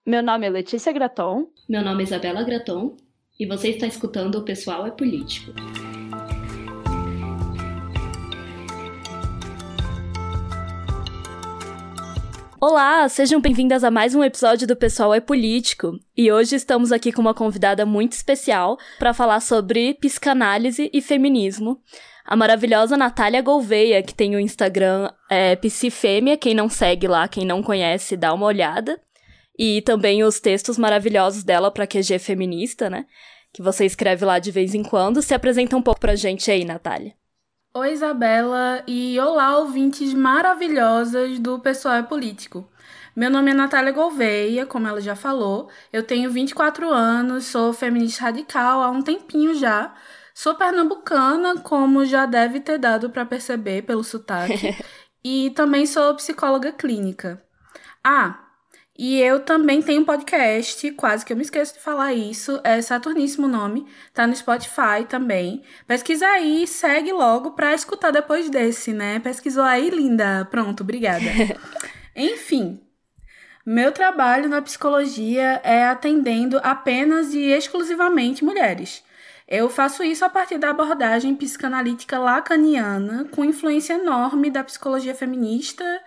Meu 0.04 0.22
nome 0.22 0.46
é 0.46 0.50
Letícia 0.50 0.92
Graton. 0.92 1.48
Meu 1.66 1.82
nome 1.82 2.02
é 2.02 2.04
Isabela 2.04 2.42
Graton 2.42 2.98
e 3.38 3.46
você 3.46 3.70
está 3.70 3.86
escutando 3.86 4.34
O 4.34 4.44
Pessoal 4.44 4.86
é 4.86 4.90
Político. 4.90 5.52
Olá, 12.62 13.08
sejam 13.08 13.40
bem-vindas 13.40 13.82
a 13.82 13.90
mais 13.90 14.14
um 14.14 14.22
episódio 14.22 14.66
do 14.66 14.76
Pessoal 14.76 15.14
é 15.14 15.20
Político. 15.20 15.98
E 16.14 16.30
hoje 16.30 16.56
estamos 16.56 16.92
aqui 16.92 17.10
com 17.10 17.22
uma 17.22 17.32
convidada 17.32 17.86
muito 17.86 18.12
especial 18.12 18.76
para 18.98 19.14
falar 19.14 19.40
sobre 19.40 19.94
psicanálise 19.94 20.90
e 20.92 21.00
feminismo. 21.00 21.80
A 22.22 22.36
maravilhosa 22.36 22.98
Natália 22.98 23.40
Gouveia, 23.40 24.02
que 24.02 24.14
tem 24.14 24.36
o 24.36 24.38
Instagram 24.38 25.10
é, 25.30 25.56
quem 26.36 26.54
não 26.54 26.68
segue 26.68 27.08
lá, 27.08 27.26
quem 27.26 27.46
não 27.46 27.62
conhece, 27.62 28.14
dá 28.14 28.34
uma 28.34 28.44
olhada. 28.44 29.00
E 29.58 29.80
também 29.80 30.22
os 30.22 30.38
textos 30.38 30.76
maravilhosos 30.76 31.42
dela 31.42 31.70
para 31.70 31.86
QG 31.86 32.18
Feminista, 32.18 32.90
né? 32.90 33.06
Que 33.54 33.62
você 33.62 33.86
escreve 33.86 34.22
lá 34.26 34.38
de 34.38 34.50
vez 34.50 34.74
em 34.74 34.82
quando. 34.82 35.22
Se 35.22 35.32
apresenta 35.32 35.78
um 35.78 35.82
pouco 35.82 36.00
pra 36.00 36.14
gente 36.14 36.50
aí, 36.50 36.66
Natália. 36.66 37.14
Oi, 37.72 37.92
Isabela, 37.92 38.82
e 38.84 39.18
olá, 39.20 39.56
ouvintes 39.58 40.12
maravilhosas 40.12 41.38
do 41.38 41.56
Pessoal 41.60 41.94
é 41.94 42.02
Político. 42.02 42.68
Meu 43.14 43.30
nome 43.30 43.52
é 43.52 43.54
Natália 43.54 43.92
Gouveia, 43.92 44.66
como 44.66 44.88
ela 44.88 45.00
já 45.00 45.14
falou. 45.14 45.68
Eu 45.92 46.02
tenho 46.02 46.28
24 46.32 46.90
anos, 46.90 47.44
sou 47.46 47.72
feminista 47.72 48.24
radical 48.24 48.82
há 48.82 48.90
um 48.90 49.02
tempinho 49.02 49.54
já. 49.54 49.94
Sou 50.34 50.56
pernambucana, 50.56 51.60
como 51.60 52.04
já 52.04 52.26
deve 52.26 52.58
ter 52.58 52.76
dado 52.76 53.08
para 53.08 53.24
perceber 53.24 53.82
pelo 53.82 54.02
sotaque. 54.02 54.76
e 55.22 55.50
também 55.50 55.86
sou 55.86 56.16
psicóloga 56.16 56.72
clínica. 56.72 57.40
Ah, 58.02 58.49
e 59.02 59.18
eu 59.18 59.40
também 59.40 59.80
tenho 59.80 60.02
um 60.02 60.04
podcast, 60.04 60.90
quase 60.90 61.24
que 61.24 61.32
eu 61.32 61.36
me 61.38 61.40
esqueço 61.42 61.72
de 61.72 61.80
falar 61.80 62.12
isso, 62.12 62.60
é 62.62 62.82
Saturníssimo 62.82 63.48
nome, 63.48 63.86
tá 64.12 64.26
no 64.26 64.36
Spotify 64.36 65.06
também. 65.08 65.62
Pesquisa 65.86 66.26
aí, 66.26 66.66
segue 66.66 67.10
logo 67.10 67.52
pra 67.52 67.72
escutar 67.72 68.10
depois 68.10 68.50
desse, 68.50 68.92
né? 68.92 69.18
Pesquisou 69.18 69.62
aí, 69.62 69.88
linda? 69.88 70.46
Pronto, 70.50 70.82
obrigada. 70.82 71.24
Enfim, 72.14 72.78
meu 73.64 73.90
trabalho 73.90 74.50
na 74.50 74.60
psicologia 74.60 75.62
é 75.64 75.86
atendendo 75.86 76.60
apenas 76.62 77.32
e 77.32 77.40
exclusivamente 77.40 78.44
mulheres. 78.44 79.02
Eu 79.48 79.70
faço 79.70 80.04
isso 80.04 80.26
a 80.26 80.28
partir 80.28 80.58
da 80.58 80.68
abordagem 80.68 81.34
psicanalítica 81.34 82.18
lacaniana, 82.18 83.26
com 83.30 83.46
influência 83.46 83.94
enorme 83.94 84.50
da 84.50 84.62
psicologia 84.62 85.14
feminista 85.14 86.02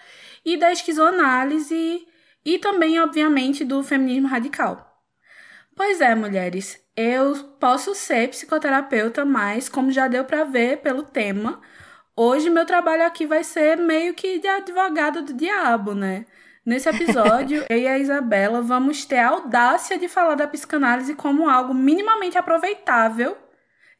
e 0.45 0.58
da 0.58 0.71
esquizoanálise 0.71 2.05
e 2.45 2.58
também, 2.59 2.99
obviamente, 2.99 3.63
do 3.63 3.83
feminismo 3.83 4.27
radical. 4.27 5.02
Pois 5.75 6.02
é, 6.02 6.13
mulheres, 6.13 6.80
eu 6.95 7.36
posso 7.59 7.95
ser 7.95 8.30
psicoterapeuta, 8.30 9.25
mas, 9.25 9.67
como 9.67 9.91
já 9.91 10.08
deu 10.08 10.23
para 10.23 10.44
ver 10.44 10.77
pelo 10.77 11.03
tema, 11.03 11.61
hoje 12.16 12.49
meu 12.49 12.66
trabalho 12.66 13.05
aqui 13.05 13.25
vai 13.25 13.44
ser 13.44 13.77
meio 13.77 14.14
que 14.14 14.39
de 14.39 14.47
advogado 14.47 15.23
do 15.23 15.33
diabo, 15.33 15.95
né? 15.95 16.25
Nesse 16.66 16.88
episódio, 16.88 17.66
eu 17.69 17.77
e 17.77 17.88
a 17.88 17.97
Isabela 17.97 18.61
vamos 18.61 19.03
ter 19.05 19.17
a 19.17 19.30
audácia 19.30 19.97
de 19.97 20.08
falar 20.08 20.36
da 20.36 20.47
psicanálise 20.47 21.16
como 21.16 21.49
algo 21.49 21.73
minimamente 21.73 22.38
aproveitável 22.38 23.36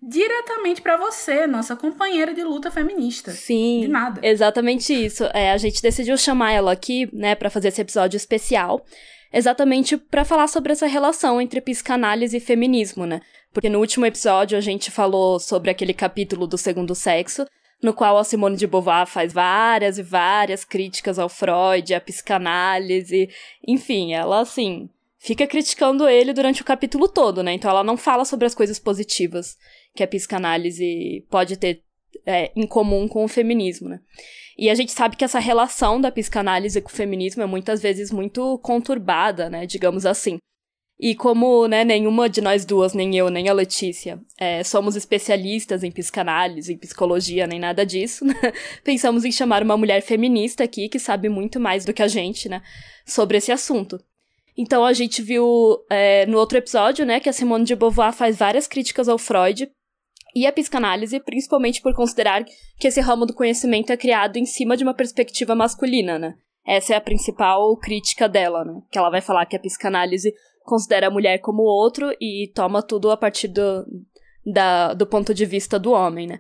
diretamente 0.07 0.81
para 0.81 0.97
você, 0.97 1.47
nossa 1.47 1.75
companheira 1.75 2.33
de 2.33 2.43
luta 2.43 2.69
feminista. 2.69 3.31
Sim. 3.31 3.81
De 3.81 3.87
nada. 3.87 4.19
Exatamente 4.23 4.93
isso. 4.93 5.23
É, 5.33 5.52
a 5.52 5.58
gente 5.58 5.81
decidiu 5.81 6.17
chamar 6.17 6.52
ela 6.52 6.71
aqui, 6.71 7.09
né, 7.14 7.36
para 7.36 7.49
fazer 7.49 7.69
esse 7.69 7.81
episódio 7.81 8.17
especial, 8.17 8.86
exatamente 9.31 9.97
para 9.97 10.25
falar 10.25 10.47
sobre 10.47 10.71
essa 10.71 10.87
relação 10.87 11.42
entre 11.42 11.61
psicanálise 11.61 12.37
e 12.37 12.42
feminismo, 12.42 13.05
né? 13.05 13.21
Porque 13.53 13.69
no 13.69 13.80
último 13.80 14.05
episódio 14.05 14.58
a 14.58 14.61
gente 14.61 14.92
falou 14.92 15.39
sobre 15.39 15.69
aquele 15.69 15.93
capítulo 15.93 16.47
do 16.47 16.58
segundo 16.58 16.95
sexo, 16.95 17.45
no 17.81 17.93
qual 17.93 18.17
a 18.17 18.23
Simone 18.23 18.55
de 18.55 18.65
Beauvoir 18.65 19.05
faz 19.05 19.33
várias 19.33 19.97
e 19.97 20.03
várias 20.03 20.63
críticas 20.63 21.19
ao 21.19 21.30
Freud, 21.30 21.93
à 21.93 21.99
psicanálise, 21.99 23.30
enfim, 23.67 24.13
ela 24.13 24.39
assim, 24.39 24.89
fica 25.19 25.45
criticando 25.45 26.08
ele 26.08 26.33
durante 26.33 26.61
o 26.61 26.65
capítulo 26.65 27.08
todo, 27.08 27.43
né? 27.43 27.53
Então 27.53 27.69
ela 27.69 27.83
não 27.83 27.97
fala 27.97 28.25
sobre 28.25 28.45
as 28.45 28.55
coisas 28.55 28.80
positivas 28.80 29.58
que 29.95 30.04
a 30.04 30.08
psicanálise 30.08 31.26
pode 31.30 31.58
ter 31.58 31.83
é, 32.26 32.52
em 32.55 32.65
comum 32.65 33.08
com 33.08 33.23
o 33.23 33.27
feminismo, 33.27 33.89
né? 33.89 33.99
E 34.58 34.70
a 34.70 34.76
gente 34.76 34.92
sabe 34.92 35.15
que 35.15 35.26
essa 35.26 35.39
relação 35.39 35.99
da 35.99 36.11
psicanálise 36.11 36.81
com 36.81 36.89
o 36.89 36.93
feminismo 36.93 37.42
é 37.42 37.45
muitas 37.45 37.81
vezes 37.81 38.11
muito 38.11 38.58
conturbada, 38.59 39.49
né? 39.49 39.65
Digamos 39.65 40.05
assim. 40.05 40.37
E 40.99 41.15
como 41.15 41.67
né, 41.67 41.83
nenhuma 41.83 42.30
de 42.30 42.39
nós 42.39 42.64
duas, 42.64 42.93
nem 42.93 43.15
eu, 43.15 43.30
nem 43.30 43.49
a 43.49 43.54
Letícia, 43.54 44.21
é, 44.37 44.64
somos 44.64 44.95
especialistas 44.95 45.83
em 45.83 45.92
psicanálise, 45.92 46.71
em 46.71 46.77
psicologia, 46.77 47.48
nem 47.48 47.60
nada 47.60 47.83
disso, 47.86 48.23
né? 48.25 48.36
pensamos 48.83 49.25
em 49.25 49.31
chamar 49.31 49.64
uma 49.64 49.75
mulher 49.75 50.02
feminista 50.02 50.64
aqui 50.64 50.87
que 50.87 50.99
sabe 50.99 51.30
muito 51.30 51.60
mais 51.60 51.83
do 51.83 51.93
que 51.93 52.04
a 52.04 52.08
gente, 52.08 52.48
né? 52.48 52.61
Sobre 53.05 53.37
esse 53.37 53.52
assunto. 53.52 53.99
Então 54.55 54.86
a 54.86 54.93
gente 54.93 55.21
viu 55.21 55.83
é, 55.89 56.27
no 56.27 56.37
outro 56.37 56.60
episódio, 56.60 57.05
né, 57.05 57.20
que 57.20 57.27
a 57.27 57.33
Simone 57.33 57.65
de 57.65 57.75
Beauvoir 57.75 58.14
faz 58.14 58.37
várias 58.37 58.67
críticas 58.67 59.10
ao 59.10 59.17
Freud 59.17 59.67
e 60.36 60.45
a 60.48 60.52
psicanálise, 60.52 61.20
principalmente 61.20 61.82
por 61.82 61.94
considerar 61.94 62.44
que 62.80 62.88
esse 62.88 62.99
ramo 63.02 63.26
do 63.26 63.33
conhecimento 63.33 63.92
é 63.92 63.98
criado 63.98 64.38
em 64.38 64.45
cima 64.45 64.76
de 64.76 64.83
uma 64.83 64.94
perspectiva 64.94 65.55
masculina, 65.55 66.17
né? 66.17 66.36
Essa 66.66 66.94
é 66.94 66.98
a 66.98 67.02
principal 67.02 67.76
crítica 67.77 68.27
dela, 68.27 68.64
né? 68.64 68.82
Que 68.92 68.98
ela 68.98 69.10
vai 69.10 69.22
falar 69.22 69.45
que 69.45 69.55
a 69.55 69.60
psicanálise 69.60 70.33
considera 70.64 71.08
a 71.08 71.11
mulher 71.11 71.39
como 71.39 71.64
outro 71.64 72.16
e 72.20 72.52
toma 72.55 72.82
tudo 72.82 73.11
a 73.11 73.17
partir 73.17 73.49
do, 73.49 73.86
da, 74.45 74.93
do 74.93 75.05
ponto 75.05 75.33
de 75.33 75.45
vista 75.45 75.77
do 75.77 75.92
homem, 75.92 76.27
né? 76.27 76.39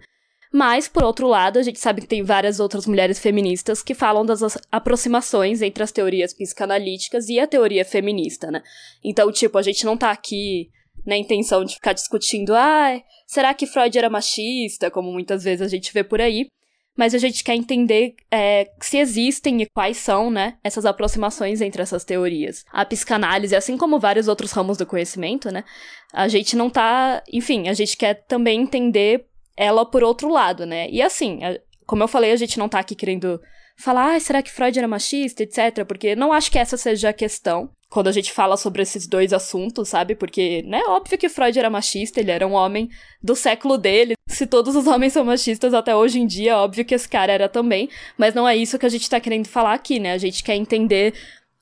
Mas, 0.51 0.87
por 0.87 1.03
outro 1.03 1.27
lado, 1.27 1.57
a 1.57 1.63
gente 1.63 1.79
sabe 1.79 2.01
que 2.01 2.07
tem 2.07 2.21
várias 2.21 2.59
outras 2.59 2.85
mulheres 2.85 3.17
feministas 3.17 3.81
que 3.81 3.95
falam 3.95 4.23
das 4.23 4.39
aproximações 4.71 5.63
entre 5.63 5.83
as 5.83 5.91
teorias 5.91 6.31
psicanalíticas 6.31 7.27
e 7.27 7.39
a 7.39 7.47
teoria 7.47 7.83
feminista, 7.83 8.51
né? 8.51 8.61
Então, 9.03 9.31
tipo, 9.31 9.57
a 9.57 9.63
gente 9.63 9.83
não 9.83 9.97
tá 9.97 10.11
aqui 10.11 10.69
na 11.05 11.17
intenção 11.17 11.63
de 11.63 11.75
ficar 11.75 11.93
discutindo, 11.93 12.53
ah, 12.55 12.99
será 13.27 13.53
que 13.53 13.67
Freud 13.67 13.97
era 13.97 14.09
machista, 14.09 14.89
como 14.89 15.11
muitas 15.11 15.43
vezes 15.43 15.61
a 15.61 15.67
gente 15.67 15.93
vê 15.93 16.03
por 16.03 16.21
aí, 16.21 16.47
mas 16.95 17.15
a 17.15 17.17
gente 17.17 17.43
quer 17.43 17.55
entender 17.55 18.15
é, 18.31 18.69
se 18.79 18.97
existem 18.97 19.61
e 19.61 19.67
quais 19.73 19.97
são, 19.97 20.29
né, 20.29 20.57
essas 20.63 20.85
aproximações 20.85 21.59
entre 21.59 21.81
essas 21.81 22.03
teorias. 22.03 22.63
A 22.71 22.85
psicanálise, 22.85 23.55
assim 23.55 23.77
como 23.77 23.99
vários 23.99 24.27
outros 24.27 24.51
ramos 24.51 24.77
do 24.77 24.85
conhecimento, 24.85 25.51
né, 25.51 25.63
a 26.13 26.27
gente 26.27 26.55
não 26.55 26.69
tá, 26.69 27.23
enfim, 27.31 27.67
a 27.67 27.73
gente 27.73 27.97
quer 27.97 28.25
também 28.25 28.61
entender 28.61 29.25
ela 29.57 29.85
por 29.85 30.03
outro 30.03 30.29
lado, 30.29 30.65
né? 30.65 30.89
E 30.89 31.01
assim, 31.01 31.39
como 31.85 32.03
eu 32.03 32.07
falei, 32.07 32.31
a 32.31 32.35
gente 32.35 32.57
não 32.57 32.69
tá 32.69 32.79
aqui 32.79 32.95
querendo 32.95 33.39
falar, 33.75 34.15
ah, 34.15 34.19
será 34.19 34.41
que 34.41 34.51
Freud 34.51 34.77
era 34.77 34.87
machista, 34.87 35.43
etc. 35.43 35.85
Porque 35.87 36.15
não 36.15 36.31
acho 36.31 36.51
que 36.51 36.59
essa 36.59 36.77
seja 36.77 37.09
a 37.09 37.13
questão 37.13 37.69
quando 37.93 38.07
a 38.07 38.11
gente 38.11 38.31
fala 38.31 38.57
sobre 38.57 38.81
esses 38.81 39.05
dois 39.05 39.31
assuntos, 39.31 39.89
sabe? 39.89 40.15
Porque, 40.15 40.63
né, 40.63 40.81
óbvio 40.87 41.15
que 41.15 41.29
Freud 41.29 41.59
era 41.59 41.69
machista, 41.69 42.19
ele 42.19 42.31
era 42.31 42.47
um 42.47 42.53
homem 42.53 42.89
do 43.21 43.35
século 43.35 43.77
dele. 43.77 44.15
Se 44.27 44.47
todos 44.47 44.75
os 44.75 44.87
homens 44.87 45.13
são 45.13 45.23
machistas 45.23 45.75
até 45.75 45.95
hoje 45.95 46.19
em 46.19 46.25
dia, 46.25 46.57
óbvio 46.57 46.83
que 46.83 46.95
esse 46.95 47.07
cara 47.07 47.31
era 47.31 47.47
também. 47.47 47.87
Mas 48.17 48.33
não 48.33 48.49
é 48.49 48.55
isso 48.55 48.79
que 48.79 48.85
a 48.87 48.89
gente 48.89 49.07
tá 49.07 49.19
querendo 49.19 49.47
falar 49.47 49.73
aqui, 49.73 49.99
né? 49.99 50.13
A 50.13 50.17
gente 50.17 50.43
quer 50.43 50.55
entender 50.55 51.13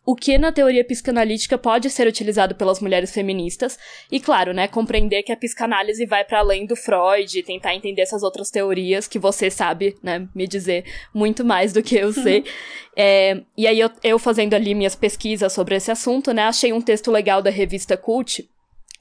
o 0.06 0.16
que 0.16 0.38
na 0.38 0.51
teoria 0.51 0.84
psicanalítica 0.84 1.57
pode 1.57 1.89
ser 1.89 2.07
utilizado 2.07 2.55
pelas 2.55 2.79
mulheres 2.79 3.11
feministas 3.11 3.78
e 4.11 4.20
claro, 4.20 4.53
né, 4.53 4.67
compreender 4.67 5.22
que 5.22 5.31
a 5.31 5.37
psicanálise 5.37 6.05
vai 6.05 6.23
para 6.23 6.40
além 6.40 6.66
do 6.66 6.76
Freud, 6.76 7.43
tentar 7.43 7.76
entender 7.76 8.02
essas 8.02 8.23
outras 8.23 8.49
teorias 8.49 9.08
que 9.08 9.20
você 9.20 9.52
sabe, 9.52 9.96
né, 10.02 10.28
me 10.34 10.47
dizer 10.47 10.85
muito 11.14 11.46
mais 11.46 11.72
do 11.72 11.84
que 11.84 11.96
eu 11.96 12.11
sei. 12.11 12.43
é, 12.97 13.41
e 13.55 13.67
aí 13.67 13.79
eu, 13.79 13.91
eu 14.03 14.17
fazendo 14.17 14.55
ali 14.55 14.73
minhas 14.73 14.96
pesquisas 14.96 15.53
sobre 15.53 15.76
esse 15.76 15.91
assunto, 15.91 16.34
né, 16.34 16.43
achei 16.43 16.73
um 16.73 16.81
texto 16.81 17.11
legal 17.11 17.41
da 17.41 17.52
revista 17.52 17.96
Cult 17.96 18.49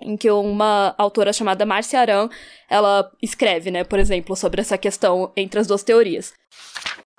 em 0.02 0.16
que 0.16 0.30
uma 0.30 0.94
autora 0.96 1.32
chamada 1.32 1.66
Marcia 1.66 2.00
Aran, 2.00 2.28
ela 2.68 3.10
escreve, 3.20 3.70
né, 3.70 3.84
por 3.84 3.98
exemplo, 3.98 4.34
sobre 4.34 4.60
essa 4.60 4.78
questão 4.78 5.30
entre 5.36 5.60
as 5.60 5.66
duas 5.66 5.82
teorias. 5.82 6.32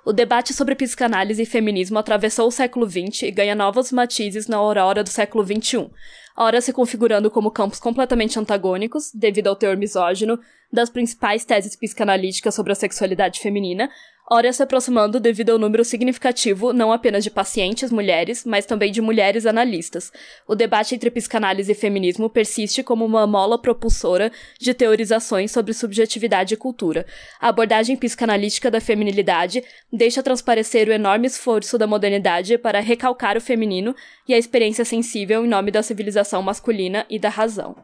O 0.04 0.12
debate 0.12 0.52
sobre 0.52 0.74
psicanálise 0.74 1.42
e 1.42 1.46
feminismo 1.46 1.96
atravessou 1.96 2.48
o 2.48 2.52
século 2.52 2.90
XX 2.90 3.22
e 3.22 3.30
ganha 3.30 3.54
novos 3.54 3.92
matizes 3.92 4.48
na 4.48 4.56
aurora 4.56 5.04
do 5.04 5.08
século 5.08 5.44
XXI, 5.44 5.88
ora 6.36 6.60
se 6.60 6.72
configurando 6.72 7.30
como 7.30 7.50
campos 7.50 7.78
completamente 7.78 8.38
antagônicos, 8.38 9.10
devido 9.12 9.48
ao 9.48 9.56
teor 9.56 9.76
misógino, 9.76 10.38
das 10.72 10.88
principais 10.88 11.44
teses 11.44 11.76
psicanalíticas 11.76 12.54
sobre 12.54 12.72
a 12.72 12.74
sexualidade 12.74 13.40
feminina, 13.40 13.90
ora 14.30 14.50
se 14.50 14.62
aproximando 14.62 15.20
devido 15.20 15.50
ao 15.50 15.58
número 15.58 15.84
significativo 15.84 16.72
não 16.72 16.90
apenas 16.90 17.22
de 17.22 17.30
pacientes 17.30 17.90
mulheres, 17.90 18.46
mas 18.46 18.64
também 18.64 18.90
de 18.90 19.02
mulheres 19.02 19.44
analistas. 19.44 20.10
O 20.48 20.54
debate 20.54 20.94
entre 20.94 21.10
psicanálise 21.10 21.72
e 21.72 21.74
feminismo 21.74 22.30
persiste 22.30 22.82
como 22.82 23.04
uma 23.04 23.26
mola 23.26 23.60
propulsora 23.60 24.32
de 24.58 24.72
teorizações 24.72 25.50
sobre 25.50 25.74
subjetividade 25.74 26.54
e 26.54 26.56
cultura. 26.56 27.04
A 27.38 27.48
abordagem 27.48 27.96
psicanalítica 27.96 28.70
da 28.70 28.80
feminilidade 28.80 29.62
deixa 29.92 30.22
transparecer 30.22 30.88
o 30.88 30.92
enorme 30.92 31.26
esforço 31.26 31.76
da 31.76 31.86
modernidade 31.86 32.56
para 32.56 32.80
recalcar 32.80 33.36
o 33.36 33.40
feminino 33.40 33.94
e 34.32 34.34
a 34.34 34.38
experiência 34.38 34.84
sensível 34.84 35.44
em 35.44 35.48
nome 35.48 35.70
da 35.70 35.82
civilização 35.82 36.42
masculina 36.42 37.04
e 37.10 37.18
da 37.18 37.28
razão. 37.28 37.76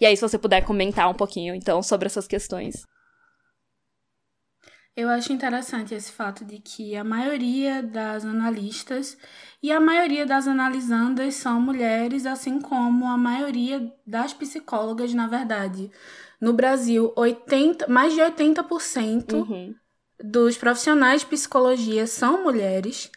E 0.00 0.06
aí, 0.06 0.16
se 0.16 0.22
você 0.22 0.38
puder 0.38 0.64
comentar 0.64 1.10
um 1.10 1.14
pouquinho, 1.14 1.54
então, 1.54 1.82
sobre 1.82 2.06
essas 2.06 2.28
questões. 2.28 2.86
Eu 4.94 5.08
acho 5.08 5.32
interessante 5.32 5.94
esse 5.94 6.12
fato 6.12 6.44
de 6.44 6.58
que 6.58 6.94
a 6.94 7.02
maioria 7.02 7.82
das 7.82 8.24
analistas 8.24 9.16
e 9.60 9.72
a 9.72 9.80
maioria 9.80 10.24
das 10.24 10.46
analisandas 10.46 11.34
são 11.34 11.60
mulheres, 11.60 12.26
assim 12.26 12.60
como 12.60 13.06
a 13.06 13.16
maioria 13.16 13.92
das 14.06 14.32
psicólogas, 14.32 15.12
na 15.14 15.26
verdade. 15.26 15.90
No 16.40 16.52
Brasil, 16.52 17.12
80, 17.16 17.88
mais 17.88 18.14
de 18.14 18.20
80% 18.20 19.32
uhum. 19.32 19.74
dos 20.22 20.56
profissionais 20.56 21.22
de 21.22 21.26
psicologia 21.26 22.06
são 22.06 22.44
mulheres. 22.44 23.10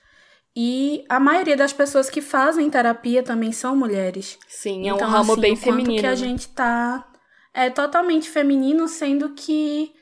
E 0.56 1.04
a 1.10 1.20
maioria 1.20 1.58
das 1.58 1.74
pessoas 1.74 2.10
que 2.10 2.22
fazem 2.22 2.70
terapia 2.70 3.22
também 3.22 3.52
são 3.52 3.76
mulheres. 3.76 4.40
Sim, 4.48 4.88
é 4.88 4.94
então, 4.94 5.08
um 5.08 5.12
ramo 5.12 5.34
assim, 5.34 5.42
bem 5.42 5.56
feminino. 5.56 6.00
que 6.00 6.08
a 6.08 6.16
gente 6.16 6.48
tá 6.48 7.06
é 7.54 7.70
totalmente 7.70 8.30
feminino, 8.30 8.88
sendo 8.88 9.30
que 9.30 9.94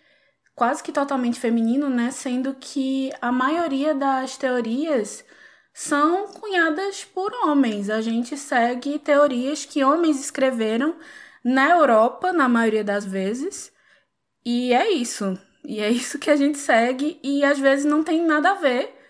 quase 0.56 0.84
que 0.84 0.92
totalmente 0.92 1.40
feminino, 1.40 1.90
né? 1.90 2.12
Sendo 2.12 2.56
que 2.60 3.12
a 3.20 3.32
maioria 3.32 3.96
das 3.96 4.38
teorias 4.38 5.26
são 5.74 6.28
cunhadas 6.28 7.04
por 7.04 7.34
homens. 7.46 7.90
A 7.90 8.02
gente 8.02 8.38
segue 8.38 9.00
teorias 9.00 9.66
que 9.66 9.84
homens 9.84 10.20
escreveram 10.20 10.96
na 11.44 11.72
Europa, 11.72 12.32
na 12.32 12.48
maioria 12.48 12.84
das 12.84 13.06
vezes. 13.06 13.72
E 14.46 14.72
é 14.72 14.92
isso. 14.92 15.38
E 15.64 15.80
é 15.80 15.90
isso 15.90 16.20
que 16.20 16.30
a 16.30 16.36
gente 16.36 16.60
segue 16.60 17.20
e 17.24 17.44
às 17.44 17.58
vezes 17.58 17.86
não 17.86 18.04
tem 18.04 18.24
nada 18.24 18.52
a 18.52 18.56
ver 18.56 19.03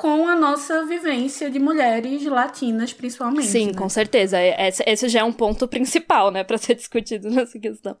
com 0.00 0.26
a 0.26 0.34
nossa 0.34 0.86
vivência 0.86 1.50
de 1.50 1.58
mulheres 1.58 2.24
latinas, 2.24 2.90
principalmente. 2.90 3.48
Sim, 3.48 3.66
né? 3.66 3.74
com 3.74 3.86
certeza. 3.86 4.38
É, 4.38 4.66
esse, 4.66 4.82
esse, 4.86 5.08
já 5.10 5.20
é 5.20 5.24
um 5.24 5.32
ponto 5.32 5.68
principal, 5.68 6.30
né, 6.30 6.42
para 6.42 6.56
ser 6.56 6.74
discutido 6.76 7.28
nessa 7.28 7.58
questão. 7.58 7.94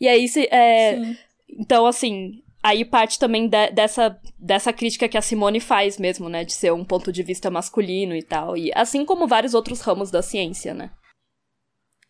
E 0.00 0.08
aí, 0.08 0.26
se, 0.26 0.48
é, 0.50 0.96
Sim. 0.96 1.16
Então, 1.48 1.86
assim, 1.86 2.42
aí 2.60 2.84
parte 2.84 3.20
também 3.20 3.48
de, 3.48 3.70
dessa, 3.70 4.20
dessa 4.36 4.72
crítica 4.72 5.08
que 5.08 5.16
a 5.16 5.22
Simone 5.22 5.60
faz 5.60 5.96
mesmo, 5.96 6.28
né? 6.28 6.42
De 6.44 6.52
ser 6.52 6.72
um 6.72 6.84
ponto 6.84 7.12
de 7.12 7.22
vista 7.22 7.48
masculino 7.52 8.16
e 8.16 8.22
tal. 8.22 8.56
E 8.56 8.72
assim 8.74 9.04
como 9.04 9.28
vários 9.28 9.54
outros 9.54 9.80
ramos 9.80 10.10
da 10.10 10.22
ciência, 10.22 10.74
né? 10.74 10.90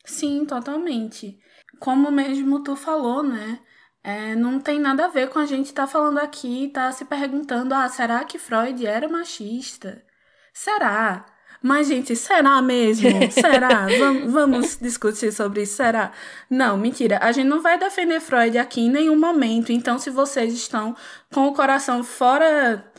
Sim, 0.06 0.46
totalmente. 0.46 1.38
Como 1.78 2.10
mesmo 2.10 2.62
tu 2.62 2.74
falou, 2.76 3.22
né? 3.22 3.60
É, 4.06 4.36
não 4.36 4.60
tem 4.60 4.78
nada 4.78 5.06
a 5.06 5.08
ver 5.08 5.30
com 5.30 5.38
a 5.38 5.46
gente 5.46 5.66
estar 5.66 5.86
tá 5.86 5.88
falando 5.88 6.18
aqui, 6.18 6.68
tá 6.68 6.92
se 6.92 7.06
perguntando, 7.06 7.74
ah, 7.74 7.88
será 7.88 8.22
que 8.22 8.38
Freud 8.38 8.86
era 8.86 9.08
machista? 9.08 10.04
Será? 10.52 11.24
Mas, 11.62 11.88
gente, 11.88 12.14
será 12.14 12.60
mesmo? 12.60 13.08
Será? 13.32 13.86
vamos, 13.98 14.30
vamos 14.30 14.76
discutir 14.76 15.32
sobre 15.32 15.62
isso, 15.62 15.76
será? 15.76 16.12
Não, 16.50 16.76
mentira. 16.76 17.18
A 17.22 17.32
gente 17.32 17.46
não 17.46 17.62
vai 17.62 17.78
defender 17.78 18.20
Freud 18.20 18.58
aqui 18.58 18.82
em 18.82 18.90
nenhum 18.90 19.18
momento. 19.18 19.72
Então, 19.72 19.98
se 19.98 20.10
vocês 20.10 20.52
estão 20.52 20.94
com 21.32 21.48
o 21.48 21.54
coração 21.54 22.04
fora, 22.04 22.92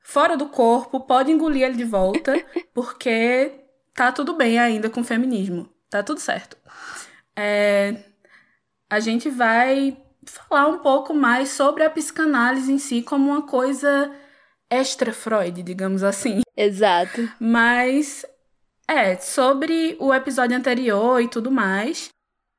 fora 0.00 0.36
do 0.36 0.46
corpo, 0.46 1.00
pode 1.00 1.32
engolir 1.32 1.64
ele 1.64 1.76
de 1.76 1.84
volta, 1.84 2.32
porque 2.72 3.52
tá 3.92 4.12
tudo 4.12 4.34
bem 4.34 4.56
ainda 4.56 4.88
com 4.88 5.00
o 5.00 5.04
feminismo. 5.04 5.68
Tá 5.90 6.04
tudo 6.04 6.20
certo. 6.20 6.56
É, 7.36 7.96
a 8.88 9.00
gente 9.00 9.28
vai 9.28 9.96
falar 10.24 10.68
um 10.68 10.78
pouco 10.78 11.14
mais 11.14 11.50
sobre 11.50 11.84
a 11.84 11.90
psicanálise 11.90 12.72
em 12.72 12.78
si 12.78 13.02
como 13.02 13.30
uma 13.30 13.42
coisa 13.42 14.10
extra 14.70 15.12
Freud, 15.12 15.62
digamos 15.62 16.02
assim. 16.02 16.40
Exato. 16.56 17.28
Mas 17.38 18.24
é, 18.88 19.16
sobre 19.16 19.96
o 20.00 20.12
episódio 20.12 20.56
anterior 20.56 21.20
e 21.20 21.28
tudo 21.28 21.50
mais, 21.50 22.10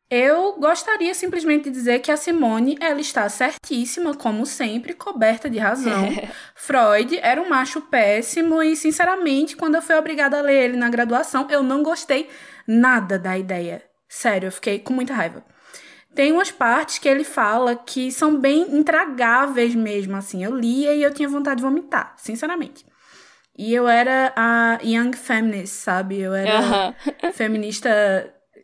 eu 0.10 0.54
gostaria 0.60 1.14
simplesmente 1.14 1.66
de 1.66 1.72
dizer 1.72 2.00
que 2.00 2.12
a 2.12 2.18
Simone, 2.18 2.78
ela 2.80 3.02
está 3.02 3.28
certíssima, 3.30 4.14
como 4.14 4.46
sempre, 4.46 4.94
coberta 4.94 5.50
de 5.50 5.58
razão. 5.58 6.10
Freud 6.54 7.18
era 7.20 7.42
um 7.42 7.50
macho 7.50 7.82
péssimo 7.82 8.62
e, 8.62 8.76
sinceramente, 8.76 9.56
quando 9.56 9.76
eu 9.76 9.82
fui 9.82 9.96
obrigada 9.96 10.38
a 10.38 10.42
ler 10.42 10.66
ele 10.66 10.78
na 10.78 10.90
graduação, 10.90 11.48
eu 11.50 11.64
não 11.64 11.82
gostei 11.82 12.30
nada 12.68 13.18
da 13.18 13.38
ideia. 13.38 13.84
Sério, 14.08 14.48
eu 14.48 14.52
fiquei 14.52 14.78
com 14.78 14.94
muita 14.94 15.16
raiva. 15.16 15.44
Tem 16.16 16.32
umas 16.32 16.52
partes 16.52 17.00
que 17.00 17.10
ele 17.10 17.24
fala 17.24 17.76
que 17.76 18.12
são 18.12 18.38
bem 18.40 18.76
intragáveis 18.76 19.74
mesmo, 19.74 20.16
assim. 20.16 20.44
Eu 20.44 20.56
lia 20.56 20.94
e 20.94 21.02
eu 21.02 21.14
tinha 21.14 21.28
vontade 21.28 21.58
de 21.58 21.64
vomitar, 21.64 22.14
sinceramente. 22.18 22.86
E 23.58 23.74
eu 23.74 23.88
era 23.88 24.34
a 24.36 24.80
young 24.84 25.14
feminist, 25.14 25.76
sabe? 25.76 26.20
Eu 26.20 26.34
era 26.34 26.96
feminista 27.34 27.90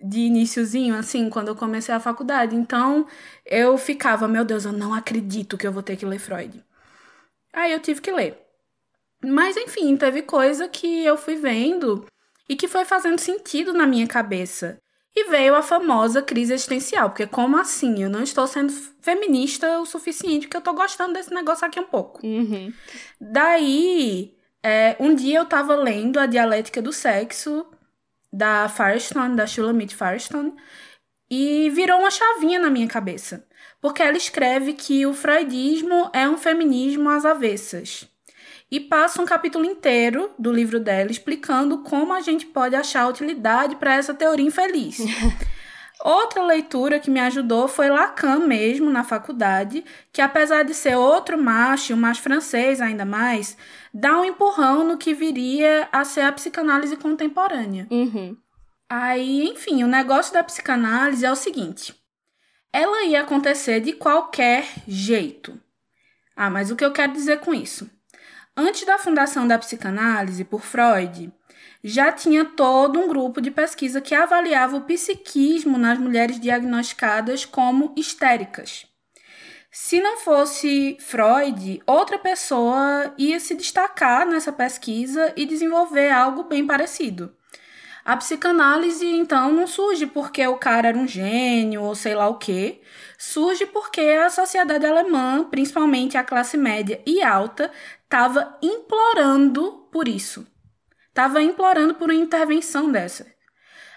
de 0.02 0.22
iníciozinho, 0.22 0.96
assim, 0.96 1.30
quando 1.30 1.50
eu 1.50 1.56
comecei 1.56 1.94
a 1.94 2.00
faculdade. 2.00 2.56
Então, 2.56 3.06
eu 3.46 3.78
ficava, 3.78 4.28
meu 4.28 4.46
Deus, 4.46 4.66
eu 4.66 4.72
não 4.72 4.94
acredito 4.94 5.58
que 5.58 5.68
eu 5.68 5.72
vou 5.72 5.84
ter 5.84 5.96
que 5.96 6.06
ler 6.06 6.20
Freud. 6.20 6.64
Aí 7.54 7.72
eu 7.72 7.80
tive 7.80 8.02
que 8.02 8.12
ler. 8.12 8.40
Mas, 9.24 9.58
enfim, 9.58 9.98
teve 9.98 10.22
coisa 10.22 10.68
que 10.68 11.04
eu 11.04 11.18
fui 11.18 11.36
vendo 11.36 12.06
e 12.48 12.56
que 12.56 12.68
foi 12.68 12.86
fazendo 12.86 13.20
sentido 13.20 13.74
na 13.74 13.86
minha 13.86 14.08
cabeça. 14.08 14.80
E 15.20 15.26
veio 15.26 15.54
a 15.54 15.62
famosa 15.62 16.22
crise 16.22 16.54
existencial, 16.54 17.10
porque 17.10 17.28
como 17.28 17.58
assim? 17.58 18.02
Eu 18.02 18.10
não 18.10 18.24
estou 18.24 18.48
sendo 18.48 18.72
feminista 19.02 19.82
o 19.82 19.86
suficiente, 19.86 20.48
porque 20.48 20.56
eu 20.56 20.60
estou 20.60 20.74
gostando 20.74 21.12
desse 21.12 21.34
negócio 21.34 21.68
aqui 21.68 21.78
um 21.78 21.88
pouco. 21.88 22.26
Uhum. 22.26 22.72
Daí, 23.20 24.34
é, 24.64 24.96
um 24.98 25.14
dia 25.14 25.40
eu 25.40 25.44
estava 25.44 25.76
lendo 25.76 26.22
A 26.22 26.26
Dialética 26.26 26.82
do 26.82 26.94
Sexo, 26.94 27.68
da 28.32 28.70
Firestone, 28.70 29.36
da 29.36 29.46
Shulamit 29.46 29.94
Firestone, 29.94 30.54
e 31.30 31.70
virou 31.72 32.00
uma 32.00 32.12
chavinha 32.12 32.58
na 32.58 32.70
minha 32.70 32.88
cabeça. 32.88 33.46
Porque 33.82 34.02
ela 34.02 34.16
escreve 34.16 34.72
que 34.72 35.06
o 35.06 35.14
freudismo 35.14 36.10
é 36.14 36.30
um 36.30 36.38
feminismo 36.38 37.10
às 37.10 37.26
avessas 37.26 38.09
e 38.72 38.80
passa 38.80 39.22
um 39.22 39.26
capítulo 39.26 39.66
inteiro 39.66 40.32
do 40.38 40.52
livro 40.52 40.80
dela 40.80 41.12
explicando 41.12 41.80
como 41.80 42.14
a 42.14 42.22
gente 42.22 42.46
pode 42.46 42.76
achar 42.76 43.08
utilidade 43.08 43.76
para 43.76 43.96
essa 43.96 44.14
teoria 44.14 44.46
infeliz. 44.46 45.00
Outra 46.02 46.42
leitura 46.44 46.98
que 46.98 47.12
me 47.12 47.20
ajudou 47.20 47.68
foi 47.68 47.90
Lacan 47.90 48.40
mesmo, 48.40 48.90
na 48.90 49.04
faculdade, 49.04 49.84
que 50.14 50.22
apesar 50.22 50.64
de 50.64 50.74
ser 50.74 50.96
outro 50.96 51.38
macho, 51.38 51.94
um 51.94 51.98
macho 51.98 52.22
francês 52.22 52.80
ainda 52.80 53.04
mais, 53.04 53.58
dá 53.94 54.18
um 54.18 54.24
empurrão 54.24 54.86
no 54.86 54.98
que 54.98 55.14
viria 55.14 55.90
a 55.92 56.06
ser 56.06 56.22
a 56.22 56.32
psicanálise 56.32 56.96
contemporânea. 56.96 57.86
Uhum. 57.92 58.38
Aí, 58.90 59.50
enfim, 59.50 59.84
o 59.84 59.88
negócio 59.88 60.34
da 60.34 60.42
psicanálise 60.42 61.26
é 61.26 61.32
o 61.32 61.36
seguinte: 61.36 61.94
ela 62.72 63.04
ia 63.04 63.22
acontecer 63.22 63.82
de 63.82 63.92
qualquer 63.92 64.66
jeito. 64.88 65.60
Ah, 66.34 66.50
mas 66.50 66.72
o 66.72 66.78
que 66.78 66.86
eu 66.86 66.94
quero 66.94 67.12
dizer 67.12 67.42
com 67.42 67.54
isso? 67.54 67.90
Antes 68.62 68.86
da 68.86 68.98
fundação 68.98 69.48
da 69.48 69.58
psicanálise 69.58 70.44
por 70.44 70.60
Freud, 70.60 71.32
já 71.82 72.12
tinha 72.12 72.44
todo 72.44 73.00
um 73.00 73.08
grupo 73.08 73.40
de 73.40 73.50
pesquisa 73.50 74.02
que 74.02 74.14
avaliava 74.14 74.76
o 74.76 74.82
psiquismo 74.82 75.78
nas 75.78 75.98
mulheres 75.98 76.38
diagnosticadas 76.38 77.46
como 77.46 77.94
histéricas. 77.96 78.86
Se 79.72 80.02
não 80.02 80.18
fosse 80.18 80.98
Freud, 81.00 81.82
outra 81.88 82.20
pessoa 82.20 83.14
ia 83.18 83.40
se 83.40 83.56
destacar 83.56 84.28
nessa 84.28 84.52
pesquisa 84.52 85.32
e 85.38 85.46
desenvolver 85.46 86.12
algo 86.12 86.44
bem 86.44 86.68
parecido. 86.68 87.34
A 88.10 88.18
psicanálise, 88.18 89.06
então, 89.06 89.54
não 89.54 89.68
surge 89.68 90.08
porque 90.08 90.48
o 90.48 90.58
cara 90.58 90.88
era 90.88 90.98
um 90.98 91.08
gênio 91.08 91.84
ou 91.84 91.94
sei 91.94 92.16
lá 92.16 92.28
o 92.28 92.40
quê. 92.40 92.82
Surge 93.20 93.68
porque 93.68 94.02
a 94.02 94.32
sociedade 94.32 94.84
alemã, 94.84 95.44
principalmente 95.44 96.18
a 96.18 96.24
classe 96.24 96.58
média 96.58 97.00
e 97.06 97.22
alta, 97.22 97.72
estava 98.04 98.58
implorando 98.64 99.88
por 99.92 100.08
isso. 100.08 100.48
Estava 101.10 101.40
implorando 101.44 101.94
por 101.94 102.10
uma 102.10 102.20
intervenção 102.20 102.92
dessa. 102.92 103.28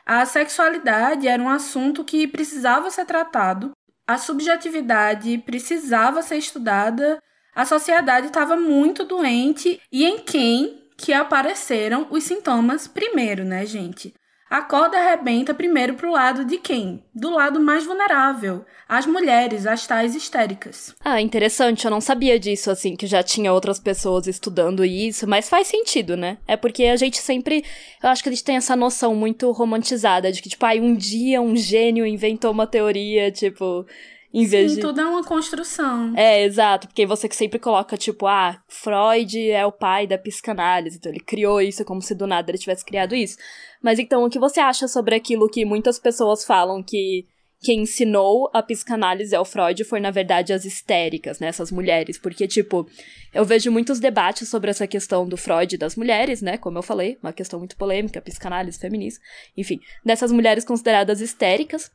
A 0.05 0.27
sexualidade 0.27 1.27
era 1.27 1.43
um 1.43 1.49
assunto 1.49 2.05
que 2.05 2.29
precisava 2.29 2.91
ser 2.91 3.07
tratado, 3.07 3.71
a 4.07 4.19
subjetividade 4.19 5.39
precisava 5.39 6.21
ser 6.21 6.37
estudada, 6.37 7.19
a 7.55 7.65
sociedade 7.65 8.27
estava 8.27 8.57
muito 8.57 9.05
doente 9.05 9.81
e 9.91 10.05
em 10.05 10.19
quem 10.19 10.82
que 10.97 11.13
apareceram 11.13 12.07
os 12.11 12.25
sintomas 12.25 12.87
primeiro, 12.87 13.45
né, 13.45 13.65
gente? 13.67 14.15
a 14.53 14.61
corda 14.61 14.99
arrebenta 14.99 15.55
primeiro 15.55 15.95
para 15.95 16.07
o 16.07 16.13
lado 16.13 16.45
de 16.45 16.59
quem? 16.59 17.03
Do 17.15 17.31
lado 17.31 17.59
mais 17.59 17.87
vulnerável, 17.87 18.67
as 18.87 19.07
mulheres, 19.07 19.67
as 19.67 19.87
tais 19.87 20.15
histéricas. 20.15 20.95
Ah, 21.03 21.23
interessante, 21.23 21.87
eu 21.87 21.91
não 21.91 22.03
sabia 22.03 22.39
disso, 22.39 22.71
assim, 22.71 22.95
que 22.95 23.07
já 23.07 23.23
tinha 23.23 23.51
outras 23.51 23.81
pessoas 23.81 24.27
estudando 24.27 24.85
isso, 24.85 25.27
mas 25.27 25.49
faz 25.49 25.69
sentido, 25.69 26.19
né? 26.19 26.37
É 26.47 26.55
porque 26.55 26.85
a 26.85 26.97
gente 26.97 27.17
sempre, 27.17 27.65
eu 28.03 28.11
acho 28.11 28.23
que 28.23 28.29
a 28.29 28.33
gente 28.33 28.45
tem 28.45 28.57
essa 28.57 28.77
noção 28.77 29.15
muito 29.15 29.51
romantizada 29.53 30.31
de 30.31 30.43
que, 30.43 30.51
tipo, 30.51 30.67
ai, 30.67 30.79
um 30.81 30.95
dia 30.95 31.41
um 31.41 31.57
gênio 31.57 32.05
inventou 32.05 32.51
uma 32.51 32.67
teoria, 32.67 33.31
tipo, 33.31 33.87
em 34.33 34.47
vez 34.47 34.71
Sim, 34.71 34.77
de... 34.77 34.83
tudo 34.83 35.01
é 35.01 35.05
uma 35.05 35.23
construção. 35.23 36.13
É, 36.17 36.43
exato, 36.45 36.87
porque 36.87 37.05
você 37.05 37.29
que 37.29 37.37
sempre 37.37 37.59
coloca, 37.59 37.97
tipo, 37.97 38.27
ah, 38.27 38.61
Freud 38.69 39.51
é 39.51 39.67
o 39.67 39.73
pai 39.73 40.07
da 40.07 40.17
psicanálise, 40.17 40.97
então 40.97 41.13
ele 41.13 41.21
criou 41.21 41.61
isso 41.61 41.85
como 41.85 42.01
se 42.01 42.15
do 42.15 42.27
nada 42.27 42.51
ele 42.51 42.59
tivesse 42.59 42.85
criado 42.85 43.15
isso. 43.15 43.37
Mas 43.83 43.99
então, 43.99 44.25
o 44.25 44.31
que 44.31 44.39
você 44.39 44.61
acha 44.61 44.89
sobre 44.89 45.15
aquilo 45.15 45.49
que 45.49 45.65
muitas 45.65 45.99
pessoas 45.99 46.45
falam 46.45 46.83
que 46.83 47.27
quem 47.63 47.83
ensinou 47.83 48.51
a 48.53 48.61
psicanálise 48.61 49.35
ao 49.37 49.45
Freud 49.45 49.85
foi, 49.85 50.01
na 50.01 50.11
verdade, 50.11 50.53
as 50.53 50.65
histéricas, 50.65 51.39
né? 51.39 51.47
Essas 51.47 51.71
mulheres. 51.71 52.19
Porque, 52.19 52.49
tipo, 52.49 52.89
eu 53.33 53.45
vejo 53.45 53.71
muitos 53.71 54.01
debates 54.01 54.49
sobre 54.49 54.71
essa 54.71 54.87
questão 54.87 55.27
do 55.27 55.37
Freud 55.37 55.75
e 55.75 55.79
das 55.79 55.95
mulheres, 55.95 56.43
né? 56.43 56.59
Como 56.59 56.77
eu 56.79 56.83
falei, 56.83 57.19
uma 57.23 57.33
questão 57.33 57.61
muito 57.61 57.77
polêmica, 57.77 58.21
psicanálise, 58.21 58.79
feminista. 58.79 59.21
Enfim, 59.57 59.79
dessas 60.05 60.33
mulheres 60.33 60.65
consideradas 60.65 61.21
histéricas. 61.21 61.91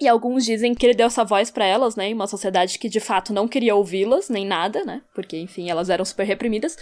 E 0.00 0.06
alguns 0.06 0.44
dizem 0.44 0.74
que 0.74 0.86
ele 0.86 0.94
deu 0.94 1.08
essa 1.08 1.24
voz 1.24 1.50
para 1.50 1.64
elas, 1.64 1.96
né, 1.96 2.08
em 2.08 2.14
uma 2.14 2.28
sociedade 2.28 2.78
que 2.78 2.88
de 2.88 3.00
fato 3.00 3.32
não 3.32 3.48
queria 3.48 3.74
ouvi-las, 3.74 4.28
nem 4.28 4.46
nada, 4.46 4.84
né, 4.84 5.02
porque 5.12 5.36
enfim, 5.36 5.68
elas 5.68 5.90
eram 5.90 6.04
super 6.04 6.24
reprimidas. 6.24 6.76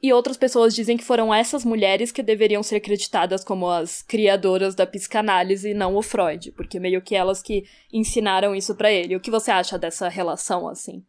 E 0.00 0.12
outras 0.12 0.36
pessoas 0.36 0.74
dizem 0.74 0.96
que 0.96 1.04
foram 1.04 1.34
essas 1.34 1.64
mulheres 1.64 2.12
que 2.12 2.22
deveriam 2.22 2.62
ser 2.62 2.76
acreditadas 2.76 3.42
como 3.42 3.68
as 3.68 4.00
criadoras 4.00 4.74
da 4.74 4.86
psicanálise 4.86 5.70
e 5.70 5.74
não 5.74 5.96
o 5.96 6.02
Freud, 6.02 6.52
porque 6.52 6.78
meio 6.78 7.02
que 7.02 7.16
elas 7.16 7.42
que 7.42 7.64
ensinaram 7.92 8.54
isso 8.54 8.76
para 8.76 8.92
ele. 8.92 9.16
O 9.16 9.20
que 9.20 9.30
você 9.30 9.50
acha 9.50 9.76
dessa 9.76 10.08
relação 10.08 10.68
assim? 10.68 11.04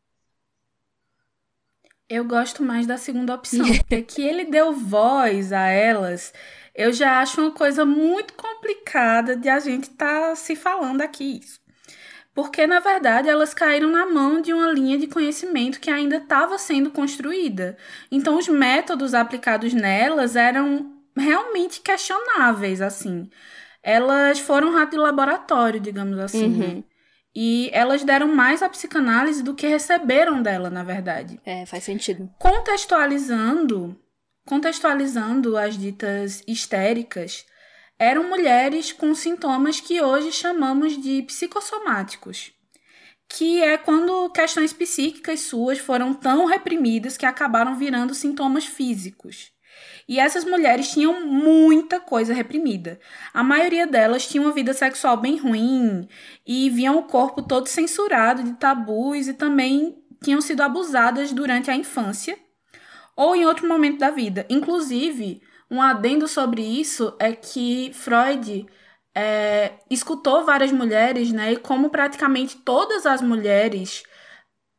Eu 2.09 2.25
gosto 2.25 2.63
mais 2.63 2.87
da 2.87 2.97
segunda 2.97 3.35
opção, 3.35 3.67
porque 3.87 4.01
que 4.01 4.21
ele 4.23 4.45
deu 4.45 4.73
voz 4.73 5.53
a 5.53 5.67
elas 5.67 6.33
eu 6.79 6.93
já 6.93 7.19
acho 7.19 7.41
uma 7.41 7.51
coisa 7.51 7.83
muito 7.83 8.33
complicada 8.35 9.35
de 9.35 9.49
a 9.49 9.59
gente 9.59 9.89
estar 9.89 10.29
tá 10.29 10.35
se 10.35 10.55
falando 10.55 11.01
aqui 11.01 11.41
isso. 11.43 11.59
Porque, 12.33 12.65
na 12.65 12.79
verdade, 12.79 13.27
elas 13.27 13.53
caíram 13.53 13.89
na 13.89 14.05
mão 14.05 14.41
de 14.41 14.53
uma 14.53 14.71
linha 14.71 14.97
de 14.97 15.05
conhecimento 15.05 15.81
que 15.81 15.91
ainda 15.91 16.15
estava 16.15 16.57
sendo 16.57 16.89
construída. 16.89 17.75
Então, 18.09 18.37
os 18.37 18.47
métodos 18.47 19.13
aplicados 19.13 19.73
nelas 19.73 20.37
eram 20.37 20.93
realmente 21.17 21.81
questionáveis, 21.81 22.81
assim. 22.81 23.29
Elas 23.83 24.39
foram 24.39 24.71
rato 24.71 24.91
de 24.91 24.97
laboratório, 24.97 25.81
digamos 25.81 26.17
assim. 26.17 26.45
Uhum. 26.45 26.75
Né? 26.75 26.83
E 27.35 27.69
elas 27.73 28.05
deram 28.05 28.33
mais 28.33 28.63
à 28.63 28.69
psicanálise 28.69 29.43
do 29.43 29.53
que 29.53 29.67
receberam 29.67 30.41
dela, 30.41 30.69
na 30.69 30.83
verdade. 30.83 31.41
É, 31.45 31.65
faz 31.65 31.83
sentido. 31.83 32.29
Contextualizando, 32.39 33.99
contextualizando 34.49 35.55
as 35.55 35.77
ditas 35.77 36.41
histéricas, 36.47 37.45
eram 37.99 38.27
mulheres 38.27 38.91
com 38.91 39.13
sintomas 39.13 39.79
que 39.79 40.01
hoje 40.01 40.31
chamamos 40.31 40.99
de 40.99 41.21
psicossomáticos, 41.21 42.51
que 43.27 43.61
é 43.61 43.77
quando 43.77 44.27
questões 44.31 44.73
psíquicas 44.73 45.41
suas 45.41 45.77
foram 45.77 46.15
tão 46.15 46.45
reprimidas 46.45 47.15
que 47.15 47.27
acabaram 47.27 47.75
virando 47.75 48.15
sintomas 48.15 48.65
físicos. 48.65 49.51
E 50.07 50.19
essas 50.19 50.43
mulheres 50.43 50.89
tinham 50.89 51.23
muita 51.27 51.99
coisa 51.99 52.33
reprimida. 52.33 52.99
A 53.31 53.43
maioria 53.43 53.85
delas 53.85 54.27
tinha 54.27 54.41
uma 54.41 54.51
vida 54.51 54.73
sexual 54.73 55.15
bem 55.15 55.37
ruim 55.37 56.09
e 56.43 56.71
viam 56.71 56.97
o 56.97 57.03
corpo 57.03 57.43
todo 57.43 57.67
censurado 57.67 58.41
de 58.41 58.53
tabus 58.53 59.27
e 59.27 59.33
também 59.35 59.95
tinham 60.23 60.41
sido 60.41 60.63
abusadas 60.63 61.31
durante 61.31 61.69
a 61.69 61.75
infância 61.75 62.35
ou 63.19 63.35
em 63.35 63.45
outro 63.45 63.67
momento 63.67 63.99
da 63.99 64.09
vida. 64.09 64.45
Inclusive, 64.49 65.41
um 65.69 65.81
adendo 65.81 66.25
sobre 66.25 66.61
isso 66.61 67.13
é 67.19 67.33
que 67.33 67.91
Freud 67.93 68.65
é, 69.13 69.73
escutou 69.89 70.45
várias 70.45 70.71
mulheres, 70.71 71.29
né? 71.29 71.51
E 71.51 71.57
como 71.57 71.89
praticamente 71.89 72.55
todas 72.55 73.05
as 73.05 73.21
mulheres 73.21 74.03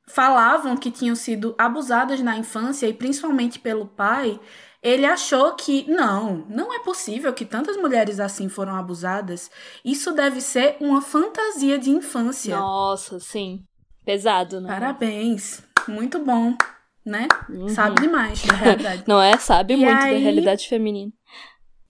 falavam 0.09 0.75
que 0.75 0.91
tinham 0.91 1.15
sido 1.15 1.55
abusadas 1.59 2.23
na 2.23 2.39
infância 2.39 2.87
e 2.87 2.95
principalmente 2.95 3.59
pelo 3.59 3.87
pai, 3.87 4.41
ele 4.83 5.05
achou 5.05 5.55
que 5.55 5.85
não, 5.87 6.47
não 6.49 6.73
é 6.73 6.79
possível 6.79 7.35
que 7.35 7.45
tantas 7.45 7.77
mulheres 7.77 8.19
assim 8.19 8.49
foram 8.49 8.75
abusadas. 8.75 9.51
Isso 9.85 10.13
deve 10.13 10.41
ser 10.41 10.79
uma 10.81 11.03
fantasia 11.03 11.79
de 11.79 11.91
infância. 11.91 12.57
Nossa, 12.57 13.21
sim. 13.21 13.63
Pesado, 14.03 14.63
né? 14.63 14.69
Parabéns. 14.69 15.63
Muito 15.87 16.19
bom 16.19 16.57
né? 17.05 17.29
Uhum. 17.49 17.69
Sabe 17.69 18.01
demais 18.01 18.43
da 18.45 18.55
realidade. 18.55 19.05
Não 19.09 19.21
é? 19.21 19.37
Sabe 19.39 19.75
e 19.75 19.77
muito 19.77 19.91
aí... 19.91 20.15
da 20.15 20.19
realidade 20.21 20.69
feminina. 20.69 21.13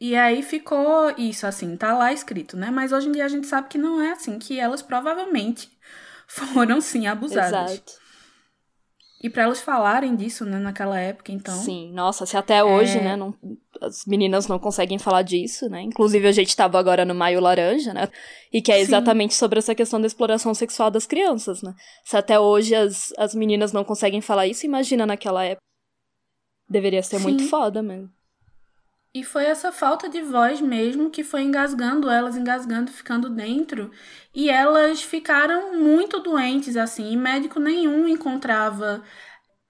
E 0.00 0.16
aí 0.16 0.42
ficou 0.42 1.12
isso, 1.18 1.46
assim, 1.46 1.76
tá 1.76 1.92
lá 1.92 2.10
escrito, 2.10 2.56
né? 2.56 2.70
Mas 2.70 2.90
hoje 2.90 3.08
em 3.08 3.12
dia 3.12 3.24
a 3.24 3.28
gente 3.28 3.46
sabe 3.46 3.68
que 3.68 3.76
não 3.76 4.00
é 4.00 4.12
assim, 4.12 4.38
que 4.38 4.58
elas 4.58 4.80
provavelmente 4.80 5.70
foram 6.26 6.80
sim 6.80 7.06
abusadas. 7.06 7.72
Exato. 7.72 7.99
E 9.22 9.28
para 9.28 9.42
elas 9.42 9.60
falarem 9.60 10.16
disso, 10.16 10.46
né, 10.46 10.58
naquela 10.58 10.98
época, 10.98 11.30
então. 11.30 11.54
Sim, 11.54 11.92
nossa, 11.92 12.24
se 12.24 12.38
até 12.38 12.64
hoje, 12.64 12.96
é... 12.96 13.02
né, 13.02 13.16
não, 13.16 13.34
as 13.78 14.06
meninas 14.06 14.48
não 14.48 14.58
conseguem 14.58 14.98
falar 14.98 15.20
disso, 15.20 15.68
né? 15.68 15.82
Inclusive 15.82 16.26
a 16.26 16.32
gente 16.32 16.56
tava 16.56 16.78
agora 16.78 17.04
no 17.04 17.14
Maio 17.14 17.38
Laranja, 17.38 17.92
né? 17.92 18.08
E 18.50 18.62
que 18.62 18.72
é 18.72 18.80
exatamente 18.80 19.34
Sim. 19.34 19.40
sobre 19.40 19.58
essa 19.58 19.74
questão 19.74 20.00
da 20.00 20.06
exploração 20.06 20.54
sexual 20.54 20.90
das 20.90 21.06
crianças, 21.06 21.60
né? 21.62 21.74
Se 22.02 22.16
até 22.16 22.40
hoje 22.40 22.74
as, 22.74 23.12
as 23.18 23.34
meninas 23.34 23.74
não 23.74 23.84
conseguem 23.84 24.22
falar 24.22 24.46
isso, 24.46 24.64
imagina 24.64 25.04
naquela 25.04 25.44
época. 25.44 25.60
Deveria 26.66 27.02
ser 27.02 27.18
Sim. 27.18 27.24
muito 27.24 27.46
foda 27.46 27.82
mesmo. 27.82 28.10
E 29.12 29.24
foi 29.24 29.44
essa 29.44 29.72
falta 29.72 30.08
de 30.08 30.22
voz 30.22 30.60
mesmo 30.60 31.10
que 31.10 31.24
foi 31.24 31.42
engasgando 31.42 32.08
elas, 32.08 32.36
engasgando, 32.36 32.92
ficando 32.92 33.28
dentro. 33.28 33.90
E 34.32 34.48
elas 34.48 35.02
ficaram 35.02 35.76
muito 35.76 36.20
doentes, 36.20 36.76
assim, 36.76 37.10
e 37.12 37.16
médico 37.16 37.58
nenhum 37.58 38.06
encontrava 38.06 39.02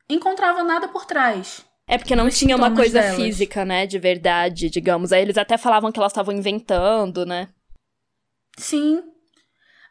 encontrava 0.09 0.63
nada 0.63 0.89
por 0.89 1.07
trás. 1.07 1.65
É 1.87 1.97
porque 1.97 2.15
não 2.15 2.29
tinha 2.29 2.55
uma 2.57 2.75
coisa 2.75 3.01
delas. 3.01 3.17
física, 3.17 3.65
né, 3.65 3.87
de 3.87 3.99
verdade, 3.99 4.69
digamos. 4.69 5.13
Aí 5.13 5.23
eles 5.23 5.39
até 5.39 5.57
falavam 5.57 5.91
que 5.91 5.99
elas 5.99 6.13
estavam 6.13 6.35
inventando, 6.35 7.25
né? 7.25 7.49
Sim. 8.59 9.03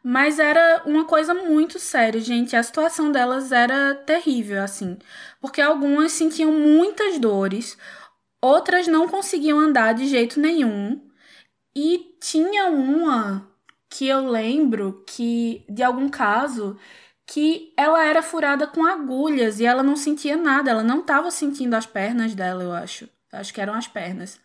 Mas 0.02 0.38
era 0.38 0.82
uma 0.86 1.04
coisa 1.04 1.34
muito 1.34 1.78
séria, 1.78 2.20
gente. 2.20 2.56
A 2.56 2.62
situação 2.62 3.12
delas 3.12 3.52
era 3.52 3.94
terrível, 3.94 4.62
assim. 4.62 4.96
Porque 5.40 5.60
algumas 5.60 6.12
sentiam 6.12 6.50
muitas 6.50 7.18
dores, 7.18 7.76
Outras 8.42 8.86
não 8.86 9.06
conseguiam 9.06 9.58
andar 9.58 9.92
de 9.92 10.06
jeito 10.06 10.40
nenhum. 10.40 11.00
E 11.76 12.16
tinha 12.20 12.66
uma 12.66 13.48
que 13.88 14.06
eu 14.06 14.28
lembro 14.28 15.04
que 15.06 15.64
de 15.68 15.82
algum 15.82 16.08
caso 16.08 16.78
que 17.26 17.72
ela 17.76 18.04
era 18.04 18.22
furada 18.22 18.66
com 18.66 18.84
agulhas 18.84 19.60
e 19.60 19.66
ela 19.66 19.82
não 19.82 19.94
sentia 19.94 20.36
nada, 20.36 20.70
ela 20.70 20.82
não 20.82 21.00
estava 21.00 21.30
sentindo 21.30 21.74
as 21.74 21.86
pernas 21.86 22.34
dela, 22.34 22.62
eu 22.62 22.72
acho. 22.72 23.08
Acho 23.32 23.54
que 23.54 23.60
eram 23.60 23.74
as 23.74 23.86
pernas. 23.86 24.40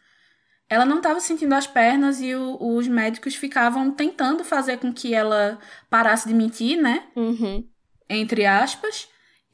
Ela 0.70 0.86
não 0.86 0.98
estava 0.98 1.20
sentindo 1.20 1.54
as 1.54 1.66
pernas 1.66 2.22
e 2.22 2.36
o, 2.36 2.58
os 2.60 2.88
médicos 2.88 3.36
ficavam 3.36 3.92
tentando 3.92 4.44
fazer 4.44 4.78
com 4.78 4.94
que 4.94 5.14
ela 5.14 5.60
parasse 5.90 6.28
de 6.28 6.34
mentir, 6.34 6.80
né? 6.80 7.08
Uhum. 7.16 7.68
Entre 8.10 8.46
aspas 8.46 9.08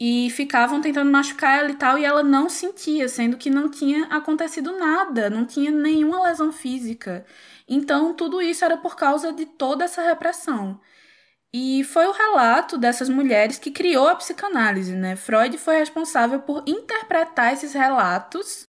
e 0.04 0.28
ficavam 0.30 0.80
tentando 0.80 1.12
machucar 1.12 1.60
ela 1.60 1.70
e 1.70 1.74
tal, 1.74 1.96
e 1.96 2.04
ela 2.04 2.24
não 2.24 2.48
sentia, 2.48 3.08
sendo 3.08 3.36
que 3.36 3.48
não 3.48 3.68
tinha 3.68 4.06
acontecido 4.06 4.76
nada, 4.76 5.30
não 5.30 5.46
tinha 5.46 5.70
nenhuma 5.70 6.24
lesão 6.24 6.50
física. 6.50 7.24
Então, 7.68 8.12
tudo 8.12 8.42
isso 8.42 8.64
era 8.64 8.76
por 8.76 8.96
causa 8.96 9.32
de 9.32 9.46
toda 9.46 9.84
essa 9.84 10.02
repressão. 10.02 10.80
E 11.54 11.84
foi 11.84 12.04
o 12.08 12.10
relato 12.10 12.76
dessas 12.76 13.08
mulheres 13.08 13.60
que 13.60 13.70
criou 13.70 14.08
a 14.08 14.16
psicanálise, 14.16 14.96
né? 14.96 15.14
Freud 15.14 15.56
foi 15.56 15.76
responsável 15.76 16.40
por 16.40 16.64
interpretar 16.66 17.52
esses 17.52 17.72
relatos, 17.72 18.66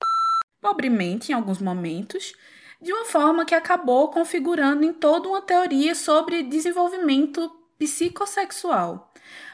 pobremente 0.62 1.32
em 1.32 1.36
alguns 1.36 1.62
momentos, 1.62 2.34
de 2.82 2.92
uma 2.92 3.06
forma 3.06 3.46
que 3.46 3.56
acabou 3.56 4.10
configurando 4.10 4.84
em 4.84 4.92
toda 4.92 5.30
uma 5.30 5.42
teoria 5.42 5.96
sobre 5.96 6.44
desenvolvimento 6.44 7.50
psicossexual. 7.80 9.14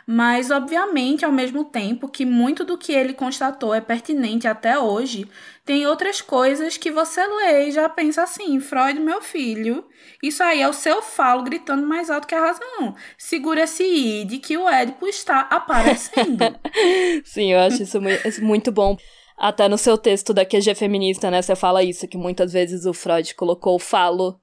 Mas, 0.10 0.50
obviamente, 0.50 1.26
ao 1.26 1.34
mesmo 1.34 1.66
tempo 1.66 2.08
que 2.08 2.26
muito 2.26 2.64
do 2.64 2.78
que 2.78 2.94
ele 2.94 3.14
constatou 3.14 3.74
é 3.74 3.82
pertinente 3.82 4.48
até 4.48 4.80
hoje, 4.80 5.28
tem 5.66 5.86
outras 5.86 6.22
coisas 6.22 6.78
que 6.78 6.90
você 6.90 7.28
lê 7.28 7.68
e 7.68 7.72
já 7.72 7.90
pensa 7.90 8.24
assim: 8.24 8.58
Freud, 8.62 9.02
meu 9.02 9.22
filho, 9.22 9.84
isso 10.24 10.42
aí 10.42 10.62
é 10.62 10.70
o 10.70 10.72
seu 10.72 11.02
falo 11.02 11.44
gritando 11.44 11.86
mais 11.86 12.10
alto 12.10 12.26
que 12.26 12.34
a 12.34 12.40
razão. 12.40 12.96
Segura 13.18 13.64
esse 13.64 13.84
id 13.84 14.40
que 14.40 14.58
o 14.58 14.70
Édipo 14.70 15.06
está 15.08 15.42
aparecendo. 15.42 16.58
Sim, 17.26 17.52
eu 17.52 17.60
acho 17.60 17.84
isso 17.84 18.00
muito 18.42 18.72
bom. 18.72 18.96
Até 19.38 19.68
no 19.68 19.78
seu 19.78 19.98
texto 19.98 20.34
da 20.34 20.46
QG 20.46 20.74
Feminista, 20.74 21.30
né, 21.30 21.42
você 21.42 21.54
fala 21.54 21.84
isso, 21.84 22.08
que 22.08 22.18
muitas 22.18 22.54
vezes 22.54 22.86
o 22.86 22.94
Freud 22.94 23.36
colocou 23.36 23.76
o 23.76 23.80
falo 23.80 24.40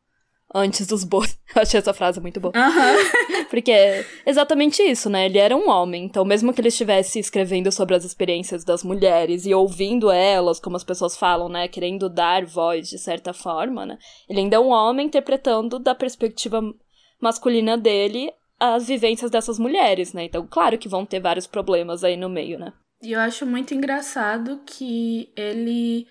antes 0.55 0.87
dos 0.87 1.03
bois. 1.03 1.37
Eu 1.55 1.63
achei 1.63 1.79
essa 1.79 1.93
frase 1.93 2.21
muito 2.21 2.41
boa. 2.41 2.53
Uhum. 2.57 3.45
Porque 3.51 3.73
é 3.73 4.07
exatamente 4.25 4.83
isso, 4.83 5.11
né? 5.11 5.27
Ele 5.27 5.39
era 5.39 5.57
um 5.57 5.69
homem, 5.69 6.05
então 6.05 6.25
mesmo 6.25 6.53
que 6.53 6.61
ele 6.61 6.69
estivesse 6.69 7.19
escrevendo 7.19 7.71
sobre 7.73 7.95
as 7.95 8.05
experiências 8.05 8.65
das 8.65 8.83
mulheres 8.85 9.45
e 9.45 9.55
ouvindo 9.55 10.11
elas, 10.11 10.61
como 10.61 10.77
as 10.77 10.85
pessoas 10.85 11.17
falam, 11.17 11.49
né? 11.49 11.67
Querendo 11.67 12.09
dar 12.09 12.45
voz 12.45 12.89
de 12.89 12.99
certa 12.99 13.33
forma, 13.33 13.85
né? 13.85 13.99
Ele 14.29 14.41
ainda 14.41 14.57
é 14.57 14.61
um 14.61 14.71
homem 14.71 15.07
interpretando 15.07 15.79
da 15.79 15.95
perspectiva 15.95 16.63
masculina 17.21 17.77
dele 17.77 18.33
as 18.59 18.87
vivências 18.87 19.31
dessas 19.31 19.59
mulheres, 19.59 20.13
né? 20.13 20.25
Então, 20.25 20.47
claro 20.49 20.79
que 20.79 20.89
vão 20.89 21.05
ter 21.05 21.21
vários 21.21 21.47
problemas 21.47 22.05
aí 22.05 22.17
no 22.17 22.29
meio, 22.29 22.59
né? 22.59 22.73
E 23.03 23.13
eu 23.13 23.21
acho 23.21 23.45
muito 23.45 23.75
engraçado 23.75 24.61
que 24.65 25.31
ele 25.37 26.07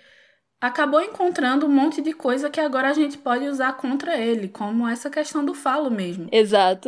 acabou 0.63 1.01
encontrando 1.01 1.65
um 1.65 1.69
monte 1.69 2.01
de 2.01 2.13
coisa 2.13 2.49
que 2.49 2.59
agora 2.59 2.89
a 2.89 2.93
gente 2.93 3.17
pode 3.17 3.45
usar 3.45 3.73
contra 3.73 4.17
ele, 4.17 4.47
como 4.47 4.87
essa 4.87 5.09
questão 5.09 5.43
do 5.43 5.53
falo 5.53 5.91
mesmo. 5.91 6.29
Exato. 6.31 6.87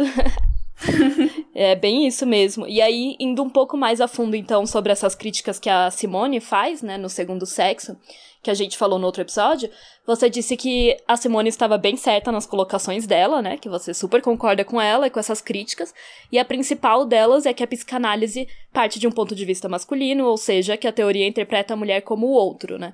é 1.53 1.75
bem 1.75 2.07
isso 2.07 2.25
mesmo. 2.25 2.65
E 2.65 2.81
aí, 2.81 3.17
indo 3.19 3.43
um 3.43 3.49
pouco 3.49 3.75
mais 3.75 3.99
a 3.99 4.07
fundo, 4.07 4.33
então, 4.33 4.65
sobre 4.65 4.93
essas 4.93 5.13
críticas 5.13 5.59
que 5.59 5.69
a 5.69 5.91
Simone 5.91 6.39
faz, 6.39 6.81
né, 6.81 6.97
no 6.97 7.09
segundo 7.09 7.45
sexo, 7.45 7.97
que 8.41 8.49
a 8.49 8.53
gente 8.53 8.77
falou 8.77 8.97
no 8.97 9.07
outro 9.07 9.23
episódio, 9.23 9.69
você 10.07 10.29
disse 10.29 10.55
que 10.55 10.95
a 11.05 11.17
Simone 11.17 11.49
estava 11.49 11.77
bem 11.77 11.97
certa 11.97 12.31
nas 12.31 12.45
colocações 12.45 13.05
dela, 13.05 13.41
né, 13.41 13.57
que 13.57 13.67
você 13.67 13.93
super 13.93 14.21
concorda 14.21 14.63
com 14.63 14.79
ela 14.79 15.07
e 15.07 15.09
com 15.09 15.19
essas 15.19 15.41
críticas, 15.41 15.93
e 16.31 16.39
a 16.39 16.45
principal 16.45 17.03
delas 17.03 17.45
é 17.45 17.53
que 17.53 17.63
a 17.63 17.67
psicanálise 17.67 18.47
parte 18.71 18.99
de 18.99 19.07
um 19.07 19.11
ponto 19.11 19.35
de 19.35 19.43
vista 19.43 19.67
masculino, 19.67 20.27
ou 20.27 20.37
seja, 20.37 20.77
que 20.77 20.87
a 20.87 20.93
teoria 20.93 21.27
interpreta 21.27 21.73
a 21.73 21.77
mulher 21.77 22.03
como 22.03 22.27
o 22.27 22.31
outro, 22.31 22.77
né 22.77 22.93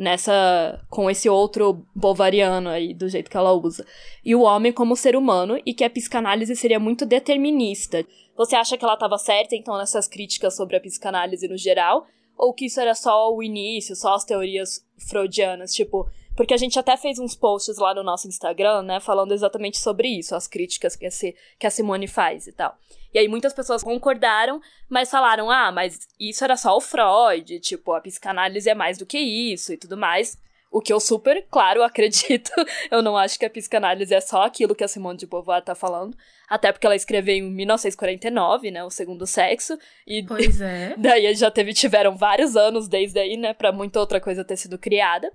nessa 0.00 0.82
com 0.88 1.10
esse 1.10 1.28
outro 1.28 1.86
bovariano 1.94 2.70
aí 2.70 2.94
do 2.94 3.06
jeito 3.06 3.30
que 3.30 3.36
ela 3.36 3.52
usa. 3.52 3.86
E 4.24 4.34
o 4.34 4.40
homem 4.40 4.72
como 4.72 4.96
ser 4.96 5.14
humano 5.14 5.60
e 5.66 5.74
que 5.74 5.84
a 5.84 5.90
psicanálise 5.90 6.56
seria 6.56 6.80
muito 6.80 7.04
determinista. 7.04 8.02
Você 8.34 8.56
acha 8.56 8.78
que 8.78 8.84
ela 8.84 8.94
estava 8.94 9.18
certa 9.18 9.54
então 9.54 9.76
nessas 9.76 10.08
críticas 10.08 10.56
sobre 10.56 10.74
a 10.74 10.80
psicanálise 10.80 11.46
no 11.46 11.58
geral 11.58 12.06
ou 12.34 12.54
que 12.54 12.64
isso 12.64 12.80
era 12.80 12.94
só 12.94 13.30
o 13.30 13.42
início, 13.42 13.94
só 13.94 14.14
as 14.14 14.24
teorias 14.24 14.82
freudianas, 14.96 15.74
tipo, 15.74 16.08
porque 16.40 16.54
a 16.54 16.56
gente 16.56 16.78
até 16.78 16.96
fez 16.96 17.18
uns 17.18 17.34
posts 17.34 17.76
lá 17.76 17.92
no 17.92 18.02
nosso 18.02 18.26
Instagram, 18.26 18.80
né, 18.80 18.98
falando 18.98 19.32
exatamente 19.32 19.76
sobre 19.76 20.08
isso, 20.08 20.34
as 20.34 20.46
críticas 20.46 20.96
que 20.96 21.04
a, 21.04 21.10
que 21.58 21.66
a 21.66 21.70
Simone 21.70 22.08
faz 22.08 22.46
e 22.46 22.52
tal. 22.52 22.78
E 23.12 23.18
aí 23.18 23.28
muitas 23.28 23.52
pessoas 23.52 23.82
concordaram, 23.82 24.58
mas 24.88 25.10
falaram: 25.10 25.50
ah, 25.50 25.70
mas 25.70 26.08
isso 26.18 26.42
era 26.42 26.56
só 26.56 26.74
o 26.74 26.80
Freud, 26.80 27.60
tipo, 27.60 27.92
a 27.92 28.00
psicanálise 28.00 28.70
é 28.70 28.74
mais 28.74 28.96
do 28.96 29.04
que 29.04 29.18
isso 29.18 29.74
e 29.74 29.76
tudo 29.76 29.98
mais. 29.98 30.38
O 30.72 30.80
que 30.80 30.90
eu 30.90 30.98
super, 30.98 31.44
claro, 31.50 31.82
acredito. 31.84 32.50
Eu 32.90 33.02
não 33.02 33.18
acho 33.18 33.38
que 33.38 33.44
a 33.44 33.50
psicanálise 33.50 34.14
é 34.14 34.20
só 34.22 34.44
aquilo 34.44 34.74
que 34.74 34.82
a 34.82 34.88
Simone 34.88 35.18
de 35.18 35.26
Beauvoir 35.26 35.62
tá 35.62 35.74
falando. 35.74 36.16
Até 36.48 36.72
porque 36.72 36.86
ela 36.86 36.96
escreveu 36.96 37.34
em 37.34 37.42
1949, 37.52 38.70
né? 38.70 38.82
O 38.82 38.88
Segundo 38.88 39.26
Sexo. 39.26 39.78
E 40.06 40.22
pois 40.22 40.58
é. 40.58 40.94
Daí 40.96 41.34
já 41.34 41.50
teve, 41.50 41.74
tiveram 41.74 42.16
vários 42.16 42.56
anos 42.56 42.88
desde 42.88 43.20
aí, 43.20 43.36
né? 43.36 43.52
Pra 43.52 43.70
muita 43.70 44.00
outra 44.00 44.18
coisa 44.22 44.42
ter 44.42 44.56
sido 44.56 44.78
criada. 44.78 45.30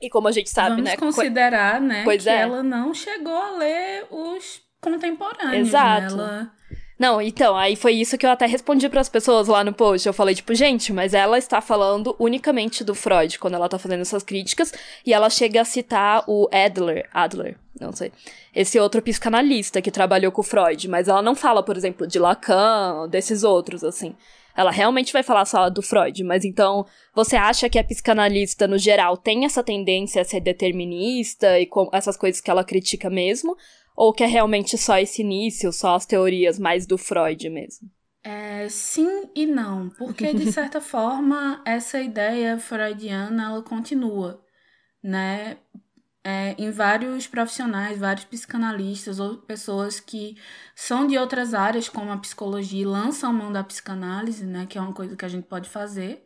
E 0.00 0.10
como 0.10 0.28
a 0.28 0.32
gente 0.32 0.50
sabe, 0.50 0.76
Vamos 0.76 0.90
né? 0.90 0.96
considerar, 0.96 1.80
né? 1.80 2.04
Pois 2.04 2.22
que 2.22 2.28
é. 2.28 2.40
ela 2.40 2.62
não 2.62 2.92
chegou 2.92 3.36
a 3.36 3.50
ler 3.52 4.06
os 4.10 4.60
contemporâneos. 4.80 5.68
Exato. 5.68 6.16
Né? 6.16 6.22
Ela 6.22 6.56
não, 6.98 7.20
então, 7.20 7.54
aí 7.54 7.76
foi 7.76 7.92
isso 7.92 8.16
que 8.16 8.24
eu 8.24 8.30
até 8.30 8.46
respondi 8.46 8.88
para 8.88 9.02
as 9.02 9.08
pessoas 9.08 9.48
lá 9.48 9.62
no 9.62 9.72
post. 9.72 10.06
Eu 10.06 10.14
falei, 10.14 10.34
tipo, 10.34 10.54
gente, 10.54 10.94
mas 10.94 11.12
ela 11.12 11.36
está 11.36 11.60
falando 11.60 12.16
unicamente 12.18 12.82
do 12.82 12.94
Freud 12.94 13.38
quando 13.38 13.54
ela 13.54 13.68
tá 13.68 13.78
fazendo 13.78 14.00
essas 14.00 14.22
críticas, 14.22 14.72
e 15.04 15.12
ela 15.12 15.28
chega 15.28 15.60
a 15.60 15.64
citar 15.64 16.24
o 16.26 16.48
Adler, 16.50 17.06
Adler, 17.12 17.58
não 17.78 17.92
sei, 17.92 18.12
esse 18.54 18.78
outro 18.80 19.02
psicanalista 19.02 19.82
que 19.82 19.90
trabalhou 19.90 20.32
com 20.32 20.40
o 20.40 20.44
Freud, 20.44 20.88
mas 20.88 21.06
ela 21.06 21.20
não 21.20 21.34
fala, 21.34 21.62
por 21.62 21.76
exemplo, 21.76 22.06
de 22.06 22.18
Lacan, 22.18 23.06
desses 23.10 23.44
outros, 23.44 23.84
assim. 23.84 24.16
Ela 24.56 24.70
realmente 24.70 25.12
vai 25.12 25.22
falar 25.22 25.44
só 25.44 25.68
do 25.68 25.82
Freud, 25.82 26.24
mas 26.24 26.44
então 26.44 26.86
você 27.14 27.36
acha 27.36 27.68
que 27.68 27.78
a 27.78 27.84
psicanalista, 27.84 28.66
no 28.66 28.78
geral, 28.78 29.16
tem 29.16 29.44
essa 29.44 29.62
tendência 29.62 30.22
a 30.22 30.24
ser 30.24 30.40
determinista 30.40 31.60
e 31.60 31.66
com 31.66 31.90
essas 31.92 32.16
coisas 32.16 32.40
que 32.40 32.50
ela 32.50 32.64
critica 32.64 33.10
mesmo? 33.10 33.56
Ou 33.94 34.12
que 34.12 34.24
é 34.24 34.26
realmente 34.26 34.76
só 34.78 34.98
esse 34.98 35.22
início, 35.22 35.72
só 35.72 35.94
as 35.94 36.06
teorias 36.06 36.58
mais 36.58 36.86
do 36.86 36.96
Freud 36.96 37.48
mesmo? 37.50 37.90
É, 38.22 38.68
sim 38.68 39.30
e 39.34 39.46
não, 39.46 39.88
porque 39.90 40.34
de 40.34 40.50
certa 40.50 40.80
forma 40.82 41.62
essa 41.64 42.00
ideia 42.00 42.58
freudiana 42.58 43.44
ela 43.44 43.62
continua, 43.62 44.42
né? 45.02 45.58
É, 46.28 46.56
em 46.58 46.72
vários 46.72 47.28
profissionais, 47.28 47.98
vários 47.98 48.24
psicanalistas 48.24 49.20
ou 49.20 49.38
pessoas 49.38 50.00
que 50.00 50.36
são 50.74 51.06
de 51.06 51.16
outras 51.16 51.54
áreas, 51.54 51.88
como 51.88 52.10
a 52.10 52.16
psicologia, 52.18 52.88
lançam 52.88 53.32
mão 53.32 53.52
da 53.52 53.62
psicanálise, 53.62 54.44
né? 54.44 54.66
Que 54.66 54.76
é 54.76 54.80
uma 54.80 54.92
coisa 54.92 55.14
que 55.16 55.24
a 55.24 55.28
gente 55.28 55.46
pode 55.46 55.68
fazer. 55.68 56.24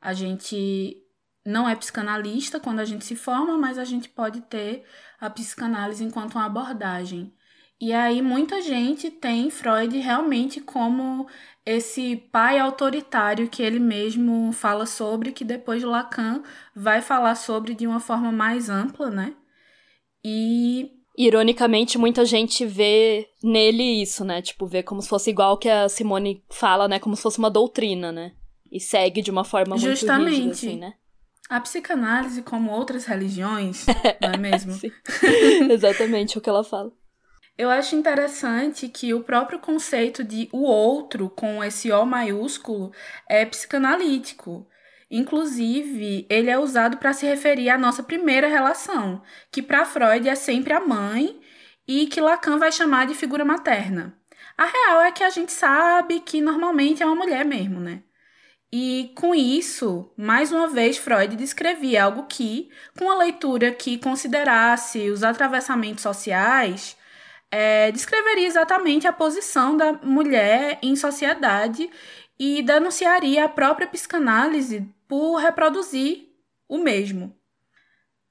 A 0.00 0.12
gente 0.12 1.00
não 1.44 1.68
é 1.68 1.76
psicanalista 1.76 2.58
quando 2.58 2.80
a 2.80 2.84
gente 2.84 3.04
se 3.04 3.14
forma, 3.14 3.56
mas 3.56 3.78
a 3.78 3.84
gente 3.84 4.08
pode 4.08 4.40
ter 4.42 4.84
a 5.20 5.30
psicanálise 5.30 6.02
enquanto 6.02 6.34
uma 6.34 6.46
abordagem. 6.46 7.32
E 7.80 7.92
aí 7.92 8.20
muita 8.22 8.60
gente 8.62 9.10
tem 9.12 9.48
Freud 9.50 9.96
realmente 9.98 10.60
como 10.60 11.28
esse 11.66 12.16
pai 12.30 12.60
autoritário 12.60 13.48
que 13.48 13.60
ele 13.60 13.80
mesmo 13.80 14.52
fala 14.52 14.86
sobre, 14.86 15.32
que 15.32 15.44
depois 15.44 15.82
Lacan 15.82 16.42
vai 16.74 17.02
falar 17.02 17.34
sobre 17.34 17.74
de 17.74 17.88
uma 17.88 17.98
forma 17.98 18.30
mais 18.30 18.70
ampla, 18.70 19.10
né? 19.10 19.34
E 20.24 20.92
ironicamente, 21.18 21.98
muita 21.98 22.24
gente 22.24 22.64
vê 22.64 23.28
nele 23.42 23.82
isso, 24.02 24.24
né? 24.24 24.40
Tipo, 24.40 24.66
vê 24.66 24.82
como 24.82 25.02
se 25.02 25.08
fosse 25.08 25.30
igual 25.30 25.58
que 25.58 25.68
a 25.68 25.88
Simone 25.88 26.44
fala, 26.50 26.86
né? 26.86 27.00
Como 27.00 27.16
se 27.16 27.22
fosse 27.22 27.38
uma 27.38 27.50
doutrina, 27.50 28.12
né? 28.12 28.32
E 28.70 28.78
segue 28.78 29.20
de 29.20 29.30
uma 29.30 29.44
forma 29.44 29.74
muito 29.74 29.88
Justamente. 29.88 30.30
rígida, 30.30 30.50
assim, 30.52 30.76
né? 30.76 30.94
A 31.48 31.60
psicanálise, 31.60 32.42
como 32.42 32.70
outras 32.70 33.04
religiões, 33.06 33.86
não 34.20 34.30
é 34.30 34.36
mesmo? 34.36 34.72
Sim. 34.72 34.90
Exatamente 35.70 36.38
o 36.38 36.40
que 36.40 36.48
ela 36.48 36.62
fala. 36.62 36.92
Eu 37.58 37.70
acho 37.70 37.96
interessante 37.96 38.88
que 38.88 39.14
o 39.14 39.22
próprio 39.22 39.58
conceito 39.58 40.22
de 40.22 40.48
o 40.52 40.62
outro, 40.62 41.30
com 41.30 41.64
esse 41.64 41.90
O 41.90 42.04
maiúsculo, 42.04 42.92
é 43.28 43.46
psicanalítico. 43.46 44.68
Inclusive, 45.10 46.26
ele 46.28 46.50
é 46.50 46.58
usado 46.58 46.98
para 46.98 47.12
se 47.12 47.24
referir 47.24 47.70
à 47.70 47.78
nossa 47.78 48.02
primeira 48.02 48.48
relação, 48.48 49.22
que 49.50 49.62
para 49.62 49.86
Freud 49.86 50.28
é 50.28 50.34
sempre 50.34 50.74
a 50.74 50.80
mãe 50.80 51.40
e 51.88 52.06
que 52.06 52.20
Lacan 52.20 52.58
vai 52.58 52.72
chamar 52.72 53.06
de 53.06 53.14
figura 53.14 53.44
materna. 53.44 54.14
A 54.58 54.66
real 54.66 55.02
é 55.02 55.12
que 55.12 55.22
a 55.22 55.30
gente 55.30 55.52
sabe 55.52 56.20
que 56.20 56.40
normalmente 56.40 57.02
é 57.02 57.06
uma 57.06 57.14
mulher 57.14 57.44
mesmo, 57.44 57.80
né? 57.80 58.02
E 58.72 59.12
com 59.16 59.34
isso, 59.34 60.12
mais 60.16 60.52
uma 60.52 60.68
vez, 60.68 60.98
Freud 60.98 61.36
descrevia 61.36 62.04
algo 62.04 62.24
que, 62.24 62.68
com 62.98 63.10
a 63.10 63.16
leitura 63.16 63.72
que 63.72 63.96
considerasse 63.98 65.08
os 65.08 65.22
atravessamentos 65.22 66.02
sociais, 66.02 66.96
é, 67.58 67.90
descreveria 67.90 68.46
exatamente 68.46 69.08
a 69.08 69.12
posição 69.14 69.74
da 69.74 69.94
mulher 69.94 70.78
em 70.82 70.94
sociedade 70.94 71.88
e 72.38 72.62
denunciaria 72.62 73.46
a 73.46 73.48
própria 73.48 73.86
psicanálise 73.86 74.86
por 75.08 75.36
reproduzir 75.38 76.28
o 76.68 76.76
mesmo. 76.76 77.34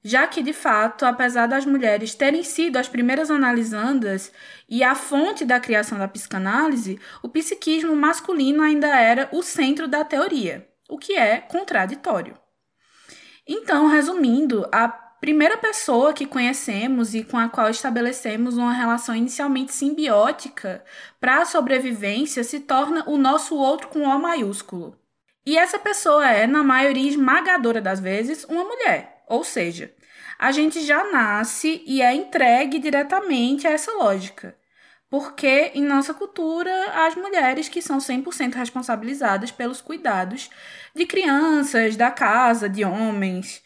Já 0.00 0.28
que, 0.28 0.44
de 0.44 0.52
fato, 0.52 1.04
apesar 1.04 1.48
das 1.48 1.66
mulheres 1.66 2.14
terem 2.14 2.44
sido 2.44 2.76
as 2.76 2.88
primeiras 2.88 3.28
analisandas 3.28 4.32
e 4.68 4.84
a 4.84 4.94
fonte 4.94 5.44
da 5.44 5.58
criação 5.58 5.98
da 5.98 6.06
psicanálise, 6.06 6.96
o 7.20 7.28
psiquismo 7.28 7.96
masculino 7.96 8.62
ainda 8.62 8.96
era 8.96 9.28
o 9.32 9.42
centro 9.42 9.88
da 9.88 10.04
teoria, 10.04 10.68
o 10.88 10.96
que 10.96 11.16
é 11.16 11.38
contraditório. 11.40 12.38
Então, 13.44 13.88
resumindo, 13.88 14.68
a 14.70 15.05
primeira 15.20 15.56
pessoa 15.56 16.12
que 16.12 16.26
conhecemos 16.26 17.14
e 17.14 17.24
com 17.24 17.38
a 17.38 17.48
qual 17.48 17.68
estabelecemos 17.70 18.56
uma 18.56 18.72
relação 18.72 19.14
inicialmente 19.14 19.72
simbiótica 19.72 20.84
para 21.20 21.42
a 21.42 21.44
sobrevivência 21.44 22.44
se 22.44 22.60
torna 22.60 23.04
o 23.08 23.16
nosso 23.16 23.56
outro 23.56 23.88
com 23.88 24.02
O 24.02 24.18
maiúsculo. 24.18 24.98
E 25.44 25.56
essa 25.56 25.78
pessoa 25.78 26.28
é, 26.28 26.46
na 26.46 26.64
maioria 26.64 27.08
esmagadora 27.08 27.80
das 27.80 28.00
vezes, 28.00 28.44
uma 28.44 28.64
mulher. 28.64 29.22
Ou 29.28 29.44
seja, 29.44 29.94
a 30.38 30.50
gente 30.50 30.84
já 30.84 31.10
nasce 31.10 31.82
e 31.86 32.02
é 32.02 32.12
entregue 32.12 32.78
diretamente 32.78 33.66
a 33.66 33.70
essa 33.70 33.92
lógica. 33.92 34.56
Porque 35.08 35.70
em 35.74 35.82
nossa 35.82 36.12
cultura, 36.12 36.70
as 37.06 37.14
mulheres 37.14 37.68
que 37.68 37.80
são 37.80 37.98
100% 37.98 38.54
responsabilizadas 38.54 39.52
pelos 39.52 39.80
cuidados 39.80 40.50
de 40.94 41.06
crianças, 41.06 41.96
da 41.96 42.10
casa, 42.10 42.68
de 42.68 42.84
homens. 42.84 43.62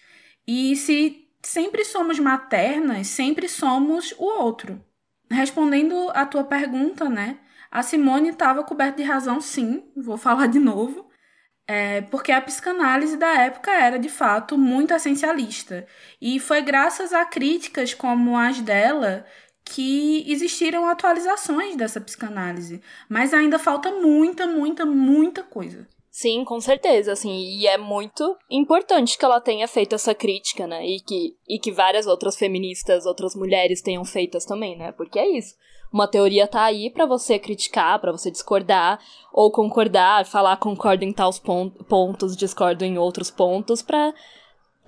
E 0.47 0.77
se 0.77 1.20
sempre 1.51 1.85
somos 1.85 2.19
maternas, 2.19 3.09
sempre 3.09 3.49
somos 3.49 4.15
o 4.19 4.25
outro. 4.25 4.85
Respondendo 5.31 6.11
à 6.15 6.25
tua 6.25 6.45
pergunta, 6.45 7.09
né? 7.09 7.39
A 7.71 7.83
Simone 7.83 8.31
estava 8.31 8.65
coberta 8.65 8.97
de 8.97 9.03
razão, 9.03 9.41
sim, 9.41 9.85
vou 9.97 10.17
falar 10.17 10.47
de 10.47 10.59
novo. 10.59 11.09
É, 11.67 12.03
porque 12.03 12.33
a 12.33 12.41
psicanálise 12.41 13.17
da 13.17 13.29
época 13.29 13.71
era, 13.71 13.99
de 13.99 14.09
fato, 14.09 14.59
muito 14.59 14.93
essencialista. 14.95 15.87
E 16.21 16.41
foi 16.41 16.63
graças 16.63 17.13
a 17.13 17.25
críticas 17.25 17.95
como 17.95 18.37
as 18.37 18.61
dela 18.61 19.25
que 19.65 20.25
existiram 20.31 20.89
atualizações 20.89 21.77
dessa 21.77 22.01
psicanálise, 22.01 22.83
mas 23.09 23.33
ainda 23.33 23.59
falta 23.59 23.93
muita, 23.93 24.47
muita, 24.47 24.85
muita 24.85 25.43
coisa. 25.45 25.87
Sim, 26.11 26.45
com 26.45 26.61
certeza, 26.61 27.13
assim, 27.13 27.31
e 27.31 27.69
é 27.69 27.79
muito 27.79 28.37
importante 28.51 29.17
que 29.17 29.25
ela 29.25 29.41
tenha 29.41 29.69
feito 29.69 29.95
essa 29.95 30.13
crítica, 30.13 30.67
né, 30.67 30.85
e 30.85 30.99
que, 31.01 31.37
e 31.49 31.57
que 31.57 31.71
várias 31.71 32.07
outras 32.07 32.37
feministas, 32.37 33.07
outras 33.07 33.37
mulheres 33.37 33.81
tenham 33.81 34.05
feitas 34.05 34.45
também, 34.45 34.77
né, 34.77 34.91
porque 34.91 35.21
é 35.21 35.29
isso. 35.39 35.55
Uma 35.93 36.09
teoria 36.09 36.49
tá 36.49 36.65
aí 36.65 36.91
para 36.91 37.07
você 37.07 37.39
criticar, 37.39 38.01
para 38.01 38.13
você 38.13 38.31
discordar, 38.31 39.01
ou 39.33 39.53
concordar, 39.53 40.27
falar 40.27 40.57
concordo 40.57 41.05
em 41.05 41.13
tais 41.13 41.39
pontos, 41.39 42.37
discordo 42.37 42.85
em 42.85 42.99
outros 42.99 43.31
pontos, 43.31 43.81
para 43.81 44.13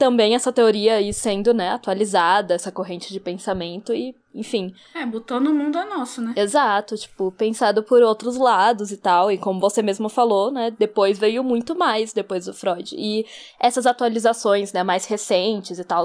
também 0.03 0.35
essa 0.35 0.53
teoria 0.53 0.97
aí 0.97 1.12
sendo, 1.12 1.55
né, 1.55 1.71
atualizada, 1.71 2.55
essa 2.55 2.73
corrente 2.73 3.12
de 3.12 3.21
pensamento 3.21 3.95
e, 3.95 4.17
enfim. 4.35 4.75
É, 4.93 5.07
botou 5.07 5.38
no 5.38 5.55
mundo 5.55 5.79
é 5.79 5.85
nosso, 5.85 6.21
né? 6.21 6.35
Exato, 6.37 6.97
tipo, 6.97 7.31
pensado 7.31 7.85
por 7.85 8.03
outros 8.03 8.37
lados 8.37 8.91
e 8.91 8.97
tal, 8.97 9.31
e 9.31 9.38
como 9.38 9.61
você 9.61 9.81
mesmo 9.81 10.09
falou, 10.09 10.51
né, 10.51 10.73
depois 10.77 11.21
veio 11.21 11.45
muito 11.45 11.77
mais 11.77 12.12
depois 12.12 12.47
do 12.47 12.53
Freud. 12.53 12.97
E 12.99 13.25
essas 13.61 13.87
atualizações, 13.87 14.73
né, 14.73 14.83
mais 14.83 15.07
recentes 15.07 15.79
e 15.79 15.85
tal, 15.85 16.05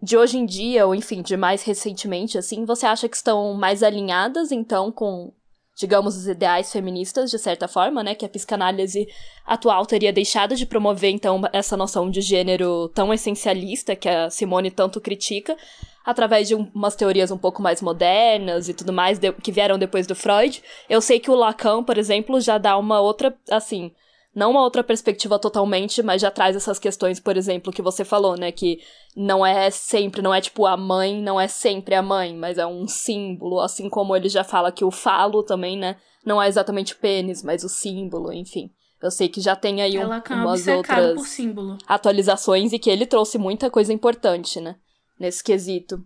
de 0.00 0.16
hoje 0.16 0.38
em 0.38 0.46
dia, 0.46 0.86
ou 0.86 0.94
enfim, 0.94 1.20
de 1.20 1.36
mais 1.36 1.64
recentemente, 1.64 2.38
assim, 2.38 2.64
você 2.64 2.86
acha 2.86 3.08
que 3.08 3.16
estão 3.16 3.54
mais 3.54 3.82
alinhadas, 3.82 4.52
então, 4.52 4.92
com 4.92 5.32
digamos, 5.80 6.14
os 6.14 6.28
ideais 6.28 6.70
feministas, 6.70 7.30
de 7.30 7.38
certa 7.38 7.66
forma, 7.66 8.04
né? 8.04 8.14
Que 8.14 8.26
a 8.26 8.28
psicanálise 8.28 9.08
atual 9.46 9.86
teria 9.86 10.12
deixado 10.12 10.54
de 10.54 10.66
promover, 10.66 11.10
então, 11.10 11.40
essa 11.54 11.74
noção 11.76 12.10
de 12.10 12.20
gênero 12.20 12.88
tão 12.90 13.12
essencialista 13.14 13.96
que 13.96 14.08
a 14.08 14.28
Simone 14.28 14.70
tanto 14.70 15.00
critica, 15.00 15.56
através 16.04 16.48
de 16.48 16.54
umas 16.54 16.94
teorias 16.94 17.30
um 17.30 17.38
pouco 17.38 17.62
mais 17.62 17.80
modernas 17.80 18.68
e 18.68 18.74
tudo 18.74 18.92
mais, 18.92 19.18
de, 19.18 19.32
que 19.32 19.50
vieram 19.50 19.78
depois 19.78 20.06
do 20.06 20.14
Freud. 20.14 20.62
Eu 20.88 21.00
sei 21.00 21.18
que 21.18 21.30
o 21.30 21.34
Lacan, 21.34 21.82
por 21.82 21.96
exemplo, 21.96 22.40
já 22.40 22.58
dá 22.58 22.76
uma 22.76 23.00
outra, 23.00 23.34
assim, 23.50 23.90
não 24.34 24.52
uma 24.52 24.62
outra 24.62 24.84
perspectiva 24.84 25.38
totalmente, 25.38 26.02
mas 26.02 26.22
já 26.22 26.30
traz 26.30 26.54
essas 26.54 26.78
questões, 26.78 27.18
por 27.18 27.36
exemplo, 27.36 27.72
que 27.72 27.82
você 27.82 28.04
falou, 28.04 28.36
né? 28.36 28.52
Que 28.52 28.78
não 29.16 29.44
é 29.44 29.70
sempre, 29.70 30.22
não 30.22 30.32
é 30.32 30.40
tipo 30.40 30.66
a 30.66 30.76
mãe, 30.76 31.20
não 31.20 31.40
é 31.40 31.48
sempre 31.48 31.94
a 31.94 32.02
mãe, 32.02 32.36
mas 32.36 32.56
é 32.56 32.66
um 32.66 32.86
símbolo, 32.86 33.60
assim 33.60 33.88
como 33.88 34.14
ele 34.14 34.28
já 34.28 34.44
fala 34.44 34.70
que 34.70 34.84
o 34.84 34.90
falo 34.90 35.42
também, 35.42 35.76
né? 35.76 35.96
Não 36.24 36.40
é 36.40 36.46
exatamente 36.46 36.92
o 36.92 36.98
pênis, 36.98 37.42
mas 37.42 37.64
o 37.64 37.68
símbolo, 37.68 38.32
enfim. 38.32 38.70
Eu 39.02 39.10
sei 39.10 39.28
que 39.28 39.40
já 39.40 39.56
tem 39.56 39.80
aí 39.82 39.98
um, 39.98 40.08
umas 40.42 40.66
outras 40.68 41.38
atualizações 41.88 42.72
e 42.72 42.78
que 42.78 42.90
ele 42.90 43.06
trouxe 43.06 43.38
muita 43.38 43.70
coisa 43.70 43.92
importante, 43.92 44.60
né? 44.60 44.76
Nesse 45.18 45.42
quesito. 45.42 46.04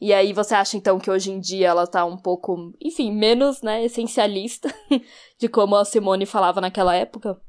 E 0.00 0.12
aí 0.12 0.32
você 0.32 0.54
acha 0.54 0.76
então 0.76 0.98
que 0.98 1.10
hoje 1.10 1.30
em 1.30 1.40
dia 1.40 1.68
ela 1.68 1.86
tá 1.86 2.04
um 2.04 2.16
pouco, 2.16 2.72
enfim, 2.80 3.10
menos, 3.12 3.62
né, 3.62 3.84
essencialista 3.84 4.72
de 5.40 5.48
como 5.48 5.74
a 5.74 5.84
Simone 5.84 6.26
falava 6.26 6.60
naquela 6.60 6.94
época? 6.94 7.40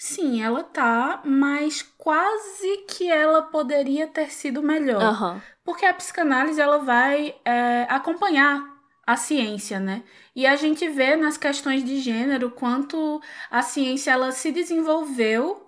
Sim, 0.00 0.42
ela 0.42 0.62
tá, 0.62 1.20
mas 1.26 1.82
quase 1.82 2.78
que 2.88 3.06
ela 3.06 3.42
poderia 3.42 4.06
ter 4.06 4.32
sido 4.32 4.62
melhor. 4.62 5.02
Uhum. 5.02 5.40
Porque 5.62 5.84
a 5.84 5.92
psicanálise 5.92 6.58
ela 6.58 6.78
vai 6.78 7.34
é, 7.44 7.86
acompanhar 7.86 8.64
a 9.06 9.14
ciência, 9.14 9.78
né? 9.78 10.02
E 10.34 10.46
a 10.46 10.56
gente 10.56 10.88
vê 10.88 11.16
nas 11.16 11.36
questões 11.36 11.84
de 11.84 12.00
gênero 12.00 12.50
quanto 12.50 13.20
a 13.50 13.60
ciência 13.60 14.12
ela 14.12 14.32
se 14.32 14.50
desenvolveu 14.50 15.62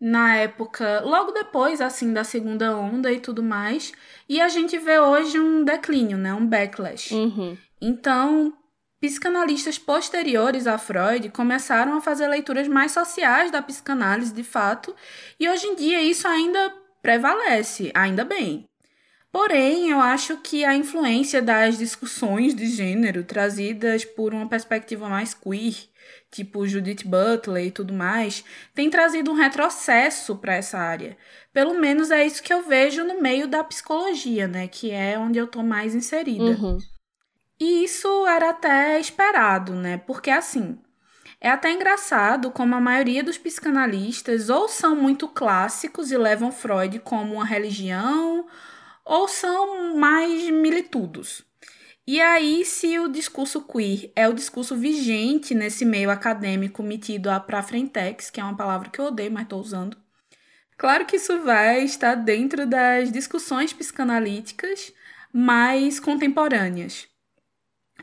na 0.00 0.34
época, 0.36 1.02
logo 1.04 1.32
depois, 1.32 1.82
assim, 1.82 2.10
da 2.10 2.24
segunda 2.24 2.74
onda 2.74 3.12
e 3.12 3.20
tudo 3.20 3.42
mais. 3.42 3.92
E 4.26 4.40
a 4.40 4.48
gente 4.48 4.78
vê 4.78 4.98
hoje 4.98 5.38
um 5.38 5.62
declínio, 5.62 6.16
né? 6.16 6.32
Um 6.32 6.46
backlash. 6.46 7.12
Uhum. 7.12 7.54
Então, 7.82 8.50
Psicanalistas 9.06 9.78
posteriores 9.78 10.66
a 10.66 10.78
Freud 10.78 11.28
começaram 11.28 11.92
a 11.94 12.00
fazer 12.00 12.26
leituras 12.26 12.66
mais 12.66 12.90
sociais 12.90 13.50
da 13.50 13.60
psicanálise 13.60 14.32
de 14.32 14.42
fato, 14.42 14.96
e 15.38 15.46
hoje 15.46 15.66
em 15.66 15.74
dia 15.74 16.00
isso 16.00 16.26
ainda 16.26 16.72
prevalece, 17.02 17.92
ainda 17.92 18.24
bem. 18.24 18.66
Porém, 19.30 19.90
eu 19.90 20.00
acho 20.00 20.38
que 20.38 20.64
a 20.64 20.74
influência 20.74 21.42
das 21.42 21.76
discussões 21.76 22.54
de 22.54 22.66
gênero 22.66 23.24
trazidas 23.24 24.06
por 24.06 24.32
uma 24.32 24.48
perspectiva 24.48 25.06
mais 25.06 25.34
queer, 25.34 25.74
tipo 26.30 26.66
Judith 26.66 27.04
Butler 27.04 27.66
e 27.66 27.70
tudo 27.70 27.92
mais, 27.92 28.42
tem 28.74 28.88
trazido 28.88 29.30
um 29.30 29.34
retrocesso 29.34 30.34
para 30.36 30.54
essa 30.54 30.78
área. 30.78 31.14
Pelo 31.52 31.74
menos 31.78 32.10
é 32.10 32.24
isso 32.24 32.42
que 32.42 32.54
eu 32.54 32.62
vejo 32.62 33.04
no 33.04 33.20
meio 33.20 33.46
da 33.46 33.62
psicologia, 33.62 34.48
né, 34.48 34.66
que 34.66 34.90
é 34.90 35.18
onde 35.18 35.38
eu 35.38 35.44
estou 35.44 35.62
mais 35.62 35.94
inserida. 35.94 36.42
Uhum. 36.42 36.78
E 37.60 37.84
isso 37.84 38.26
era 38.26 38.50
até 38.50 38.98
esperado, 38.98 39.74
né? 39.74 39.98
Porque 39.98 40.30
assim, 40.30 40.78
é 41.40 41.50
até 41.50 41.70
engraçado 41.70 42.50
como 42.50 42.74
a 42.74 42.80
maioria 42.80 43.22
dos 43.22 43.38
psicanalistas 43.38 44.48
ou 44.48 44.68
são 44.68 44.96
muito 44.96 45.28
clássicos 45.28 46.10
e 46.10 46.16
levam 46.16 46.50
Freud 46.50 46.98
como 47.00 47.34
uma 47.34 47.44
religião, 47.44 48.46
ou 49.04 49.28
são 49.28 49.96
mais 49.96 50.50
militudos. 50.50 51.44
E 52.06 52.20
aí, 52.20 52.64
se 52.64 52.98
o 52.98 53.08
discurso 53.08 53.62
queer 53.62 54.12
é 54.16 54.28
o 54.28 54.34
discurso 54.34 54.76
vigente 54.76 55.54
nesse 55.54 55.84
meio 55.84 56.10
acadêmico 56.10 56.82
metido 56.82 57.30
a 57.30 57.40
pra 57.40 57.62
frentex, 57.62 58.30
que 58.30 58.40
é 58.40 58.44
uma 58.44 58.56
palavra 58.56 58.90
que 58.90 59.00
eu 59.00 59.06
odeio, 59.06 59.32
mas 59.32 59.44
estou 59.44 59.60
usando, 59.60 59.96
claro 60.76 61.06
que 61.06 61.16
isso 61.16 61.42
vai 61.42 61.84
estar 61.84 62.14
dentro 62.14 62.66
das 62.66 63.10
discussões 63.12 63.72
psicanalíticas 63.72 64.92
mais 65.32 66.00
contemporâneas. 66.00 67.08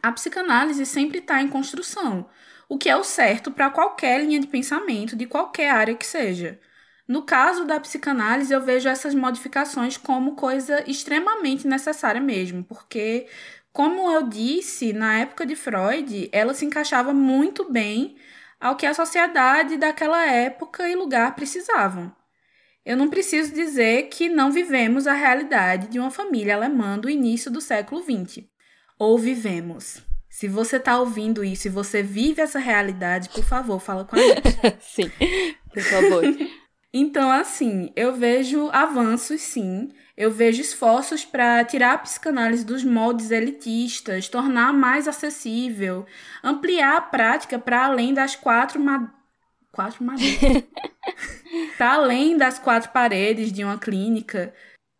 A 0.03 0.11
psicanálise 0.11 0.83
sempre 0.85 1.19
está 1.19 1.41
em 1.41 1.47
construção, 1.47 2.27
o 2.67 2.77
que 2.77 2.89
é 2.89 2.95
o 2.97 3.03
certo 3.03 3.51
para 3.51 3.69
qualquer 3.69 4.23
linha 4.23 4.39
de 4.39 4.47
pensamento, 4.47 5.15
de 5.15 5.27
qualquer 5.27 5.69
área 5.69 5.95
que 5.95 6.05
seja. 6.05 6.59
No 7.07 7.23
caso 7.23 7.65
da 7.65 7.79
psicanálise, 7.79 8.51
eu 8.53 8.61
vejo 8.61 8.89
essas 8.89 9.13
modificações 9.13 9.97
como 9.97 10.35
coisa 10.35 10.83
extremamente 10.89 11.67
necessária 11.67 12.19
mesmo, 12.19 12.63
porque, 12.63 13.27
como 13.71 14.09
eu 14.11 14.27
disse, 14.27 14.91
na 14.93 15.19
época 15.19 15.45
de 15.45 15.55
Freud, 15.55 16.29
ela 16.31 16.53
se 16.55 16.65
encaixava 16.65 17.13
muito 17.13 17.71
bem 17.71 18.15
ao 18.59 18.75
que 18.75 18.85
a 18.87 18.93
sociedade 18.95 19.77
daquela 19.77 20.25
época 20.25 20.89
e 20.89 20.95
lugar 20.95 21.35
precisavam. 21.35 22.15
Eu 22.85 22.97
não 22.97 23.09
preciso 23.09 23.53
dizer 23.53 24.09
que 24.09 24.29
não 24.29 24.51
vivemos 24.51 25.05
a 25.07 25.13
realidade 25.13 25.87
de 25.89 25.99
uma 25.99 26.11
família 26.11 26.55
alemã 26.55 26.97
do 26.97 27.09
início 27.09 27.51
do 27.51 27.61
século 27.61 28.01
XX 28.01 28.50
ou 29.01 29.17
vivemos. 29.17 29.99
Se 30.29 30.47
você 30.47 30.77
está 30.77 30.99
ouvindo 30.99 31.43
isso 31.43 31.67
e 31.67 31.71
você 31.71 32.03
vive 32.03 32.39
essa 32.39 32.59
realidade, 32.59 33.29
por 33.29 33.43
favor, 33.43 33.79
fala 33.79 34.05
com 34.05 34.15
a 34.15 34.19
gente. 34.19 34.77
sim, 34.79 35.11
por 35.73 35.81
favor. 35.81 36.23
então, 36.93 37.31
assim, 37.31 37.91
eu 37.95 38.13
vejo 38.13 38.69
avanços, 38.71 39.41
sim. 39.41 39.89
Eu 40.15 40.29
vejo 40.29 40.61
esforços 40.61 41.25
para 41.25 41.65
tirar 41.65 41.93
a 41.93 41.97
psicanálise 41.97 42.63
dos 42.63 42.83
moldes 42.83 43.31
elitistas, 43.31 44.29
tornar 44.29 44.71
mais 44.71 45.07
acessível, 45.07 46.05
ampliar 46.43 46.97
a 46.97 47.01
prática 47.01 47.57
para 47.57 47.85
além 47.85 48.13
das 48.13 48.35
quatro 48.35 48.79
ma... 48.79 49.11
quatro 49.71 50.03
madeiras. 50.03 50.63
para 51.75 51.93
além 51.93 52.37
das 52.37 52.59
quatro 52.59 52.91
paredes 52.91 53.51
de 53.51 53.63
uma 53.63 53.79
clínica, 53.79 54.53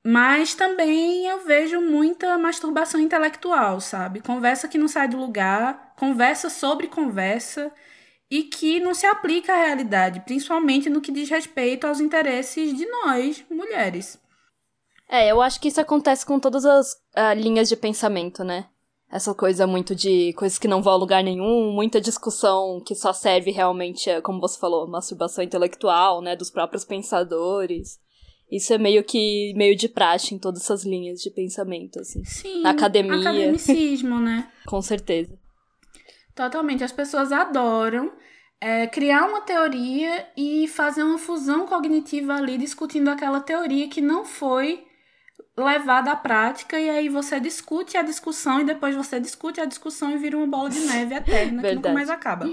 mas 0.04 0.56
também 0.56 1.28
eu 1.28 1.46
vejo 1.46 1.80
muita 1.80 2.38
masturbação 2.38 3.00
intelectual, 3.00 3.80
sabe? 3.80 4.22
Conversa 4.22 4.68
que 4.68 4.78
não 4.78 4.88
sai 4.88 5.08
do 5.08 5.18
lugar, 5.18 5.94
conversa 5.98 6.50
sobre 6.50 6.88
conversa 6.88 7.72
e 8.30 8.44
que 8.44 8.80
não 8.80 8.94
se 8.94 9.06
aplica 9.06 9.54
à 9.54 9.66
realidade, 9.66 10.22
principalmente 10.22 10.90
no 10.90 11.02
que 11.02 11.12
diz 11.12 11.30
respeito 11.30 11.86
aos 11.86 12.00
interesses 12.00 12.76
de 12.76 12.86
nós, 12.86 13.44
mulheres. 13.50 14.20
É, 15.08 15.30
eu 15.30 15.42
acho 15.42 15.60
que 15.60 15.68
isso 15.68 15.82
acontece 15.82 16.26
com 16.26 16.40
todas 16.40 16.66
as 16.66 16.94
uh, 16.94 17.34
linhas 17.36 17.68
de 17.68 17.76
pensamento, 17.76 18.44
né? 18.44 18.68
Essa 19.12 19.36
coisa 19.36 19.68
muito 19.68 19.94
de 19.94 20.32
coisas 20.34 20.58
que 20.58 20.70
não 20.70 20.82
vão 20.82 20.94
a 20.94 20.96
lugar 20.96 21.22
nenhum, 21.22 21.74
muita 21.74 22.00
discussão 22.00 22.82
que 22.84 22.96
só 22.96 23.12
serve 23.12 23.52
realmente, 23.52 24.10
como 24.22 24.40
você 24.40 24.58
falou, 24.58 24.88
masturbação 24.88 25.44
intelectual, 25.44 26.22
né? 26.22 26.34
Dos 26.34 26.50
próprios 26.50 26.86
pensadores. 26.86 28.00
Isso 28.52 28.74
é 28.74 28.78
meio 28.78 29.04
que 29.04 29.54
meio 29.56 29.76
de 29.76 29.88
praxe 29.88 30.36
em 30.36 30.38
todas 30.38 30.64
essas 30.64 30.84
linhas 30.84 31.22
de 31.22 31.30
pensamento, 31.30 32.00
assim. 32.00 32.24
Sim. 32.26 32.62
Na 32.62 32.72
academia. 32.72 33.20
Academicismo, 33.20 34.20
né? 34.20 34.52
Com 34.68 34.82
certeza. 34.82 35.40
Totalmente. 36.36 36.84
As 36.84 36.92
pessoas 36.92 37.32
adoram 37.32 38.12
é, 38.60 38.88
criar 38.88 39.26
uma 39.26 39.42
teoria 39.42 40.28
e 40.36 40.68
fazer 40.68 41.04
uma 41.04 41.18
fusão 41.18 41.66
cognitiva 41.66 42.36
ali, 42.36 42.58
discutindo 42.58 43.10
aquela 43.10 43.40
teoria 43.40 43.88
que 43.88 44.02
não 44.02 44.26
foi 44.26 44.84
levada 45.58 46.12
à 46.12 46.16
prática, 46.16 46.80
e 46.80 46.90
aí 46.90 47.10
você 47.10 47.40
discute 47.40 47.98
a 47.98 48.02
discussão 48.02 48.62
e 48.62 48.66
depois 48.66 48.96
você 48.96 49.20
discute 49.20 49.60
a 49.60 49.66
discussão 49.66 50.12
e 50.12 50.18
vira 50.18 50.38
uma 50.38 50.48
bola 50.48 50.70
de 50.70 50.80
neve 50.80 51.16
eterna 51.16 51.62
que 51.62 51.76
nunca 51.76 51.94
mais 51.94 52.10
acaba. 52.10 52.50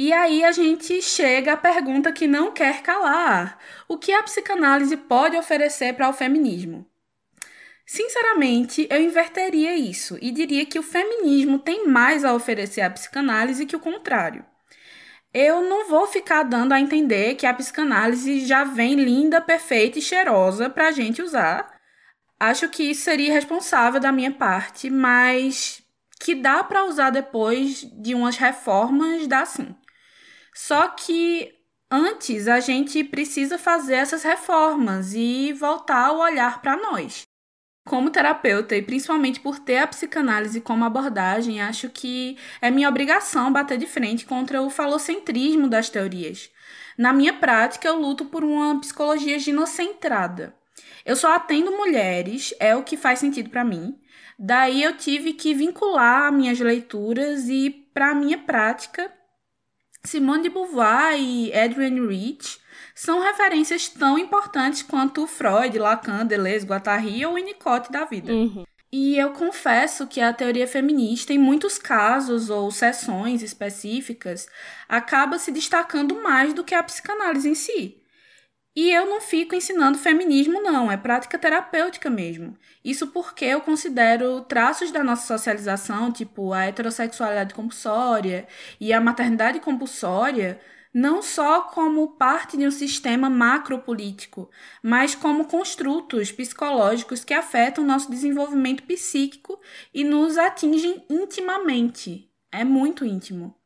E 0.00 0.12
aí 0.12 0.44
a 0.44 0.52
gente 0.52 1.02
chega 1.02 1.54
à 1.54 1.56
pergunta 1.56 2.12
que 2.12 2.28
não 2.28 2.52
quer 2.52 2.82
calar: 2.82 3.58
o 3.88 3.98
que 3.98 4.12
a 4.12 4.22
psicanálise 4.22 4.96
pode 4.96 5.36
oferecer 5.36 5.92
para 5.94 6.08
o 6.08 6.12
feminismo? 6.12 6.86
Sinceramente, 7.84 8.86
eu 8.90 9.02
inverteria 9.02 9.74
isso 9.74 10.16
e 10.22 10.30
diria 10.30 10.64
que 10.64 10.78
o 10.78 10.84
feminismo 10.84 11.58
tem 11.58 11.88
mais 11.88 12.24
a 12.24 12.32
oferecer 12.32 12.82
à 12.82 12.90
psicanálise 12.90 13.66
que 13.66 13.74
o 13.74 13.80
contrário. 13.80 14.44
Eu 15.34 15.62
não 15.62 15.88
vou 15.88 16.06
ficar 16.06 16.44
dando 16.44 16.74
a 16.74 16.80
entender 16.80 17.34
que 17.34 17.44
a 17.44 17.52
psicanálise 17.52 18.46
já 18.46 18.62
vem 18.62 18.94
linda, 18.94 19.40
perfeita 19.40 19.98
e 19.98 20.02
cheirosa 20.02 20.70
para 20.70 20.88
a 20.88 20.92
gente 20.92 21.20
usar. 21.20 21.76
Acho 22.38 22.68
que 22.68 22.84
isso 22.84 23.02
seria 23.02 23.30
irresponsável 23.30 24.00
da 24.00 24.12
minha 24.12 24.30
parte, 24.30 24.90
mas 24.90 25.82
que 26.20 26.36
dá 26.36 26.62
para 26.62 26.84
usar 26.84 27.10
depois 27.10 27.80
de 27.80 28.14
umas 28.14 28.36
reformas, 28.36 29.26
dá 29.26 29.44
sim. 29.44 29.74
Só 30.60 30.88
que 30.88 31.54
antes 31.88 32.48
a 32.48 32.58
gente 32.58 33.04
precisa 33.04 33.56
fazer 33.56 33.94
essas 33.94 34.24
reformas 34.24 35.14
e 35.14 35.52
voltar 35.52 36.10
o 36.10 36.18
olhar 36.18 36.60
para 36.60 36.76
nós. 36.76 37.22
Como 37.86 38.10
terapeuta 38.10 38.74
e 38.74 38.82
principalmente 38.82 39.38
por 39.38 39.60
ter 39.60 39.78
a 39.78 39.86
psicanálise 39.86 40.60
como 40.60 40.84
abordagem, 40.84 41.62
acho 41.62 41.88
que 41.88 42.36
é 42.60 42.72
minha 42.72 42.88
obrigação 42.88 43.52
bater 43.52 43.78
de 43.78 43.86
frente 43.86 44.26
contra 44.26 44.60
o 44.60 44.68
falocentrismo 44.68 45.68
das 45.68 45.90
teorias. 45.90 46.50
Na 46.98 47.12
minha 47.12 47.34
prática, 47.34 47.86
eu 47.86 47.96
luto 47.96 48.24
por 48.24 48.42
uma 48.42 48.80
psicologia 48.80 49.38
ginocentrada. 49.38 50.52
Eu 51.06 51.14
só 51.14 51.36
atendo 51.36 51.70
mulheres, 51.70 52.52
é 52.58 52.74
o 52.74 52.82
que 52.82 52.96
faz 52.96 53.20
sentido 53.20 53.48
para 53.48 53.64
mim. 53.64 53.96
Daí 54.36 54.82
eu 54.82 54.96
tive 54.96 55.34
que 55.34 55.54
vincular 55.54 56.32
minhas 56.32 56.58
leituras 56.58 57.48
e 57.48 57.70
para 57.94 58.12
minha 58.12 58.38
prática, 58.38 59.16
Simone 60.04 60.44
de 60.44 60.50
Beauvoir 60.50 61.18
e 61.18 61.52
Adrienne 61.52 62.06
Rich 62.06 62.58
são 62.94 63.20
referências 63.20 63.88
tão 63.88 64.18
importantes 64.18 64.82
quanto 64.82 65.26
Freud, 65.26 65.78
Lacan, 65.78 66.26
Deleuze, 66.26 66.66
Guattari 66.66 67.24
ou 67.24 67.34
Winnicott 67.34 67.92
da 67.92 68.04
vida. 68.04 68.32
Uhum. 68.32 68.64
E 68.90 69.18
eu 69.18 69.32
confesso 69.32 70.06
que 70.06 70.20
a 70.20 70.32
teoria 70.32 70.66
feminista, 70.66 71.32
em 71.32 71.38
muitos 71.38 71.78
casos 71.78 72.48
ou 72.48 72.70
sessões 72.70 73.42
específicas, 73.42 74.48
acaba 74.88 75.38
se 75.38 75.52
destacando 75.52 76.22
mais 76.22 76.54
do 76.54 76.64
que 76.64 76.74
a 76.74 76.82
psicanálise 76.82 77.50
em 77.50 77.54
si. 77.54 77.97
E 78.80 78.92
eu 78.92 79.06
não 79.06 79.20
fico 79.20 79.56
ensinando 79.56 79.98
feminismo, 79.98 80.62
não, 80.62 80.88
é 80.88 80.96
prática 80.96 81.36
terapêutica 81.36 82.08
mesmo. 82.08 82.56
Isso 82.84 83.08
porque 83.08 83.44
eu 83.44 83.60
considero 83.60 84.42
traços 84.42 84.92
da 84.92 85.02
nossa 85.02 85.26
socialização, 85.26 86.12
tipo 86.12 86.52
a 86.52 86.66
heterossexualidade 86.66 87.54
compulsória 87.54 88.46
e 88.78 88.92
a 88.92 89.00
maternidade 89.00 89.58
compulsória, 89.58 90.60
não 90.94 91.20
só 91.20 91.62
como 91.62 92.12
parte 92.12 92.56
de 92.56 92.68
um 92.68 92.70
sistema 92.70 93.28
macropolítico, 93.28 94.48
mas 94.80 95.12
como 95.12 95.46
construtos 95.46 96.30
psicológicos 96.30 97.24
que 97.24 97.34
afetam 97.34 97.82
nosso 97.82 98.08
desenvolvimento 98.08 98.84
psíquico 98.84 99.60
e 99.92 100.04
nos 100.04 100.38
atingem 100.38 101.04
intimamente. 101.10 102.30
É 102.52 102.62
muito 102.62 103.04
íntimo. 103.04 103.56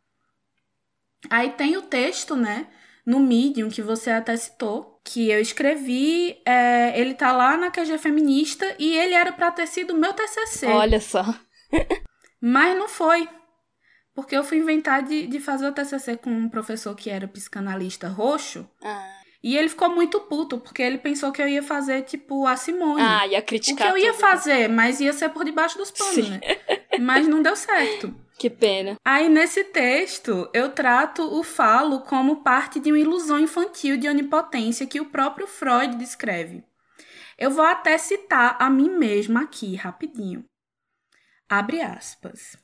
Aí 1.29 1.51
tem 1.51 1.77
o 1.77 1.83
texto, 1.83 2.35
né, 2.35 2.67
no 3.05 3.21
Medium, 3.21 3.69
que 3.69 3.83
você 3.83 4.11
até 4.11 4.37
citou, 4.37 5.01
que 5.05 5.31
eu 5.31 5.41
escrevi, 5.41 6.41
é, 6.47 6.99
ele 6.99 7.15
tá 7.15 7.33
lá 7.33 7.57
na 7.57 7.71
QG 7.71 7.99
Feminista 7.99 8.75
e 8.79 8.97
ele 8.97 9.15
era 9.15 9.33
para 9.33 9.51
ter 9.51 9.67
sido 9.67 9.95
meu 9.95 10.13
TCC. 10.13 10.67
Olha 10.67 11.01
só. 11.01 11.25
mas 12.41 12.77
não 12.77 12.89
foi. 12.89 13.29
Porque 14.15 14.37
eu 14.37 14.45
fui 14.45 14.59
inventar 14.59 15.03
de, 15.03 15.27
de 15.27 15.41
fazer 15.41 15.67
o 15.67 15.73
TCC 15.73 16.17
com 16.19 16.31
um 16.31 16.49
professor 16.49 16.95
que 16.95 17.11
era 17.11 17.27
psicanalista 17.27 18.09
roxo. 18.09 18.69
Ah. 18.83 19.23
E 19.43 19.57
ele 19.57 19.69
ficou 19.69 19.89
muito 19.89 20.21
puto, 20.21 20.59
porque 20.59 20.83
ele 20.83 20.99
pensou 20.99 21.33
que 21.33 21.43
eu 21.43 21.49
ia 21.49 21.63
fazer, 21.63 22.03
tipo, 22.03 22.47
a 22.47 22.57
Simone. 22.57 23.03
Ah, 23.03 23.27
ia 23.27 23.43
criticar. 23.43 23.89
O 23.89 23.95
que 23.95 23.99
eu 23.99 24.05
ia 24.05 24.13
tudo. 24.13 24.21
fazer, 24.21 24.69
mas 24.69 25.01
ia 25.01 25.13
ser 25.13 25.31
por 25.31 25.45
debaixo 25.45 25.77
dos 25.77 25.91
panos, 25.91 26.29
né? 26.29 26.41
Mas 27.01 27.27
não 27.27 27.43
deu 27.43 27.57
certo. 27.57 28.15
Que 28.43 28.51
pena. 28.51 28.97
Aí, 29.05 29.29
nesse 29.29 29.63
texto, 29.63 30.51
eu 30.53 30.71
trato 30.71 31.23
o 31.23 31.45
falo 31.45 32.01
como 32.01 32.43
parte 32.43 32.81
de 32.81 32.91
uma 32.91 32.99
ilusão 32.99 33.39
infantil 33.39 33.97
de 33.97 34.09
onipotência 34.09 34.85
que 34.85 35.01
o 35.01 35.05
próprio 35.05 35.47
Freud 35.47 35.95
descreve. 35.95 36.65
Eu 37.39 37.53
vou 37.53 37.65
até 37.65 37.97
citar 37.97 38.57
a 38.59 38.69
mim 38.69 38.91
mesma 38.91 39.43
aqui, 39.43 39.77
rapidinho. 39.77 40.45
Abre 41.49 41.83
aspas. 41.83 42.57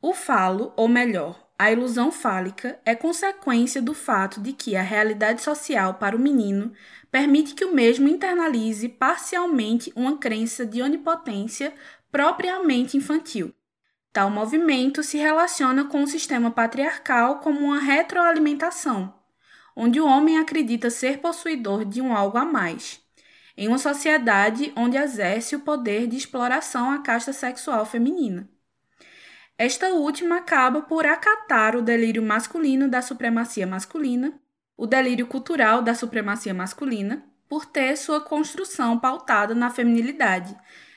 O 0.00 0.14
falo, 0.14 0.72
ou 0.76 0.86
melhor, 0.86 1.48
a 1.58 1.72
ilusão 1.72 2.12
fálica, 2.12 2.78
é 2.84 2.94
consequência 2.94 3.82
do 3.82 3.94
fato 3.94 4.40
de 4.40 4.52
que 4.52 4.76
a 4.76 4.82
realidade 4.82 5.42
social 5.42 5.94
para 5.94 6.14
o 6.14 6.20
menino 6.20 6.72
permite 7.10 7.52
que 7.52 7.64
o 7.64 7.74
mesmo 7.74 8.06
internalize 8.06 8.88
parcialmente 8.88 9.92
uma 9.96 10.18
crença 10.18 10.64
de 10.64 10.80
onipotência 10.80 11.74
propriamente 12.12 12.96
infantil. 12.96 13.52
Tal 14.16 14.30
movimento 14.30 15.02
se 15.02 15.18
relaciona 15.18 15.84
com 15.84 16.02
o 16.02 16.06
sistema 16.06 16.50
patriarcal 16.50 17.40
como 17.40 17.60
uma 17.60 17.80
retroalimentação, 17.80 19.12
onde 19.76 20.00
o 20.00 20.06
homem 20.06 20.38
acredita 20.38 20.88
ser 20.88 21.18
possuidor 21.18 21.84
de 21.84 22.00
um 22.00 22.16
algo 22.16 22.38
a 22.38 22.44
mais, 22.46 22.98
em 23.58 23.68
uma 23.68 23.76
sociedade 23.76 24.72
onde 24.74 24.96
exerce 24.96 25.54
o 25.54 25.60
poder 25.60 26.06
de 26.06 26.16
exploração 26.16 26.90
à 26.90 27.02
casta 27.02 27.30
sexual 27.30 27.84
feminina. 27.84 28.48
Esta 29.58 29.90
última 29.90 30.38
acaba 30.38 30.80
por 30.80 31.04
acatar 31.04 31.76
o 31.76 31.82
delírio 31.82 32.22
masculino 32.22 32.88
da 32.88 33.02
supremacia 33.02 33.66
masculina, 33.66 34.32
o 34.78 34.86
delírio 34.86 35.26
cultural 35.26 35.82
da 35.82 35.94
supremacia 35.94 36.54
masculina, 36.54 37.22
por 37.46 37.66
ter 37.66 37.94
sua 37.98 38.22
construção 38.22 38.98
pautada 38.98 39.54
na 39.54 39.68
feminilidade, 39.68 40.56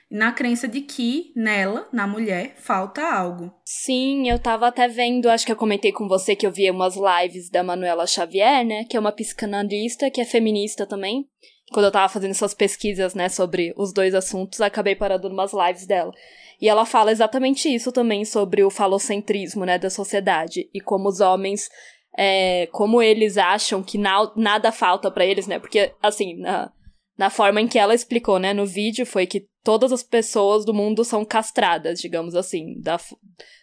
na 0.10 0.32
crença 0.32 0.67
de 0.67 0.82
que 0.82 1.32
nela, 1.36 1.88
na 1.93 2.08
mulher, 2.08 2.56
falta 2.58 3.02
algo. 3.02 3.54
Sim, 3.63 4.30
eu 4.30 4.39
tava 4.39 4.67
até 4.67 4.88
vendo, 4.88 5.30
acho 5.30 5.45
que 5.45 5.52
eu 5.52 5.56
comentei 5.56 5.91
com 5.91 6.08
você 6.08 6.36
que 6.36 6.48
eu 6.48 6.52
via 6.52 6.72
umas 6.72 6.95
lives 6.95 7.50
da 7.50 7.63
Manuela 7.63 8.08
Xavier, 8.08 8.65
né, 8.65 8.86
que 8.86 8.98
é 8.98 9.00
uma 9.00 9.12
psicanalista, 9.12 10.10
que 10.10 10.19
é 10.19 10.26
feminista 10.26 10.86
também. 10.86 11.28
Quando 11.72 11.86
eu 11.86 11.91
tava 11.91 12.12
fazendo 12.12 12.32
essas 12.32 12.56
pesquisas, 12.56 13.13
né, 13.13 13.30
sobre 13.30 13.74
os 13.78 13.93
dois 13.93 14.15
assuntos, 14.15 14.60
acabei 14.62 14.95
parando 14.95 15.28
umas 15.28 15.52
lives 15.54 15.86
dela. 15.86 16.12
E 16.60 16.67
ela 16.67 16.86
fala 16.86 17.12
exatamente 17.12 17.74
isso 17.74 17.91
também 17.91 18.26
sobre 18.26 18.63
o 18.63 18.72
falocentrismo, 18.72 19.63
né, 19.63 19.78
da 19.78 19.89
sociedade 19.89 20.69
e 20.74 20.82
como 20.82 21.08
os 21.08 21.19
homens 21.19 21.69
é, 22.17 22.67
como 22.72 23.02
eles 23.02 23.38
acham 23.38 23.84
que 23.84 23.98
na, 23.98 24.32
nada 24.36 24.72
falta 24.72 25.10
para 25.12 25.26
eles, 25.26 25.48
né? 25.48 25.60
Porque 25.60 25.93
assim, 26.02 26.38
na, 26.39 26.72
na 27.17 27.30
forma 27.30 27.62
em 27.62 27.67
que 27.67 27.78
ela 27.78 27.93
explicou, 27.93 28.39
né, 28.39 28.54
no 28.54 28.65
vídeo 28.65 29.06
foi 29.06 29.26
que 29.26 29.48
todas 29.63 29.91
as 29.91 30.04
pessoas 30.04 30.65
do 30.65 30.74
mundo 30.74 31.04
são 31.04 31.26
castradas, 31.26 32.00
digamos 32.00 32.36
assim, 32.36 32.80
da, 32.80 33.00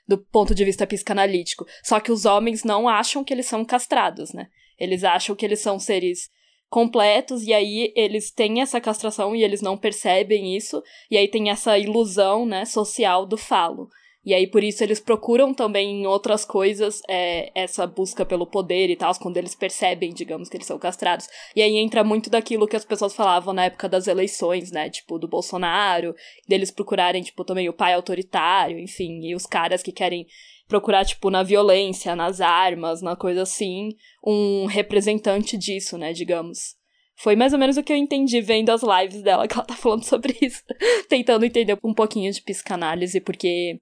do 0.07 0.19
ponto 0.19 0.55
de 0.55 0.65
vista 0.65 0.87
psicanalítico. 0.87 1.67
Só 1.83 2.01
que 2.01 2.13
os 2.13 2.25
homens 2.25 2.65
não 2.65 2.89
acham 2.89 3.25
que 3.25 3.33
eles 3.33 3.47
são 3.47 3.65
castrados, 3.65 4.33
né? 4.33 4.49
Eles 4.79 5.05
acham 5.05 5.35
que 5.35 5.45
eles 5.45 5.61
são 5.61 5.79
seres 5.79 6.31
completos 6.69 7.45
e 7.45 7.53
aí 7.53 7.93
eles 7.95 8.31
têm 8.31 8.61
essa 8.61 8.81
castração 8.81 9.35
e 9.35 9.43
eles 9.43 9.63
não 9.63 9.77
percebem 9.77 10.57
isso 10.57 10.83
e 11.11 11.17
aí 11.17 11.29
tem 11.29 11.49
essa 11.49 11.79
ilusão 11.79 12.45
né 12.45 12.65
social 12.65 13.25
do 13.25 13.37
falo 13.37 13.89
e 14.27 14.35
aí 14.35 14.47
por 14.47 14.63
isso 14.63 14.83
eles 14.83 15.01
procuram 15.01 15.55
também 15.55 16.03
em 16.03 16.07
outras 16.07 16.45
coisas 16.45 17.01
é, 17.09 17.51
essa 17.55 17.87
busca 17.87 18.27
pelo 18.27 18.47
poder 18.47 18.91
e 18.91 18.97
tal 18.97 19.15
quando 19.21 19.37
eles 19.37 19.55
percebem 19.55 20.13
digamos 20.13 20.49
que 20.49 20.57
eles 20.57 20.67
são 20.67 20.79
castrados 20.79 21.29
e 21.55 21.63
aí 21.63 21.77
entra 21.77 22.05
muito 22.05 22.29
daquilo 22.29 22.67
que 22.67 22.77
as 22.77 22.85
pessoas 22.85 23.15
falavam 23.15 23.55
na 23.55 23.67
época 23.67 23.89
das 23.89 24.07
eleições 24.07 24.73
né 24.73 24.91
tipo 24.91 25.19
do 25.19 25.29
Bolsonaro 25.29 26.15
deles 26.47 26.71
procurarem 26.71 27.23
tipo 27.23 27.45
também 27.45 27.69
o 27.69 27.73
pai 27.73 27.95
autoritário 27.95 28.79
enfim 28.79 29.21
e 29.23 29.35
os 29.35 29.47
caras 29.47 29.83
que 29.83 29.93
querem 29.93 30.27
procurar, 30.69 31.05
tipo, 31.05 31.31
na 31.31 31.43
violência, 31.43 32.17
nas 32.17 32.41
armas, 32.41 33.01
na 33.01 33.17
coisa 33.17 33.43
assim, 33.43 33.91
um 34.25 34.67
representante 34.67 35.57
disso, 35.57 35.97
né, 35.97 36.13
digamos. 36.13 36.75
Foi 37.19 37.35
mais 37.35 37.55
ou 37.55 37.59
menos 37.59 37.79
o 37.79 37.83
que 37.83 37.93
eu 37.93 37.97
entendi 37.97 38.41
vendo 38.43 38.71
as 38.71 38.83
lives 38.83 39.23
dela, 39.23 39.49
que 39.49 39.55
ela 39.55 39.65
tá 39.65 39.75
falando 39.75 40.05
sobre 40.05 40.37
isso. 40.41 40.63
Tentando 41.09 41.45
entender 41.45 41.79
um 41.83 41.95
pouquinho 41.95 42.31
de 42.31 42.43
psicanálise, 42.43 43.21
porque, 43.21 43.81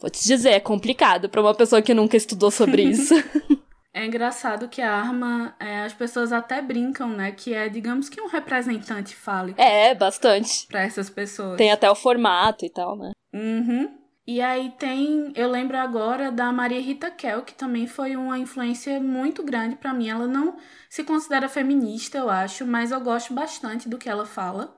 vou 0.00 0.10
te 0.10 0.22
dizer, 0.22 0.50
é 0.50 0.60
complicado 0.60 1.28
para 1.28 1.40
uma 1.40 1.54
pessoa 1.54 1.82
que 1.82 1.94
nunca 1.94 2.16
estudou 2.16 2.50
sobre 2.50 2.82
isso. 2.88 3.14
É 3.92 4.06
engraçado 4.06 4.68
que 4.68 4.80
a 4.80 4.92
arma, 4.94 5.56
é, 5.58 5.80
as 5.80 5.92
pessoas 5.92 6.32
até 6.32 6.62
brincam, 6.62 7.08
né? 7.08 7.32
Que 7.32 7.52
é, 7.52 7.68
digamos 7.68 8.08
que 8.08 8.20
um 8.20 8.28
representante 8.28 9.16
fálico. 9.16 9.60
É, 9.60 9.94
bastante. 9.94 10.66
Pra 10.68 10.82
essas 10.82 11.10
pessoas. 11.10 11.56
Tem 11.56 11.72
até 11.72 11.90
o 11.90 11.96
formato 11.96 12.64
e 12.64 12.70
tal, 12.70 12.96
né? 12.96 13.10
Uhum. 13.34 13.98
E 14.24 14.42
aí 14.42 14.70
tem, 14.78 15.32
eu 15.34 15.50
lembro 15.50 15.76
agora 15.78 16.30
da 16.30 16.52
Maria 16.52 16.80
Rita 16.80 17.10
Kel, 17.10 17.42
que 17.42 17.54
também 17.54 17.86
foi 17.86 18.14
uma 18.14 18.38
influência 18.38 19.00
muito 19.00 19.42
grande 19.42 19.74
para 19.74 19.94
mim. 19.94 20.10
Ela 20.10 20.26
não 20.26 20.58
se 20.90 21.02
considera 21.02 21.48
feminista, 21.48 22.18
eu 22.18 22.28
acho, 22.28 22.66
mas 22.66 22.90
eu 22.90 23.00
gosto 23.00 23.32
bastante 23.32 23.88
do 23.88 23.96
que 23.96 24.08
ela 24.08 24.26
fala. 24.26 24.76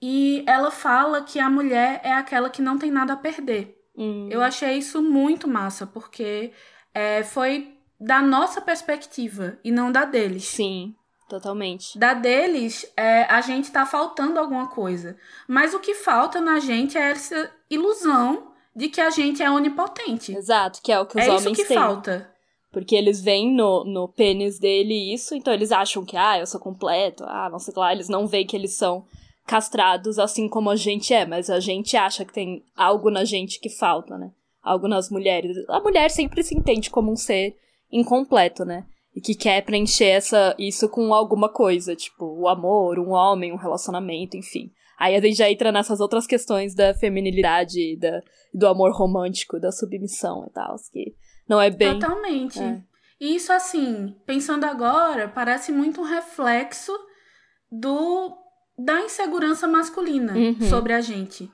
E 0.00 0.42
ela 0.48 0.70
fala 0.70 1.22
que 1.22 1.38
a 1.38 1.50
mulher 1.50 2.00
é 2.02 2.12
aquela 2.12 2.48
que 2.48 2.62
não 2.62 2.78
tem 2.78 2.90
nada 2.90 3.12
a 3.12 3.16
perder. 3.16 3.77
Hum. 3.98 4.28
Eu 4.30 4.40
achei 4.40 4.78
isso 4.78 5.02
muito 5.02 5.48
massa, 5.48 5.84
porque 5.84 6.52
é, 6.94 7.24
foi 7.24 7.74
da 8.00 8.22
nossa 8.22 8.60
perspectiva 8.60 9.58
e 9.64 9.72
não 9.72 9.90
da 9.90 10.04
deles. 10.04 10.44
Sim. 10.44 10.94
Totalmente. 11.28 11.98
Da 11.98 12.14
deles, 12.14 12.90
é, 12.96 13.24
a 13.24 13.42
gente 13.42 13.70
tá 13.70 13.84
faltando 13.84 14.38
alguma 14.38 14.68
coisa. 14.68 15.16
Mas 15.46 15.74
o 15.74 15.80
que 15.80 15.94
falta 15.94 16.40
na 16.40 16.58
gente 16.58 16.96
é 16.96 17.10
essa 17.10 17.50
ilusão 17.68 18.52
de 18.74 18.88
que 18.88 19.00
a 19.00 19.10
gente 19.10 19.42
é 19.42 19.50
onipotente. 19.50 20.34
Exato, 20.34 20.80
que 20.80 20.90
é 20.90 20.98
o 20.98 21.04
que 21.04 21.18
os 21.18 21.26
é 21.26 21.28
homens 21.28 21.44
isso 21.44 21.54
que 21.54 21.64
têm. 21.64 21.76
falta. 21.76 22.32
Porque 22.70 22.94
eles 22.94 23.20
veem 23.20 23.52
no, 23.52 23.84
no 23.84 24.08
pênis 24.08 24.58
dele 24.58 25.12
isso, 25.12 25.34
então 25.34 25.52
eles 25.52 25.72
acham 25.72 26.04
que, 26.04 26.16
ah, 26.16 26.38
eu 26.38 26.46
sou 26.46 26.60
completo, 26.60 27.24
ah, 27.26 27.48
não 27.50 27.58
sei 27.58 27.74
lá, 27.76 27.92
eles 27.92 28.08
não 28.08 28.26
veem 28.26 28.46
que 28.46 28.56
eles 28.56 28.74
são 28.74 29.04
castrados 29.48 30.18
assim 30.18 30.46
como 30.46 30.68
a 30.68 30.76
gente 30.76 31.14
é, 31.14 31.24
mas 31.24 31.48
a 31.48 31.58
gente 31.58 31.96
acha 31.96 32.22
que 32.22 32.34
tem 32.34 32.62
algo 32.76 33.10
na 33.10 33.24
gente 33.24 33.58
que 33.58 33.70
falta, 33.70 34.18
né? 34.18 34.30
Algo 34.62 34.86
nas 34.86 35.08
mulheres. 35.08 35.56
A 35.70 35.80
mulher 35.80 36.10
sempre 36.10 36.42
se 36.42 36.54
entende 36.54 36.90
como 36.90 37.10
um 37.10 37.16
ser 37.16 37.56
incompleto, 37.90 38.66
né? 38.66 38.84
E 39.16 39.20
que 39.22 39.34
quer 39.34 39.64
preencher 39.64 40.10
essa, 40.10 40.54
isso 40.58 40.86
com 40.90 41.14
alguma 41.14 41.48
coisa, 41.48 41.96
tipo 41.96 42.26
o 42.26 42.46
amor, 42.46 42.98
um 42.98 43.12
homem, 43.12 43.50
um 43.50 43.56
relacionamento, 43.56 44.36
enfim. 44.36 44.70
Aí 44.98 45.16
a 45.16 45.20
gente 45.20 45.36
já 45.36 45.50
entra 45.50 45.72
nessas 45.72 45.98
outras 45.98 46.26
questões 46.26 46.74
da 46.74 46.92
feminilidade, 46.92 47.96
da, 47.96 48.20
do 48.52 48.66
amor 48.66 48.92
romântico, 48.92 49.58
da 49.58 49.72
submissão 49.72 50.44
e 50.46 50.52
tal, 50.52 50.76
que 50.92 51.14
não 51.48 51.60
é 51.60 51.70
bem. 51.70 51.98
Totalmente. 51.98 52.60
É. 52.60 52.82
E 53.18 53.34
isso, 53.34 53.50
assim, 53.52 54.14
pensando 54.26 54.64
agora, 54.64 55.26
parece 55.26 55.72
muito 55.72 56.02
um 56.02 56.04
reflexo 56.04 56.92
do 57.70 58.36
da 58.78 59.00
insegurança 59.00 59.66
masculina 59.66 60.34
Uhum. 60.34 60.68
sobre 60.68 60.92
a 60.92 61.00
gente. 61.00 61.50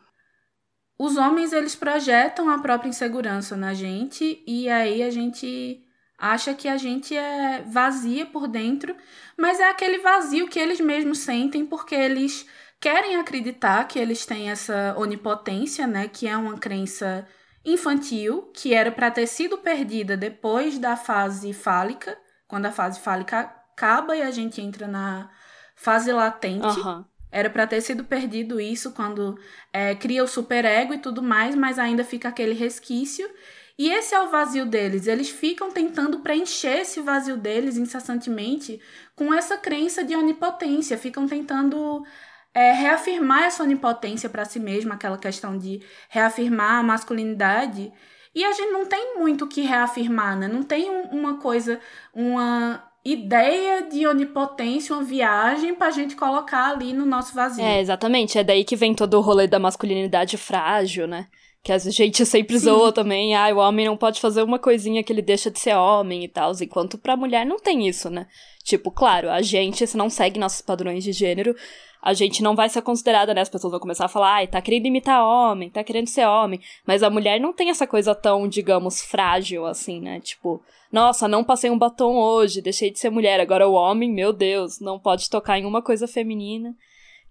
Os 0.99 1.17
homens, 1.17 1.53
eles 1.53 1.75
projetam 1.75 2.49
a 2.49 2.59
própria 2.59 2.89
insegurança 2.89 3.57
na 3.57 3.75
gente 3.75 4.43
e 4.47 4.69
aí 4.69 5.03
a 5.03 5.11
gente 5.11 5.83
acha 6.17 6.55
que 6.55 6.69
a 6.69 6.77
gente 6.77 7.17
é 7.17 7.63
vazia 7.67 8.25
por 8.25 8.47
dentro, 8.47 8.95
mas 9.37 9.59
é 9.59 9.69
aquele 9.69 9.99
vazio 9.99 10.47
que 10.49 10.59
eles 10.59 10.81
mesmos 10.81 11.19
sentem 11.19 11.67
porque 11.67 11.95
eles 11.95 12.47
querem 12.81 13.17
acreditar 13.17 13.89
que 13.89 13.99
eles 13.99 14.25
têm 14.25 14.51
essa 14.51 14.95
onipotência, 14.97 15.87
né, 15.87 16.07
que 16.07 16.29
é 16.29 16.37
uma 16.37 16.59
crença 16.59 17.27
infantil, 17.65 18.53
que 18.55 18.73
era 18.75 18.93
para 18.93 19.11
ter 19.11 19.27
sido 19.27 19.59
perdida 19.59 20.17
depois 20.17 20.79
da 20.79 20.95
fase 20.97 21.53
fálica, 21.53 22.17
quando 22.47 22.67
a 22.67 22.73
fase 22.73 23.01
fálica 23.01 23.41
acaba 23.41 24.17
e 24.17 24.23
a 24.23 24.31
gente 24.31 24.61
entra 24.61 24.87
na 24.87 25.31
fase 25.75 26.13
latente. 26.13 26.67
Aham. 26.67 27.07
Era 27.35 27.51
para 27.51 27.67
ter 27.67 27.81
sido 27.81 28.05
perdido 28.05 28.61
isso 28.61 28.93
quando 28.93 29.37
é, 29.73 29.93
cria 29.97 30.23
o 30.23 30.29
superego 30.29 30.95
e 30.95 30.99
tudo 30.99 31.21
mais, 31.21 31.57
mas 31.57 31.81
ainda 31.81 32.05
fica 32.05 32.29
aquele 32.29 32.55
resquício. 32.55 33.29
E 33.77 33.91
esse 33.91 34.15
é 34.15 34.21
o 34.23 34.31
vazio 34.31 34.65
deles. 34.65 35.09
Eles 35.09 35.29
ficam 35.31 35.71
tentando 35.73 36.21
preencher 36.21 36.79
esse 36.83 37.01
vazio 37.01 37.37
deles 37.37 37.77
incessantemente 37.77 38.81
com 39.17 39.35
essa 39.35 39.59
crença 39.59 40.05
de 40.05 40.15
onipotência. 40.15 40.97
Ficam 40.97 41.27
tentando 41.27 42.05
é, 42.55 42.73
reafirmar 42.73 43.45
essa 43.45 43.65
onipotência 43.65 44.29
para 44.31 44.45
si 44.45 44.61
mesma, 44.61 44.95
aquela 44.95 45.19
questão 45.19 45.59
de 45.59 45.83
reafirmar 46.09 46.79
a 46.79 46.83
masculinidade. 46.85 47.93
E 48.35 48.45
a 48.45 48.53
gente 48.53 48.71
não 48.73 48.87
tem 48.87 49.17
muito 49.19 49.45
o 49.45 49.49
que 49.49 49.63
reafirmar, 49.63 50.39
né? 50.39 50.47
Não 50.49 50.63
tem 50.63 50.89
um- 50.91 51.09
uma 51.11 51.39
coisa, 51.41 51.81
uma 52.13 52.83
ideia 53.05 53.83
de 53.83 54.07
onipotência, 54.07 54.95
uma 54.95 55.05
viagem 55.05 55.75
pra 55.75 55.91
gente 55.91 56.17
colocar 56.17 56.71
ali 56.71 56.93
no 56.93 57.05
nosso 57.05 57.35
vazio. 57.35 57.63
É, 57.63 57.81
exatamente. 57.81 58.39
É 58.39 58.45
daí 58.45 58.65
que 58.65 58.77
vem 58.77 58.95
todo 58.95 59.15
o 59.15 59.21
rolê 59.21 59.47
da 59.47 59.59
masculinidade 59.59 60.37
frágil, 60.37 61.07
né? 61.07 61.27
Que 61.65 61.73
a 61.73 61.79
gente 61.79 62.25
sempre 62.27 62.59
Sim. 62.59 62.67
zoa 62.67 62.93
também, 62.93 63.35
ah, 63.35 63.53
o 63.53 63.59
homem 63.59 63.87
não 63.87 63.97
pode 63.97 64.21
fazer 64.21 64.43
uma 64.43 64.59
coisinha 64.59 65.03
que 65.03 65.13
ele 65.13 65.23
deixa 65.23 65.51
de 65.51 65.59
ser 65.59 65.75
homem 65.75 66.23
e 66.23 66.29
tal, 66.29 66.53
enquanto 66.61 66.99
pra 66.99 67.17
mulher 67.17 67.45
não 67.45 67.59
tem 67.59 67.89
isso, 67.89 68.11
né? 68.11 68.27
Tipo, 68.63 68.91
claro, 68.91 69.31
a 69.31 69.43
gente, 69.43 69.87
se 69.87 69.97
não 69.97 70.09
segue 70.09 70.39
nossos 70.39 70.61
padrões 70.61 71.03
de 71.03 71.13
gênero, 71.13 71.57
a 72.05 72.13
gente 72.13 72.43
não 72.43 72.55
vai 72.55 72.69
ser 72.69 72.83
considerada, 72.83 73.33
né? 73.33 73.41
As 73.41 73.49
pessoas 73.49 73.71
vão 73.71 73.81
começar 73.81 74.05
a 74.05 74.09
falar, 74.09 74.35
ai, 74.35 74.47
tá 74.47 74.61
querendo 74.61 74.85
imitar 74.85 75.25
homem, 75.25 75.71
tá 75.71 75.83
querendo 75.83 76.07
ser 76.07 76.27
homem. 76.27 76.61
Mas 76.87 77.03
a 77.03 77.09
mulher 77.09 77.41
não 77.41 77.51
tem 77.51 77.71
essa 77.71 77.87
coisa 77.87 78.15
tão, 78.15 78.47
digamos, 78.47 79.01
frágil 79.01 79.65
assim, 79.65 80.01
né? 80.03 80.21
Tipo, 80.21 80.63
nossa, 80.93 81.27
não 81.27 81.43
passei 81.43 81.71
um 81.71 81.79
batom 81.79 82.17
hoje, 82.19 82.61
deixei 82.61 82.91
de 82.91 82.99
ser 82.99 83.09
mulher. 83.09 83.41
Agora 83.41 83.67
o 83.67 83.73
homem, 83.73 84.13
meu 84.13 84.35
Deus, 84.35 84.81
não 84.81 84.99
pode 84.99 85.31
tocar 85.31 85.59
em 85.59 85.65
uma 85.65 85.81
coisa 85.81 86.07
feminina. 86.07 86.75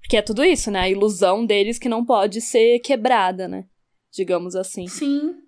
Porque 0.02 0.17
é 0.17 0.24
tudo 0.24 0.43
isso, 0.43 0.72
né? 0.72 0.80
A 0.80 0.89
ilusão 0.89 1.46
deles 1.46 1.78
que 1.78 1.88
não 1.88 2.04
pode 2.04 2.41
ser 2.41 2.80
quebrada, 2.80 3.48
né? 3.48 3.65
Digamos 4.13 4.56
assim. 4.56 4.88
Sim. 4.88 5.41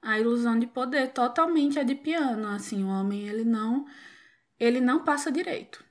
A 0.00 0.18
ilusão 0.18 0.58
de 0.58 0.66
poder 0.66 1.12
totalmente 1.12 1.78
é 1.78 1.84
de 1.84 1.94
piano, 1.94 2.48
assim, 2.48 2.84
o 2.84 2.88
homem 2.88 3.26
ele 3.26 3.44
não 3.44 3.86
ele 4.60 4.80
não 4.80 5.02
passa 5.02 5.32
direito 5.32 5.82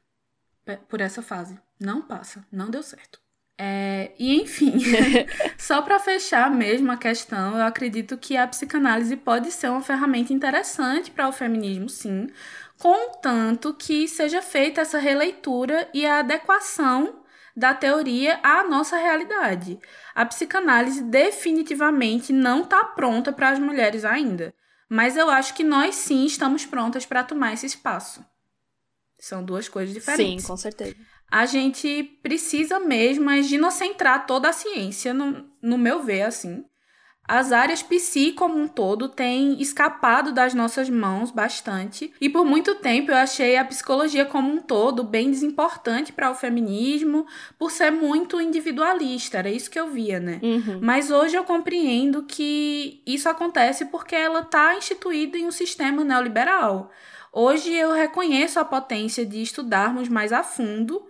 por 0.87 1.01
essa 1.01 1.21
fase. 1.21 1.59
Não 1.79 2.01
passa, 2.01 2.45
não 2.51 2.69
deu 2.69 2.81
certo. 2.81 3.19
É, 3.57 4.11
e 4.17 4.41
enfim, 4.41 4.73
só 5.57 5.81
para 5.81 5.99
fechar 5.99 6.49
mesmo 6.49 6.91
a 6.91 6.97
questão, 6.97 7.57
eu 7.57 7.63
acredito 7.63 8.17
que 8.17 8.35
a 8.35 8.47
psicanálise 8.47 9.15
pode 9.15 9.51
ser 9.51 9.69
uma 9.69 9.81
ferramenta 9.81 10.33
interessante 10.33 11.11
para 11.11 11.27
o 11.27 11.31
feminismo, 11.31 11.87
sim, 11.87 12.27
contanto 12.79 13.73
que 13.75 14.07
seja 14.07 14.41
feita 14.41 14.81
essa 14.81 14.97
releitura 14.97 15.87
e 15.93 16.03
a 16.03 16.19
adequação 16.19 17.22
da 17.55 17.73
teoria 17.73 18.39
à 18.43 18.63
nossa 18.63 18.97
realidade. 18.97 19.79
A 20.15 20.25
psicanálise 20.25 21.03
definitivamente 21.03 22.33
não 22.33 22.63
está 22.63 22.83
pronta 22.83 23.31
para 23.31 23.49
as 23.49 23.59
mulheres 23.59 24.03
ainda, 24.03 24.53
mas 24.89 25.15
eu 25.15 25.29
acho 25.29 25.53
que 25.53 25.63
nós 25.63 25.95
sim 25.95 26.25
estamos 26.25 26.65
prontas 26.65 27.05
para 27.05 27.23
tomar 27.23 27.53
esse 27.53 27.65
espaço. 27.65 28.25
São 29.19 29.43
duas 29.43 29.69
coisas 29.69 29.93
Sim, 29.93 29.99
diferentes. 29.99 30.45
com 30.45 30.57
certeza. 30.57 30.95
A 31.31 31.45
gente 31.45 32.03
precisa 32.21 32.79
mesmo 32.79 33.29
é 33.29 33.41
ginocentrar 33.41 34.25
toda 34.27 34.49
a 34.49 34.53
ciência, 34.53 35.13
no, 35.13 35.49
no 35.61 35.77
meu 35.77 36.03
ver, 36.03 36.23
assim. 36.23 36.65
As 37.25 37.53
áreas 37.53 37.81
psi 37.81 38.33
como 38.33 38.59
um 38.59 38.67
todo 38.67 39.07
têm 39.07 39.61
escapado 39.61 40.33
das 40.33 40.53
nossas 40.53 40.89
mãos 40.89 41.31
bastante, 41.31 42.13
e 42.19 42.29
por 42.29 42.43
muito 42.43 42.75
tempo 42.75 43.11
eu 43.11 43.15
achei 43.15 43.55
a 43.55 43.63
psicologia 43.63 44.25
como 44.25 44.51
um 44.51 44.57
todo 44.57 45.05
bem 45.05 45.31
desimportante 45.31 46.11
para 46.11 46.29
o 46.29 46.35
feminismo, 46.35 47.25
por 47.57 47.71
ser 47.71 47.91
muito 47.91 48.41
individualista, 48.41 49.37
era 49.37 49.49
isso 49.49 49.71
que 49.71 49.79
eu 49.79 49.89
via, 49.89 50.19
né? 50.19 50.41
Uhum. 50.43 50.79
Mas 50.81 51.11
hoje 51.11 51.37
eu 51.37 51.45
compreendo 51.45 52.23
que 52.23 53.01
isso 53.07 53.29
acontece 53.29 53.85
porque 53.85 54.15
ela 54.15 54.41
está 54.41 54.75
instituída 54.75 55.37
em 55.37 55.45
um 55.45 55.51
sistema 55.51 56.03
neoliberal. 56.03 56.91
Hoje 57.31 57.73
eu 57.73 57.93
reconheço 57.93 58.59
a 58.59 58.65
potência 58.65 59.25
de 59.25 59.41
estudarmos 59.41 60.09
mais 60.09 60.33
a 60.33 60.43
fundo 60.43 61.07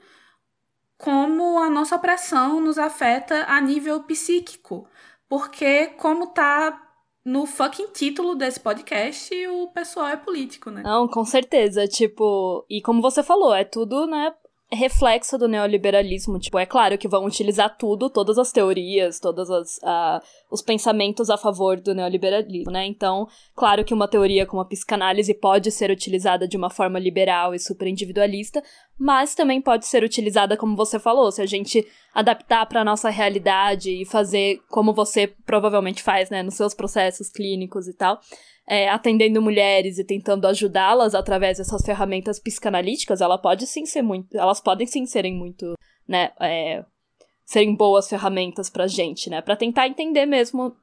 como 0.96 1.60
a 1.60 1.70
nossa 1.70 1.98
opressão 1.98 2.62
nos 2.62 2.78
afeta 2.78 3.44
a 3.50 3.60
nível 3.60 4.04
psíquico. 4.04 4.88
Porque, 5.34 5.88
como 5.98 6.28
tá 6.28 6.80
no 7.26 7.48
fucking 7.48 7.88
título 7.88 8.36
desse 8.36 8.60
podcast, 8.60 9.36
o 9.48 9.68
pessoal 9.70 10.10
é 10.10 10.16
político, 10.16 10.70
né? 10.70 10.84
Não, 10.84 11.08
com 11.08 11.26
certeza. 11.26 11.88
Tipo, 11.88 12.64
e 12.70 12.80
como 12.84 13.02
você 13.02 13.24
falou, 13.24 13.52
é 13.52 13.64
tudo, 13.64 14.06
né? 14.06 14.32
Reflexo 14.74 15.38
do 15.38 15.48
neoliberalismo. 15.48 16.40
Tipo, 16.40 16.60
é 16.60 16.66
claro 16.66 16.98
que 16.98 17.08
vão 17.08 17.26
utilizar 17.26 17.78
tudo, 17.78 18.10
todas 18.10 18.38
as 18.38 18.52
teorias, 18.52 19.20
todos 19.20 19.50
ah, 19.84 20.22
os 20.50 20.62
pensamentos 20.62 21.30
a 21.30 21.38
favor 21.38 21.80
do 21.80 21.94
neoliberalismo, 21.94 22.72
né? 22.72 22.86
Então, 22.86 23.28
claro 23.56 23.86
que 23.86 23.94
uma 23.94 24.08
teoria 24.08 24.46
como 24.46 24.62
a 24.62 24.66
psicanálise 24.66 25.34
pode 25.34 25.72
ser 25.72 25.92
utilizada 25.92 26.48
de 26.48 26.58
uma 26.58 26.70
forma 26.70 27.00
liberal 27.00 27.54
e 27.54 27.60
super 27.60 27.88
individualista, 27.88 28.64
mas 28.98 29.36
também 29.36 29.62
pode 29.62 29.86
ser 29.86 30.04
utilizada 30.04 30.56
como 30.56 30.76
você 30.76 31.00
falou, 31.00 31.32
se 31.32 31.42
a 31.42 31.46
gente 31.46 31.86
adaptar 32.14 32.66
para 32.68 32.84
nossa 32.84 33.10
realidade 33.10 33.90
e 33.90 34.06
fazer 34.06 34.62
como 34.70 34.94
você 34.94 35.28
provavelmente 35.46 36.04
faz, 36.04 36.30
né, 36.30 36.44
nos 36.44 36.54
seus 36.56 36.74
processos 36.74 37.30
clínicos 37.30 37.88
e 37.88 37.94
tal, 37.94 38.20
é, 38.68 38.90
atendendo 38.90 39.42
mulheres 39.42 39.98
e 39.98 40.04
tentando 40.04 40.48
ajudá-las 40.48 41.14
através 41.14 41.58
dessas 41.58 41.86
ferramentas 41.86 42.40
psicanalíticas, 42.40 43.22
ela 43.22 43.38
pode 43.38 43.68
sim 43.68 43.86
ser 43.86 44.02
muito, 44.02 44.38
elas 44.38 44.62
podem 44.62 44.88
sim 44.88 45.06
serem 45.06 45.34
muito, 45.34 45.74
né, 46.08 46.32
é, 46.40 46.84
serem 47.46 47.76
boas 47.76 48.08
ferramentas 48.08 48.70
pra 48.70 48.88
gente, 48.88 49.30
né, 49.30 49.42
para 49.42 49.56
tentar 49.56 49.88
entender 49.88 50.26
mesmo 50.26 50.76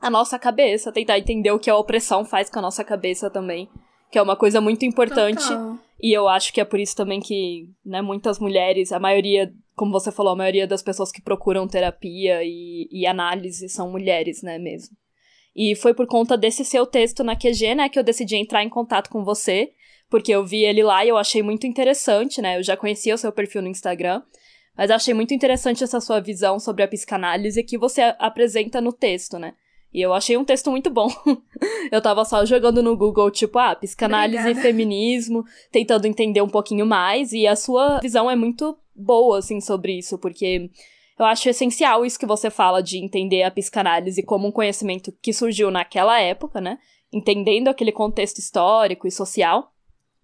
a 0.00 0.10
nossa 0.10 0.38
cabeça, 0.38 0.92
tentar 0.92 1.18
entender 1.18 1.50
o 1.50 1.58
que 1.58 1.70
a 1.70 1.76
opressão 1.76 2.24
faz 2.24 2.50
com 2.50 2.58
a 2.58 2.62
nossa 2.62 2.84
cabeça 2.84 3.30
também, 3.30 3.68
que 4.10 4.18
é 4.18 4.22
uma 4.22 4.36
coisa 4.36 4.60
muito 4.60 4.84
importante. 4.84 5.48
Total. 5.48 5.78
E 6.02 6.12
eu 6.12 6.28
acho 6.28 6.52
que 6.52 6.60
é 6.60 6.64
por 6.64 6.80
isso 6.80 6.96
também 6.96 7.20
que, 7.20 7.70
né, 7.84 8.02
muitas 8.02 8.40
mulheres, 8.40 8.90
a 8.90 8.98
maioria, 8.98 9.52
como 9.76 9.92
você 9.92 10.10
falou, 10.10 10.32
a 10.32 10.36
maioria 10.36 10.66
das 10.66 10.82
pessoas 10.82 11.12
que 11.12 11.22
procuram 11.22 11.68
terapia 11.68 12.42
e, 12.42 12.88
e 12.90 13.06
análise 13.06 13.68
são 13.68 13.90
mulheres, 13.90 14.42
né, 14.42 14.58
mesmo. 14.58 14.96
E 15.54 15.74
foi 15.76 15.92
por 15.92 16.06
conta 16.06 16.36
desse 16.36 16.64
seu 16.64 16.86
texto 16.86 17.22
na 17.22 17.36
QG, 17.36 17.74
né, 17.74 17.88
que 17.88 17.98
eu 17.98 18.02
decidi 18.02 18.36
entrar 18.36 18.62
em 18.64 18.68
contato 18.68 19.10
com 19.10 19.22
você, 19.22 19.72
porque 20.08 20.32
eu 20.32 20.44
vi 20.44 20.64
ele 20.64 20.82
lá 20.82 21.04
e 21.04 21.08
eu 21.08 21.16
achei 21.16 21.42
muito 21.42 21.66
interessante, 21.66 22.40
né, 22.40 22.58
eu 22.58 22.62
já 22.62 22.76
conhecia 22.76 23.14
o 23.14 23.18
seu 23.18 23.32
perfil 23.32 23.62
no 23.62 23.68
Instagram, 23.68 24.22
mas 24.76 24.90
achei 24.90 25.12
muito 25.12 25.34
interessante 25.34 25.84
essa 25.84 26.00
sua 26.00 26.20
visão 26.20 26.58
sobre 26.58 26.82
a 26.82 26.88
psicanálise 26.88 27.62
que 27.62 27.76
você 27.76 28.14
apresenta 28.18 28.80
no 28.80 28.92
texto, 28.92 29.38
né. 29.38 29.54
E 29.92 30.00
eu 30.00 30.14
achei 30.14 30.38
um 30.38 30.44
texto 30.44 30.70
muito 30.70 30.88
bom. 30.88 31.08
eu 31.92 32.00
tava 32.00 32.24
só 32.24 32.46
jogando 32.46 32.82
no 32.82 32.96
Google, 32.96 33.30
tipo, 33.30 33.58
ah, 33.58 33.76
psicanálise 33.76 34.50
e 34.50 34.54
feminismo, 34.54 35.44
tentando 35.70 36.06
entender 36.06 36.40
um 36.40 36.48
pouquinho 36.48 36.86
mais, 36.86 37.32
e 37.32 37.46
a 37.46 37.54
sua 37.54 38.00
visão 38.00 38.30
é 38.30 38.34
muito 38.34 38.74
boa, 38.96 39.38
assim, 39.38 39.60
sobre 39.60 39.98
isso, 39.98 40.16
porque 40.16 40.70
eu 41.22 41.26
acho 41.26 41.48
essencial 41.48 42.04
isso 42.04 42.18
que 42.18 42.26
você 42.26 42.50
fala 42.50 42.82
de 42.82 42.98
entender 42.98 43.42
a 43.42 43.50
psicanálise 43.50 44.22
como 44.22 44.48
um 44.48 44.52
conhecimento 44.52 45.12
que 45.22 45.32
surgiu 45.32 45.70
naquela 45.70 46.20
época, 46.20 46.60
né? 46.60 46.78
Entendendo 47.12 47.68
aquele 47.68 47.92
contexto 47.92 48.38
histórico 48.38 49.06
e 49.06 49.10
social 49.10 49.72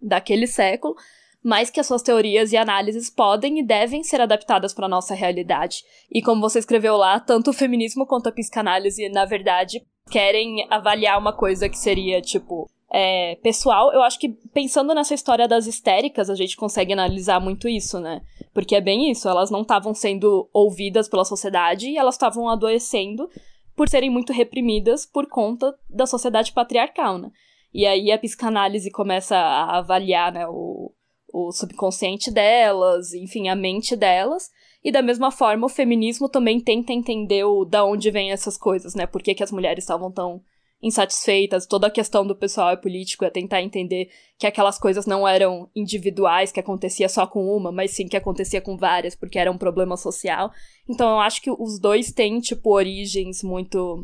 daquele 0.01 0.47
século, 0.47 0.95
mas 1.43 1.71
que 1.71 1.81
as 1.81 1.87
suas 1.87 2.03
teorias 2.03 2.53
e 2.53 2.57
análises 2.57 3.11
podem 3.11 3.61
e 3.61 3.63
devem 3.63 4.03
ser 4.03 4.21
adaptadas 4.21 4.75
para 4.75 4.87
a 4.87 4.89
nossa 4.89 5.15
realidade. 5.15 5.85
E 6.11 6.21
como 6.21 6.41
você 6.41 6.59
escreveu 6.59 6.97
lá, 6.97 7.21
tanto 7.21 7.51
o 7.51 7.55
feminismo 7.55 8.07
quanto 8.07 8.29
a 8.29 8.33
psicanálise, 8.33 9.09
na 9.09 9.25
verdade, 9.25 9.83
querem 10.11 10.67
avaliar 10.71 11.19
uma 11.19 11.33
coisa 11.33 11.69
que 11.69 11.79
seria, 11.79 12.21
tipo, 12.21 12.69
é, 12.91 13.37
pessoal. 13.43 13.93
Eu 13.93 14.03
acho 14.03 14.19
que 14.19 14.31
pensando 14.53 14.95
nessa 14.95 15.15
história 15.15 15.47
das 15.47 15.67
histéricas, 15.67 16.31
a 16.31 16.35
gente 16.35 16.57
consegue 16.57 16.93
analisar 16.93 17.41
muito 17.41 17.69
isso, 17.69 18.01
né? 18.01 18.23
Porque 18.55 18.75
é 18.75 18.81
bem 18.81 19.11
isso, 19.11 19.29
elas 19.29 19.51
não 19.51 19.63
estavam 19.63 19.95
sendo 19.95 20.49
ouvidas 20.53 21.09
pela 21.09 21.25
sociedade 21.25 21.89
e 21.89 21.97
elas 21.97 22.15
estavam 22.15 22.49
adoecendo 22.49 23.29
por 23.77 23.89
serem 23.89 24.11
muito 24.11 24.33
reprimidas 24.33 25.07
por 25.07 25.29
conta 25.29 25.75
da 25.89 26.07
sociedade 26.07 26.53
patriarcal, 26.53 27.19
né? 27.19 27.31
E 27.73 27.87
aí 27.87 28.11
a 28.11 28.19
psicanálise 28.19 28.91
começa 28.91 29.37
a 29.37 29.79
avaliar, 29.79 30.33
né, 30.33 30.47
o, 30.49 30.91
o 31.33 31.53
subconsciente 31.53 32.31
delas, 32.31 33.13
enfim, 33.13 33.49
a 33.49 33.55
mente 33.55 33.95
delas. 33.95 34.51
E 34.83 34.91
da 34.91 35.03
mesma 35.03 35.31
forma, 35.31 35.67
o 35.67 35.69
feminismo 35.69 36.29
também 36.29 36.61
tenta 36.61 36.93
entender 36.93 37.45
o, 37.45 37.65
da 37.65 37.85
onde 37.85 38.11
vêm 38.11 38.33
essas 38.33 38.57
coisas, 38.57 38.95
né? 38.95 39.07
Por 39.07 39.23
que, 39.23 39.35
que 39.35 39.43
as 39.43 39.53
mulheres 39.53 39.85
estavam 39.85 40.11
tão 40.11 40.41
insatisfeitas. 40.83 41.67
Toda 41.67 41.89
a 41.89 41.91
questão 41.91 42.27
do 42.27 42.37
pessoal 42.37 42.71
é 42.71 42.77
político 42.77 43.25
é 43.25 43.31
tentar 43.31 43.63
entender 43.63 44.11
que 44.39 44.47
aquelas 44.47 44.79
coisas 44.79 45.07
não 45.07 45.27
eram 45.27 45.69
individuais, 45.75 46.53
que 46.53 46.61
acontecia 46.61 47.09
só 47.09 47.27
com 47.27 47.45
uma, 47.47 47.73
mas 47.73 47.93
sim 47.93 48.07
que 48.07 48.17
acontecia 48.17 48.61
com 48.61 48.77
várias, 48.77 49.15
porque 49.15 49.39
era 49.39 49.51
um 49.51 49.59
problema 49.59 49.97
social. 49.97 50.51
Então 50.89 51.09
eu 51.11 51.21
acho 51.21 51.43
que 51.43 51.51
os 51.51 51.81
dois 51.81 52.13
têm, 52.13 52.41
tipo, 52.41 52.73
origens 52.73 53.43
muito 53.43 54.03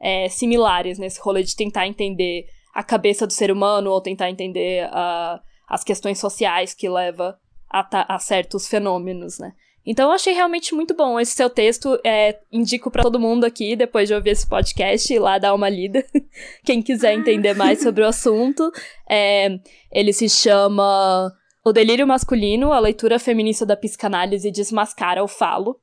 é, 0.00 0.28
similares 0.28 0.98
nesse 0.98 1.20
rolê 1.20 1.42
de 1.42 1.56
tentar 1.56 1.86
entender 1.86 2.46
a 2.74 2.82
cabeça 2.82 3.26
do 3.26 3.32
ser 3.32 3.50
humano 3.50 3.90
ou 3.90 4.00
tentar 4.00 4.30
entender 4.30 4.86
uh, 4.88 5.40
as 5.68 5.84
questões 5.84 6.18
sociais 6.18 6.72
que 6.72 6.88
leva 6.88 7.38
a, 7.68 8.14
a 8.14 8.18
certos 8.18 8.68
fenômenos, 8.68 9.38
né? 9.38 9.52
Então 9.84 10.08
eu 10.08 10.12
achei 10.12 10.32
realmente 10.32 10.74
muito 10.74 10.94
bom 10.94 11.18
esse 11.18 11.32
seu 11.32 11.50
texto. 11.50 11.98
É, 12.04 12.38
indico 12.50 12.90
para 12.90 13.02
todo 13.02 13.18
mundo 13.18 13.44
aqui, 13.44 13.74
depois 13.74 14.08
de 14.08 14.14
ouvir 14.14 14.30
esse 14.30 14.46
podcast, 14.46 15.12
ir 15.12 15.18
lá 15.18 15.38
dar 15.38 15.54
uma 15.54 15.68
lida. 15.68 16.04
Quem 16.64 16.80
quiser 16.80 17.14
entender 17.14 17.54
mais 17.54 17.82
sobre 17.82 18.02
o 18.02 18.06
assunto. 18.06 18.70
É, 19.08 19.58
ele 19.90 20.12
se 20.12 20.28
chama 20.28 21.32
O 21.64 21.72
Delírio 21.72 22.06
Masculino, 22.06 22.72
a 22.72 22.78
leitura 22.78 23.18
feminista 23.18 23.66
da 23.66 23.76
psicanálise 23.76 24.50
desmascara 24.50 25.22
o 25.22 25.28
falo. 25.28 25.80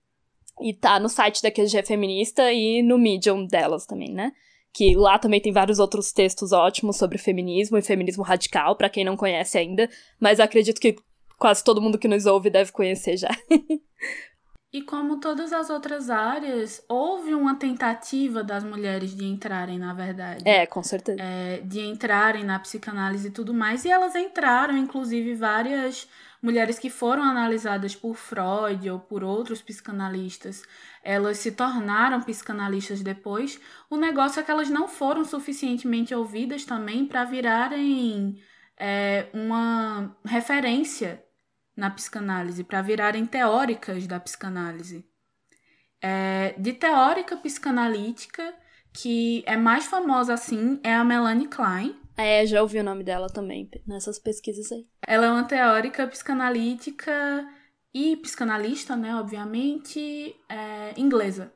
E 0.61 0.73
tá 0.73 0.99
no 0.99 1.07
site 1.07 1.41
da 1.41 1.51
QG 1.51 1.83
Feminista 1.85 2.51
e 2.51 2.81
no 2.81 2.97
Medium 2.97 3.45
delas 3.45 3.85
também, 3.85 4.13
né? 4.13 4.31
que 4.73 4.95
lá 4.95 5.17
também 5.17 5.41
tem 5.41 5.51
vários 5.51 5.79
outros 5.79 6.11
textos 6.11 6.51
ótimos 6.51 6.97
sobre 6.97 7.17
feminismo 7.17 7.77
e 7.77 7.81
feminismo 7.81 8.23
radical, 8.23 8.75
para 8.75 8.89
quem 8.89 9.03
não 9.03 9.17
conhece 9.17 9.57
ainda, 9.57 9.89
mas 10.19 10.39
acredito 10.39 10.79
que 10.79 10.95
quase 11.39 11.63
todo 11.63 11.81
mundo 11.81 11.97
que 11.97 12.07
nos 12.07 12.25
ouve 12.25 12.49
deve 12.49 12.71
conhecer 12.71 13.17
já. 13.17 13.29
e 14.71 14.81
como 14.81 15.19
todas 15.19 15.53
as 15.53 15.69
outras 15.69 16.09
áreas, 16.09 16.83
houve 16.87 17.33
uma 17.33 17.55
tentativa 17.55 18.43
das 18.43 18.63
mulheres 18.63 19.15
de 19.15 19.25
entrarem, 19.25 19.79
na 19.79 19.93
verdade. 19.93 20.43
É, 20.47 20.65
com 20.67 20.83
certeza. 20.83 21.19
É, 21.19 21.61
de 21.61 21.79
entrarem 21.79 22.43
na 22.43 22.59
psicanálise 22.59 23.29
e 23.29 23.31
tudo 23.31 23.53
mais, 23.53 23.85
e 23.85 23.89
elas 23.89 24.13
entraram, 24.15 24.77
inclusive 24.77 25.33
várias 25.33 26.07
mulheres 26.41 26.77
que 26.77 26.89
foram 26.89 27.23
analisadas 27.23 27.95
por 27.95 28.15
Freud 28.15 28.89
ou 28.89 28.99
por 28.99 29.23
outros 29.23 29.61
psicanalistas, 29.61 30.63
elas 31.03 31.37
se 31.37 31.51
tornaram 31.51 32.21
psicanalistas 32.21 33.01
depois. 33.01 33.59
O 33.89 33.97
negócio 33.97 34.39
é 34.39 34.43
que 34.43 34.51
elas 34.51 34.69
não 34.69 34.87
foram 34.87 35.25
suficientemente 35.25 36.13
ouvidas 36.13 36.63
também 36.63 37.05
para 37.05 37.25
virarem 37.25 38.41
é, 38.77 39.27
uma 39.33 40.15
referência 40.25 41.21
na 41.79 41.89
psicanálise, 41.89 42.63
para 42.63 42.81
virarem 42.81 43.25
teóricas 43.25 44.05
da 44.05 44.19
psicanálise. 44.19 45.05
É, 46.01 46.53
de 46.57 46.73
teórica 46.73 47.35
psicanalítica, 47.37 48.53
que 48.93 49.43
é 49.45 49.57
mais 49.57 49.87
famosa 49.87 50.33
assim, 50.33 50.79
é 50.83 50.93
a 50.93 51.03
Melanie 51.03 51.47
Klein, 51.47 51.99
é, 52.21 52.45
já 52.45 52.61
ouvi 52.61 52.77
o 52.77 52.83
nome 52.83 53.01
dela 53.01 53.27
também 53.29 53.69
nessas 53.87 54.19
pesquisas 54.19 54.69
aí. 54.73 54.85
Ela 55.07 55.27
é 55.27 55.31
uma 55.31 55.45
teórica 55.45 56.05
psicanalítica 56.05 57.47
e 57.93 58.17
psicanalista, 58.17 58.93
né, 58.97 59.15
obviamente, 59.15 60.35
é, 60.49 60.93
inglesa. 60.97 61.53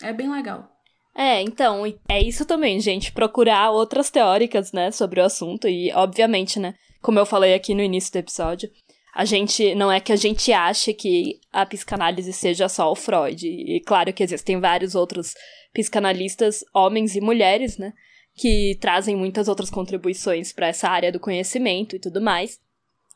É 0.00 0.12
bem 0.12 0.30
legal. 0.30 0.70
É, 1.12 1.42
então, 1.42 1.82
é 2.08 2.22
isso 2.22 2.46
também, 2.46 2.78
gente, 2.78 3.10
procurar 3.10 3.72
outras 3.72 4.10
teóricas, 4.10 4.70
né, 4.70 4.92
sobre 4.92 5.20
o 5.20 5.24
assunto 5.24 5.66
e, 5.66 5.92
obviamente, 5.92 6.60
né, 6.60 6.74
como 7.02 7.18
eu 7.18 7.26
falei 7.26 7.52
aqui 7.52 7.74
no 7.74 7.82
início 7.82 8.12
do 8.12 8.18
episódio, 8.18 8.70
a 9.14 9.24
gente, 9.24 9.74
não 9.74 9.92
é 9.92 10.00
que 10.00 10.12
a 10.12 10.16
gente 10.16 10.52
ache 10.52 10.92
que 10.92 11.38
a 11.52 11.64
psicanálise 11.64 12.32
seja 12.32 12.68
só 12.68 12.90
o 12.90 12.96
Freud, 12.96 13.46
e 13.46 13.80
claro 13.86 14.12
que 14.12 14.22
existem 14.22 14.58
vários 14.58 14.94
outros 14.94 15.34
psicanalistas, 15.72 16.64
homens 16.74 17.14
e 17.14 17.20
mulheres, 17.20 17.78
né, 17.78 17.92
que 18.34 18.76
trazem 18.80 19.14
muitas 19.14 19.46
outras 19.46 19.70
contribuições 19.70 20.52
para 20.52 20.66
essa 20.66 20.88
área 20.88 21.12
do 21.12 21.20
conhecimento 21.20 21.94
e 21.94 22.00
tudo 22.00 22.20
mais. 22.20 22.58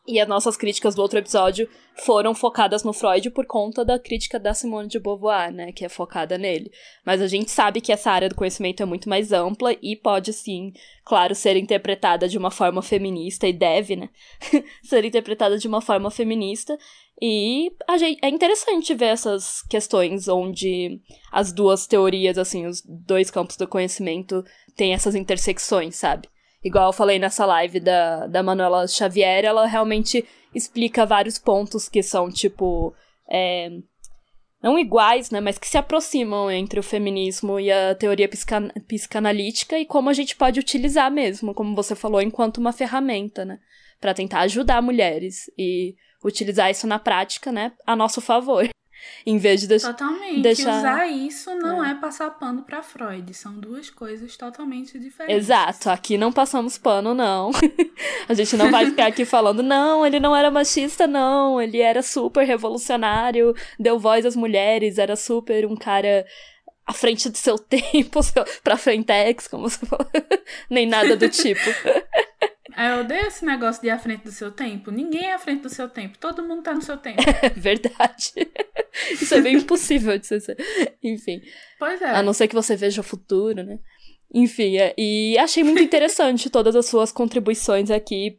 E 0.08 0.18
as 0.18 0.26
nossas 0.26 0.56
críticas 0.56 0.94
do 0.94 1.02
outro 1.02 1.18
episódio 1.18 1.68
foram 2.06 2.34
focadas 2.34 2.82
no 2.82 2.94
Freud 2.94 3.28
por 3.28 3.44
conta 3.44 3.84
da 3.84 3.98
crítica 3.98 4.40
da 4.40 4.54
Simone 4.54 4.88
de 4.88 4.98
Beauvoir, 4.98 5.52
né, 5.52 5.70
que 5.70 5.84
é 5.84 5.88
focada 5.90 6.38
nele. 6.38 6.72
Mas 7.04 7.20
a 7.20 7.26
gente 7.26 7.50
sabe 7.50 7.82
que 7.82 7.92
essa 7.92 8.10
área 8.10 8.30
do 8.30 8.34
conhecimento 8.34 8.82
é 8.82 8.86
muito 8.86 9.06
mais 9.06 9.32
ampla 9.32 9.76
e 9.82 9.94
pode 9.94 10.32
sim, 10.32 10.72
claro, 11.04 11.34
ser 11.34 11.58
interpretada 11.58 12.26
de 12.26 12.38
uma 12.38 12.50
forma 12.50 12.80
feminista 12.80 13.46
e 13.46 13.52
deve, 13.52 13.96
né, 13.96 14.08
ser 14.82 15.04
interpretada 15.04 15.58
de 15.58 15.68
uma 15.68 15.82
forma 15.82 16.10
feminista. 16.10 16.78
E 17.20 17.70
gente, 17.98 18.18
é 18.24 18.30
interessante 18.30 18.94
ver 18.94 19.08
essas 19.08 19.60
questões 19.68 20.26
onde 20.26 21.02
as 21.30 21.52
duas 21.52 21.86
teorias, 21.86 22.38
assim, 22.38 22.66
os 22.66 22.80
dois 22.82 23.30
campos 23.30 23.58
do 23.58 23.68
conhecimento 23.68 24.42
têm 24.74 24.94
essas 24.94 25.14
intersecções, 25.14 25.96
sabe? 25.96 26.30
Igual 26.68 26.88
eu 26.88 26.92
falei 26.92 27.18
nessa 27.18 27.46
live 27.46 27.80
da, 27.80 28.26
da 28.26 28.42
Manuela 28.42 28.86
Xavier, 28.86 29.42
ela 29.42 29.66
realmente 29.66 30.22
explica 30.54 31.06
vários 31.06 31.38
pontos 31.38 31.88
que 31.88 32.02
são, 32.02 32.30
tipo. 32.30 32.94
É, 33.26 33.70
não 34.62 34.78
iguais, 34.78 35.30
né, 35.30 35.40
mas 35.40 35.58
que 35.58 35.66
se 35.66 35.78
aproximam 35.78 36.50
entre 36.50 36.78
o 36.78 36.82
feminismo 36.82 37.58
e 37.58 37.70
a 37.70 37.94
teoria 37.94 38.28
psican 38.28 38.68
psicanalítica 38.86 39.78
e 39.78 39.86
como 39.86 40.10
a 40.10 40.12
gente 40.12 40.36
pode 40.36 40.60
utilizar 40.60 41.10
mesmo, 41.10 41.54
como 41.54 41.74
você 41.74 41.94
falou, 41.94 42.20
enquanto 42.20 42.58
uma 42.58 42.72
ferramenta, 42.72 43.44
né, 43.44 43.58
para 44.00 44.12
tentar 44.12 44.40
ajudar 44.40 44.82
mulheres 44.82 45.50
e 45.56 45.94
utilizar 46.22 46.70
isso 46.70 46.86
na 46.86 46.98
prática, 46.98 47.50
né, 47.50 47.72
a 47.86 47.94
nosso 47.94 48.20
favor. 48.20 48.68
Em 49.26 49.38
vez 49.38 49.60
de 49.60 49.66
deixar. 49.66 49.92
Totalmente. 49.92 50.42
Deixar... 50.42 50.78
Usar 50.78 51.06
isso 51.06 51.54
não 51.56 51.84
é. 51.84 51.90
é 51.90 51.94
passar 51.94 52.30
pano 52.30 52.62
para 52.62 52.82
Freud. 52.82 53.32
São 53.34 53.54
duas 53.54 53.90
coisas 53.90 54.36
totalmente 54.36 54.98
diferentes. 54.98 55.44
Exato. 55.44 55.90
Aqui 55.90 56.16
não 56.16 56.32
passamos 56.32 56.78
pano, 56.78 57.14
não. 57.14 57.50
a 58.28 58.34
gente 58.34 58.56
não 58.56 58.70
vai 58.70 58.86
ficar 58.86 59.06
aqui 59.06 59.24
falando, 59.24 59.62
não, 59.62 60.04
ele 60.04 60.20
não 60.20 60.34
era 60.34 60.50
machista, 60.50 61.06
não. 61.06 61.60
Ele 61.60 61.80
era 61.80 62.02
super 62.02 62.44
revolucionário, 62.46 63.54
deu 63.78 63.98
voz 63.98 64.24
às 64.24 64.36
mulheres, 64.36 64.98
era 64.98 65.16
super 65.16 65.66
um 65.66 65.76
cara 65.76 66.26
à 66.86 66.92
frente 66.94 67.28
do 67.28 67.36
seu 67.36 67.58
tempo, 67.60 68.20
pra 68.64 68.78
frentex, 68.78 69.46
como 69.46 69.68
você 69.68 69.84
falou. 69.84 70.06
Nem 70.70 70.86
nada 70.86 71.14
do 71.16 71.28
tipo. 71.28 71.60
É, 72.78 72.92
eu 72.92 73.00
odeio 73.00 73.26
esse 73.26 73.44
negócio 73.44 73.82
de 73.82 73.88
ir 73.88 73.90
à 73.90 73.98
frente 73.98 74.22
do 74.22 74.30
seu 74.30 74.52
tempo. 74.52 74.92
Ninguém 74.92 75.26
é 75.26 75.34
à 75.34 75.38
frente 75.38 75.62
do 75.62 75.68
seu 75.68 75.88
tempo. 75.88 76.16
Todo 76.16 76.44
mundo 76.44 76.62
tá 76.62 76.72
no 76.72 76.80
seu 76.80 76.96
tempo. 76.96 77.18
É 77.42 77.48
verdade. 77.48 78.32
Isso 79.10 79.34
é 79.34 79.40
bem 79.40 79.56
impossível 79.56 80.16
de 80.16 80.26
ser. 80.26 80.56
Enfim. 81.02 81.40
Pois 81.76 82.00
é. 82.00 82.10
A 82.10 82.22
não 82.22 82.32
ser 82.32 82.46
que 82.46 82.54
você 82.54 82.76
veja 82.76 83.00
o 83.00 83.04
futuro, 83.04 83.64
né? 83.64 83.80
Enfim, 84.32 84.76
é, 84.76 84.94
e 84.96 85.36
achei 85.38 85.64
muito 85.64 85.82
interessante 85.82 86.48
todas 86.50 86.76
as 86.76 86.86
suas 86.86 87.10
contribuições 87.10 87.90
aqui 87.90 88.38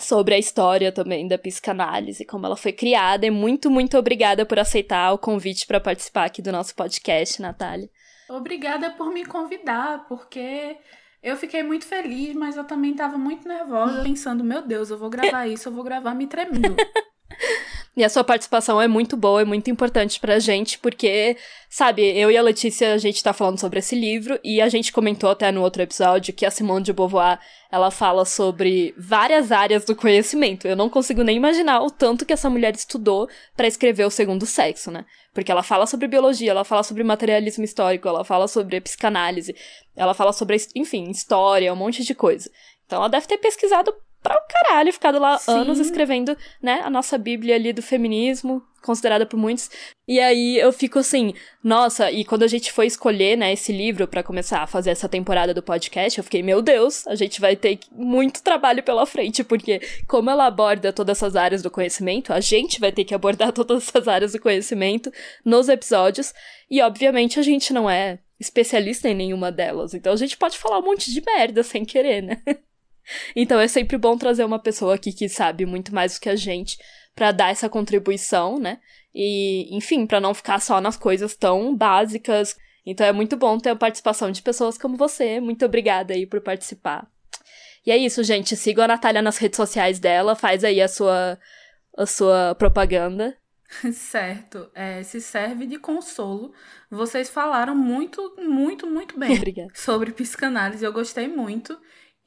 sobre 0.00 0.34
a 0.34 0.38
história 0.38 0.90
também 0.90 1.28
da 1.28 1.38
psicanálise, 1.38 2.24
como 2.24 2.46
ela 2.46 2.56
foi 2.56 2.72
criada. 2.72 3.26
E 3.26 3.30
muito, 3.30 3.70
muito 3.70 3.96
obrigada 3.96 4.44
por 4.44 4.58
aceitar 4.58 5.12
o 5.12 5.18
convite 5.18 5.66
para 5.68 5.78
participar 5.78 6.24
aqui 6.24 6.42
do 6.42 6.50
nosso 6.50 6.74
podcast, 6.74 7.40
Natália. 7.40 7.88
Obrigada 8.28 8.90
por 8.90 9.12
me 9.12 9.24
convidar, 9.24 10.06
porque 10.08 10.76
eu 11.28 11.36
fiquei 11.36 11.62
muito 11.62 11.84
feliz, 11.84 12.34
mas 12.34 12.56
eu 12.56 12.64
também 12.64 12.92
estava 12.92 13.16
muito 13.18 13.46
nervosa, 13.46 14.02
pensando, 14.02 14.42
meu 14.42 14.62
Deus, 14.62 14.90
eu 14.90 14.98
vou 14.98 15.10
gravar 15.10 15.46
isso, 15.48 15.68
eu 15.68 15.72
vou 15.72 15.84
gravar 15.84 16.14
me 16.14 16.26
tremendo. 16.26 16.76
E 17.98 18.04
a 18.04 18.08
sua 18.08 18.22
participação 18.22 18.80
é 18.80 18.86
muito 18.86 19.16
boa, 19.16 19.42
é 19.42 19.44
muito 19.44 19.68
importante 19.68 20.20
pra 20.20 20.38
gente, 20.38 20.78
porque, 20.78 21.36
sabe, 21.68 22.02
eu 22.16 22.30
e 22.30 22.36
a 22.36 22.42
Letícia, 22.42 22.94
a 22.94 22.98
gente 22.98 23.20
tá 23.20 23.32
falando 23.32 23.58
sobre 23.58 23.80
esse 23.80 23.96
livro, 23.96 24.38
e 24.44 24.60
a 24.60 24.68
gente 24.68 24.92
comentou 24.92 25.28
até 25.28 25.50
no 25.50 25.62
outro 25.62 25.82
episódio 25.82 26.32
que 26.32 26.46
a 26.46 26.50
Simone 26.50 26.84
de 26.84 26.92
Beauvoir, 26.92 27.40
ela 27.72 27.90
fala 27.90 28.24
sobre 28.24 28.94
várias 28.96 29.50
áreas 29.50 29.84
do 29.84 29.96
conhecimento. 29.96 30.68
Eu 30.68 30.76
não 30.76 30.88
consigo 30.88 31.24
nem 31.24 31.36
imaginar 31.36 31.80
o 31.80 31.90
tanto 31.90 32.24
que 32.24 32.32
essa 32.32 32.48
mulher 32.48 32.72
estudou 32.72 33.28
para 33.56 33.66
escrever 33.66 34.04
O 34.04 34.10
Segundo 34.10 34.46
Sexo, 34.46 34.92
né? 34.92 35.04
Porque 35.34 35.50
ela 35.50 35.64
fala 35.64 35.84
sobre 35.84 36.06
biologia, 36.06 36.52
ela 36.52 36.64
fala 36.64 36.84
sobre 36.84 37.02
materialismo 37.02 37.64
histórico, 37.64 38.06
ela 38.06 38.24
fala 38.24 38.46
sobre 38.46 38.80
psicanálise, 38.80 39.56
ela 39.96 40.14
fala 40.14 40.32
sobre, 40.32 40.56
enfim, 40.76 41.10
história, 41.10 41.72
um 41.72 41.76
monte 41.76 42.04
de 42.04 42.14
coisa. 42.14 42.48
Então 42.86 43.00
ela 43.00 43.08
deve 43.08 43.26
ter 43.26 43.38
pesquisado 43.38 43.92
pra 44.22 44.36
o 44.36 44.40
caralho, 44.48 44.92
ficado 44.92 45.18
lá 45.18 45.38
Sim. 45.38 45.52
anos 45.52 45.78
escrevendo, 45.78 46.36
né, 46.62 46.80
a 46.84 46.90
nossa 46.90 47.16
bíblia 47.16 47.54
ali 47.54 47.72
do 47.72 47.82
feminismo, 47.82 48.62
considerada 48.82 49.26
por 49.26 49.36
muitos. 49.36 49.70
E 50.06 50.20
aí 50.20 50.58
eu 50.58 50.72
fico 50.72 50.98
assim, 50.98 51.34
nossa, 51.62 52.10
e 52.10 52.24
quando 52.24 52.42
a 52.42 52.46
gente 52.46 52.72
foi 52.72 52.86
escolher, 52.86 53.36
né, 53.36 53.52
esse 53.52 53.72
livro 53.72 54.06
para 54.06 54.22
começar 54.22 54.62
a 54.62 54.66
fazer 54.66 54.90
essa 54.90 55.08
temporada 55.08 55.52
do 55.52 55.62
podcast, 55.62 56.18
eu 56.18 56.24
fiquei, 56.24 56.42
meu 56.42 56.62
Deus, 56.62 57.06
a 57.06 57.14
gente 57.14 57.40
vai 57.40 57.56
ter 57.56 57.78
muito 57.92 58.42
trabalho 58.42 58.82
pela 58.82 59.06
frente, 59.06 59.44
porque 59.44 59.80
como 60.06 60.30
ela 60.30 60.46
aborda 60.46 60.92
todas 60.92 61.18
essas 61.18 61.36
áreas 61.36 61.62
do 61.62 61.70
conhecimento, 61.70 62.32
a 62.32 62.40
gente 62.40 62.80
vai 62.80 62.92
ter 62.92 63.04
que 63.04 63.14
abordar 63.14 63.52
todas 63.52 63.88
essas 63.88 64.08
áreas 64.08 64.32
do 64.32 64.40
conhecimento 64.40 65.12
nos 65.44 65.68
episódios, 65.68 66.32
e 66.70 66.80
obviamente 66.80 67.38
a 67.38 67.42
gente 67.42 67.72
não 67.72 67.88
é 67.88 68.18
especialista 68.40 69.08
em 69.08 69.14
nenhuma 69.14 69.50
delas, 69.50 69.94
então 69.94 70.12
a 70.12 70.16
gente 70.16 70.36
pode 70.36 70.56
falar 70.56 70.78
um 70.78 70.84
monte 70.84 71.12
de 71.12 71.20
merda 71.20 71.62
sem 71.62 71.84
querer, 71.84 72.22
né? 72.22 72.42
Então 73.34 73.58
é 73.58 73.68
sempre 73.68 73.96
bom 73.96 74.16
trazer 74.16 74.44
uma 74.44 74.58
pessoa 74.58 74.94
aqui 74.94 75.12
que 75.12 75.28
sabe 75.28 75.64
muito 75.66 75.94
mais 75.94 76.14
do 76.14 76.20
que 76.20 76.28
a 76.28 76.36
gente 76.36 76.78
para 77.14 77.32
dar 77.32 77.50
essa 77.50 77.68
contribuição, 77.68 78.58
né? 78.58 78.78
E, 79.14 79.76
enfim, 79.76 80.06
para 80.06 80.20
não 80.20 80.32
ficar 80.34 80.60
só 80.60 80.80
nas 80.80 80.96
coisas 80.96 81.34
tão 81.34 81.76
básicas. 81.76 82.56
Então 82.86 83.06
é 83.06 83.12
muito 83.12 83.36
bom 83.36 83.58
ter 83.58 83.70
a 83.70 83.76
participação 83.76 84.30
de 84.30 84.42
pessoas 84.42 84.78
como 84.78 84.96
você. 84.96 85.40
Muito 85.40 85.64
obrigada 85.64 86.14
aí 86.14 86.26
por 86.26 86.40
participar. 86.40 87.06
E 87.84 87.90
é 87.90 87.96
isso, 87.96 88.22
gente. 88.22 88.56
Sigam 88.56 88.84
a 88.84 88.88
Natália 88.88 89.22
nas 89.22 89.38
redes 89.38 89.56
sociais 89.56 89.98
dela, 89.98 90.36
faz 90.36 90.62
aí 90.62 90.80
a 90.80 90.88
sua, 90.88 91.38
a 91.96 92.06
sua 92.06 92.54
propaganda. 92.54 93.36
Certo. 93.92 94.70
É, 94.74 95.02
se 95.02 95.20
serve 95.20 95.66
de 95.66 95.78
consolo. 95.78 96.52
Vocês 96.90 97.28
falaram 97.28 97.74
muito, 97.74 98.36
muito, 98.38 98.86
muito 98.86 99.18
bem 99.18 99.34
Obrigada. 99.36 99.70
sobre 99.74 100.12
psicanálise. 100.12 100.84
Eu 100.84 100.92
gostei 100.92 101.28
muito. 101.28 101.78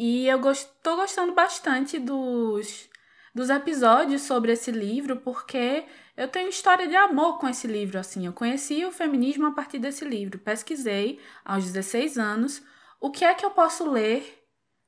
E 0.04 0.28
eu 0.28 0.40
gost 0.40 0.68
tô 0.82 0.96
gostando 0.96 1.36
bastante 1.36 2.00
dos, 2.00 2.90
dos 3.36 3.52
episódios 3.52 4.24
sobre 4.24 4.52
esse 4.52 4.72
livro, 4.72 5.18
porque 5.18 5.86
eu 6.18 6.28
tenho 6.28 6.50
história 6.50 6.88
de 6.88 6.96
amor 6.96 7.38
com 7.38 7.48
esse 7.48 7.68
livro, 7.68 8.00
assim. 8.00 8.26
Eu 8.26 8.34
conheci 8.34 8.84
o 8.84 8.92
feminismo 8.92 9.46
a 9.46 9.52
partir 9.52 9.78
desse 9.78 10.04
livro. 10.04 10.40
Pesquisei 10.40 11.20
aos 11.46 11.66
16 11.66 12.18
anos 12.18 12.64
o 13.00 13.12
que 13.12 13.24
é 13.24 13.36
que 13.36 13.46
eu 13.46 13.52
posso 13.52 13.88
ler 13.92 14.44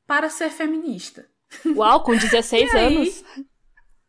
para 0.08 0.32
ser 0.32 0.50
feminista. 0.50 1.30
Uau, 1.64 2.02
com 2.02 2.14
16 2.18 2.74
aí, 2.74 2.96
anos. 2.96 3.24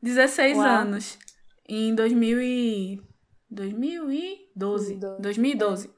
16 0.01 0.57
Uau. 0.57 0.67
anos. 0.67 1.19
Em 1.69 1.95
2000 1.95 2.41
e... 2.41 3.03
2012. 3.51 5.01
2012. 5.21 5.91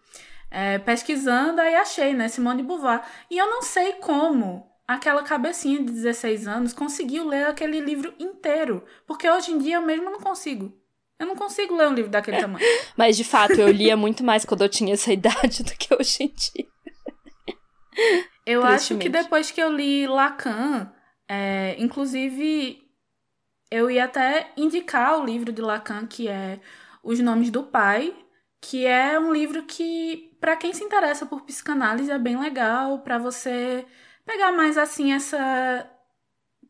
É, 0.50 0.80
pesquisando, 0.80 1.60
aí 1.60 1.76
achei, 1.76 2.12
né? 2.12 2.26
Simone 2.26 2.62
de 2.62 2.66
Beauvoir. 2.66 3.06
E 3.30 3.38
eu 3.38 3.48
não 3.48 3.62
sei 3.62 3.92
como 3.92 4.74
aquela 4.86 5.22
cabecinha 5.22 5.78
de 5.78 5.92
16 5.92 6.46
anos 6.46 6.72
conseguiu 6.72 7.26
ler 7.26 7.46
aquele 7.46 7.80
livro 7.80 8.14
inteiro. 8.18 8.84
Porque 9.06 9.28
hoje 9.28 9.52
em 9.52 9.58
dia 9.58 9.76
eu 9.76 9.82
mesmo 9.82 10.04
não 10.04 10.20
consigo. 10.20 10.72
Eu 11.18 11.26
não 11.26 11.34
consigo 11.34 11.74
ler 11.74 11.88
um 11.88 11.94
livro 11.94 12.10
daquele 12.10 12.38
tamanho. 12.38 12.64
Mas 12.96 13.16
de 13.16 13.24
fato, 13.24 13.54
eu 13.54 13.70
lia 13.70 13.96
muito 13.96 14.22
mais 14.22 14.44
quando 14.44 14.62
eu 14.62 14.68
tinha 14.68 14.94
essa 14.94 15.12
idade 15.12 15.62
do 15.62 15.72
que 15.72 15.94
hoje 15.94 16.24
em 16.24 16.28
dia. 16.28 16.66
Eu 18.44 18.62
acho 18.64 18.98
que 18.98 19.08
depois 19.08 19.50
que 19.50 19.60
eu 19.60 19.72
li 19.72 20.06
Lacan, 20.06 20.92
é, 21.28 21.74
inclusive 21.78 22.86
eu 23.70 23.90
ia 23.90 24.04
até 24.04 24.52
indicar 24.56 25.18
o 25.18 25.24
livro 25.24 25.50
de 25.50 25.60
Lacan, 25.60 26.06
que 26.06 26.28
é 26.28 26.60
Os 27.02 27.18
Nomes 27.18 27.50
do 27.50 27.64
Pai, 27.64 28.14
que 28.60 28.86
é 28.86 29.18
um 29.18 29.32
livro 29.32 29.64
que, 29.64 30.36
para 30.40 30.56
quem 30.56 30.72
se 30.72 30.84
interessa 30.84 31.26
por 31.26 31.42
psicanálise, 31.42 32.10
é 32.10 32.18
bem 32.18 32.38
legal 32.38 33.00
para 33.00 33.18
você 33.18 33.84
pegar 34.26 34.52
mais 34.52 34.76
assim 34.76 35.12
essa 35.12 35.88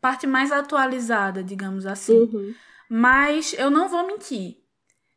parte 0.01 0.27
mais 0.27 0.53
atualizada, 0.53 1.43
digamos 1.43 1.87
assim. 1.87 2.21
Uhum. 2.21 2.55
Mas 2.89 3.55
eu 3.55 3.71
não 3.71 3.89
vou 3.89 4.07
mentir. 4.07 4.59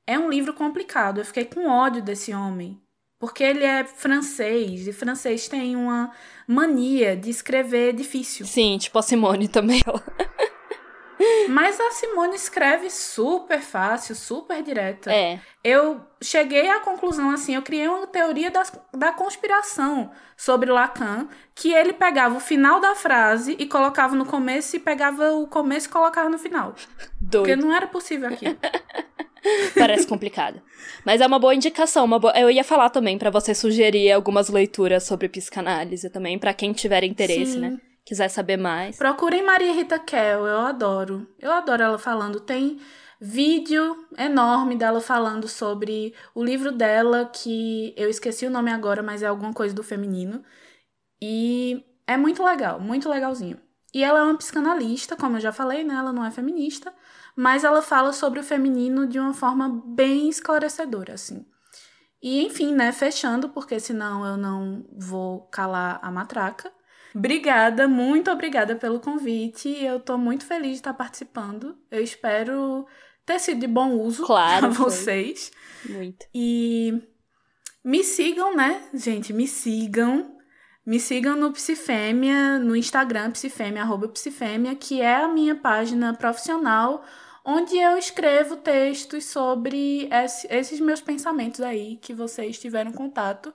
É 0.08 0.18
um 0.18 0.30
livro 0.30 0.54
complicado. 0.54 1.20
Eu 1.20 1.26
fiquei 1.26 1.46
com 1.46 1.68
ódio 1.68 2.02
desse 2.02 2.34
homem. 2.34 2.82
Porque 3.20 3.44
ele 3.44 3.66
é 3.66 3.84
francês, 3.84 4.88
e 4.88 4.94
francês 4.94 5.50
tem 5.50 5.76
uma 5.76 6.10
mania 6.48 7.18
de 7.18 7.30
escrever 7.30 7.94
difícil. 7.94 8.46
Sim, 8.46 8.78
tipo 8.78 8.98
a 8.98 9.02
Simone 9.02 9.50
também. 9.50 9.82
Mas 11.50 11.80
a 11.80 11.92
Simone 11.92 12.36
escreve 12.36 12.90
super 12.90 13.60
fácil, 13.60 14.16
super 14.16 14.64
direta. 14.64 15.12
É. 15.12 15.40
Eu 15.64 16.02
cheguei 16.22 16.70
à 16.70 16.80
conclusão 16.80 17.30
assim, 17.32 17.56
eu 17.56 17.62
criei 17.62 17.88
uma 17.88 18.08
teoria 18.08 18.50
da, 18.50 18.64
da 18.94 19.12
conspiração 19.12 20.12
sobre 20.38 20.72
Lacan, 20.72 21.28
que 21.54 21.74
ele 21.74 21.92
pegava 21.92 22.38
o 22.38 22.40
final 22.40 22.80
da 22.80 22.96
frase 22.96 23.56
e 23.60 23.66
colocava 23.66 24.16
no 24.16 24.26
começo 24.26 24.76
e 24.76 24.80
pegava 24.80 25.34
o 25.34 25.48
começo 25.48 25.88
e 25.88 25.92
colocava 25.92 26.30
no 26.30 26.40
final. 26.40 26.74
Doido. 27.20 27.44
Porque 27.44 27.56
não 27.56 27.76
era 27.76 27.88
possível 27.88 28.30
aquilo. 28.30 28.58
Parece 29.78 30.06
complicado. 30.08 30.62
Mas 31.06 31.22
é 31.22 31.28
uma 31.28 31.40
boa 31.40 31.56
indicação. 31.56 32.06
Uma 32.06 32.20
bo... 32.20 32.30
Eu 32.32 32.50
ia 32.50 32.64
falar 32.64 32.90
também 32.90 33.18
para 33.18 33.30
você 33.30 33.54
sugerir 33.54 34.12
algumas 34.12 34.50
leituras 34.50 35.04
sobre 35.04 35.30
psicanálise 35.30 36.10
também, 36.10 36.38
para 36.38 36.54
quem 36.54 36.74
tiver 36.74 37.04
interesse, 37.04 37.54
Sim. 37.54 37.60
né? 37.60 37.78
Quiser 38.10 38.28
saber 38.28 38.58
mais. 38.58 38.98
Procurem 38.98 39.44
Maria 39.44 39.72
Rita 39.72 40.00
Kell, 40.00 40.48
eu 40.48 40.62
adoro. 40.62 41.28
Eu 41.38 41.52
adoro 41.52 41.84
ela 41.84 42.00
falando. 42.00 42.40
Tem 42.40 42.82
vídeo 43.22 44.08
enorme 44.18 44.76
dela 44.76 45.00
falando 45.00 45.48
sobre 45.48 46.16
o 46.34 46.44
livro 46.44 46.72
dela, 46.72 47.30
que 47.32 47.94
eu 47.96 48.10
esqueci 48.10 48.48
o 48.48 48.50
nome 48.50 48.72
agora, 48.72 49.04
mas 49.04 49.22
é 49.22 49.28
alguma 49.28 49.54
coisa 49.54 49.76
do 49.76 49.84
feminino. 49.84 50.44
E 51.22 51.86
é 52.08 52.18
muito 52.18 52.44
legal, 52.44 52.80
muito 52.80 53.08
legalzinho. 53.08 53.60
E 53.94 54.04
ela 54.04 54.20
é 54.20 54.24
uma 54.24 54.38
psicanalista, 54.38 55.16
como 55.16 55.38
eu 55.38 55.42
já 55.42 55.52
falei, 55.52 55.84
né? 55.84 55.94
Ela 55.94 56.12
não 56.12 56.26
é 56.26 56.32
feminista, 56.32 56.92
mas 57.36 57.64
ela 57.64 57.82
fala 57.82 58.12
sobre 58.12 58.40
o 58.40 58.44
feminino 58.44 59.06
de 59.06 59.20
uma 59.20 59.36
forma 59.36 59.84
bem 59.86 60.30
esclarecedora, 60.30 61.14
assim. 61.14 61.46
E 62.24 62.44
enfim, 62.44 62.74
né, 62.74 62.92
fechando, 62.92 63.50
porque 63.50 63.80
senão 63.80 64.26
eu 64.26 64.36
não 64.36 64.84
vou 64.98 65.42
calar 65.50 66.00
a 66.02 66.12
matraca. 66.12 66.72
Obrigada, 67.14 67.88
muito 67.88 68.30
obrigada 68.30 68.76
pelo 68.76 69.00
convite. 69.00 69.70
Eu 69.84 70.00
tô 70.00 70.18
muito 70.18 70.46
feliz 70.46 70.72
de 70.72 70.78
estar 70.78 70.94
participando. 70.94 71.78
Eu 71.90 72.04
espero 72.04 72.86
ter 73.26 73.40
sido 73.40 73.60
de 73.60 73.68
bom 73.68 73.94
uso 73.94 74.26
claro, 74.28 74.68
para 74.68 74.70
vocês. 74.70 75.52
Muito. 75.88 76.26
E 76.34 77.02
me 77.84 78.04
sigam, 78.04 78.56
né, 78.56 78.82
gente? 78.94 79.34
Me 79.34 79.48
sigam. 79.48 80.38
Me 80.86 81.00
sigam 81.00 81.36
no 81.36 81.52
Psifêmia, 81.52 82.58
no 82.58 82.76
Instagram, 82.76 83.30
psifêmia, 83.32 83.84
arroba 83.84 84.08
psifêmia, 84.08 84.76
que 84.76 85.02
é 85.02 85.18
a 85.18 85.28
minha 85.28 85.54
página 85.54 86.16
profissional, 86.16 87.06
onde 87.46 87.78
eu 87.78 87.96
escrevo 87.96 88.56
textos 88.56 89.26
sobre 89.26 90.10
esses 90.50 90.80
meus 90.80 91.00
pensamentos 91.00 91.62
aí 91.62 91.98
que 91.98 92.12
vocês 92.12 92.58
tiveram 92.58 92.92
contato. 92.92 93.54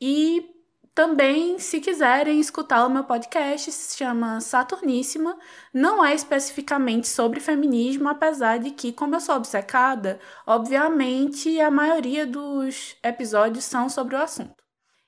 E 0.00 0.59
também, 0.94 1.58
se 1.58 1.80
quiserem 1.80 2.40
escutar 2.40 2.84
o 2.86 2.90
meu 2.90 3.04
podcast, 3.04 3.70
se 3.72 3.96
chama 3.96 4.40
Saturníssima. 4.40 5.38
Não 5.72 6.04
é 6.04 6.14
especificamente 6.14 7.08
sobre 7.08 7.40
feminismo, 7.40 8.08
apesar 8.08 8.58
de 8.58 8.70
que, 8.70 8.92
como 8.92 9.14
eu 9.14 9.20
sou 9.20 9.36
obcecada, 9.36 10.20
obviamente 10.46 11.60
a 11.60 11.70
maioria 11.70 12.26
dos 12.26 12.96
episódios 13.02 13.64
são 13.64 13.88
sobre 13.88 14.16
o 14.16 14.18
assunto. 14.22 14.59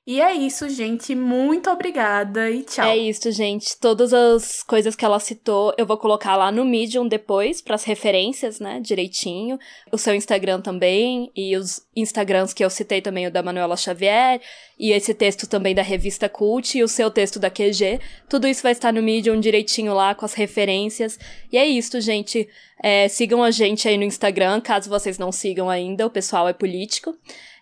E 0.04 0.20
é 0.20 0.34
isso, 0.34 0.68
gente. 0.68 1.14
Muito 1.14 1.70
obrigada 1.70 2.50
e 2.50 2.64
tchau. 2.64 2.84
É 2.84 2.96
isso, 2.96 3.30
gente. 3.30 3.78
Todas 3.78 4.12
as 4.12 4.60
coisas 4.60 4.96
que 4.96 5.04
ela 5.04 5.20
citou, 5.20 5.72
eu 5.78 5.86
vou 5.86 5.96
colocar 5.96 6.34
lá 6.34 6.50
no 6.50 6.64
Medium 6.64 7.06
depois, 7.06 7.60
para 7.60 7.76
as 7.76 7.84
referências, 7.84 8.58
né, 8.58 8.80
direitinho. 8.80 9.60
O 9.92 9.98
seu 9.98 10.12
Instagram 10.12 10.60
também, 10.60 11.30
e 11.36 11.56
os 11.56 11.86
Instagrams 11.94 12.52
que 12.52 12.64
eu 12.64 12.70
citei 12.70 13.00
também, 13.00 13.28
o 13.28 13.30
da 13.30 13.44
Manuela 13.44 13.76
Xavier, 13.76 14.40
e 14.76 14.90
esse 14.90 15.14
texto 15.14 15.46
também 15.46 15.72
da 15.72 15.82
revista 15.82 16.28
Cult, 16.28 16.76
e 16.76 16.82
o 16.82 16.88
seu 16.88 17.08
texto 17.08 17.38
da 17.38 17.48
QG. 17.48 18.00
Tudo 18.28 18.48
isso 18.48 18.64
vai 18.64 18.72
estar 18.72 18.92
no 18.92 19.02
Medium 19.02 19.38
direitinho 19.38 19.94
lá, 19.94 20.16
com 20.16 20.24
as 20.24 20.34
referências. 20.34 21.16
E 21.52 21.56
é 21.56 21.64
isso, 21.64 22.00
gente. 22.00 22.48
É, 22.82 23.06
sigam 23.06 23.40
a 23.40 23.52
gente 23.52 23.86
aí 23.86 23.96
no 23.96 24.02
Instagram, 24.02 24.60
caso 24.60 24.90
vocês 24.90 25.16
não 25.16 25.30
sigam 25.30 25.70
ainda, 25.70 26.04
o 26.04 26.10
pessoal 26.10 26.48
é 26.48 26.52
político. 26.52 27.16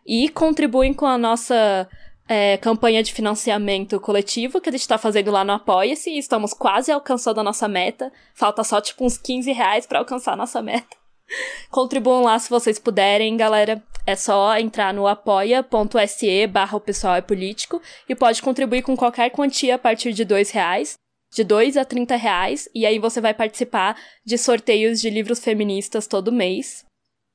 E 0.07 0.30
contribuem 0.30 0.95
com 0.95 1.05
a 1.05 1.18
nossa 1.18 1.86
é, 2.31 2.57
campanha 2.59 3.03
de 3.03 3.12
financiamento 3.12 3.99
coletivo 3.99 4.61
que 4.61 4.68
a 4.68 4.72
gente 4.72 4.83
está 4.83 4.97
fazendo 4.97 5.33
lá 5.33 5.43
no 5.43 5.51
Apoia-se 5.51 6.11
e 6.11 6.18
estamos 6.18 6.55
quase 6.55 6.93
alcançando 6.93 7.41
a 7.41 7.43
nossa 7.43 7.66
meta. 7.66 8.12
Falta 8.37 8.62
só, 8.62 8.81
tipo, 8.81 9.05
uns 9.05 9.18
15 9.18 9.51
reais 9.51 9.85
para 9.85 9.99
alcançar 9.99 10.35
a 10.35 10.37
nossa 10.37 10.62
meta. 10.62 10.97
Contribuam 11.72 12.22
lá 12.22 12.39
se 12.39 12.49
vocês 12.49 12.78
puderem, 12.78 13.37
galera. 13.37 13.83
É 14.07 14.14
só 14.14 14.57
entrar 14.57 14.95
no 14.95 15.09
apoia.se 15.09 16.47
barra 16.47 16.76
o 16.76 16.81
pessoal 16.81 17.16
é 17.16 17.20
político 17.20 17.83
e 18.09 18.14
pode 18.14 18.41
contribuir 18.41 18.83
com 18.83 18.97
qualquer 18.97 19.31
quantia 19.31 19.74
a 19.74 19.78
partir 19.78 20.12
de 20.12 20.24
dois 20.24 20.51
reais, 20.51 20.95
de 21.35 21.43
dois 21.43 21.76
a 21.76 21.85
trinta 21.85 22.14
reais, 22.14 22.68
e 22.72 22.87
aí 22.87 23.01
você 23.01 23.20
vai 23.20 23.35
participar 23.35 23.97
de 24.24 24.39
sorteios 24.39 25.01
de 25.01 25.11
livros 25.11 25.41
feministas 25.41 26.07
todo 26.07 26.31
mês. 26.31 26.85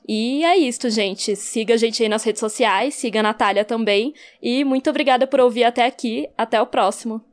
E 0.07 0.43
é 0.43 0.57
isso, 0.57 0.89
gente. 0.89 1.35
Siga 1.35 1.73
a 1.73 1.77
gente 1.77 2.03
aí 2.03 2.09
nas 2.09 2.23
redes 2.23 2.39
sociais, 2.39 2.95
siga 2.95 3.21
a 3.21 3.23
Natália 3.23 3.65
também. 3.65 4.13
E 4.41 4.63
muito 4.63 4.89
obrigada 4.89 5.25
por 5.25 5.39
ouvir 5.39 5.63
até 5.63 5.85
aqui. 5.85 6.29
Até 6.37 6.61
o 6.61 6.67
próximo. 6.67 7.23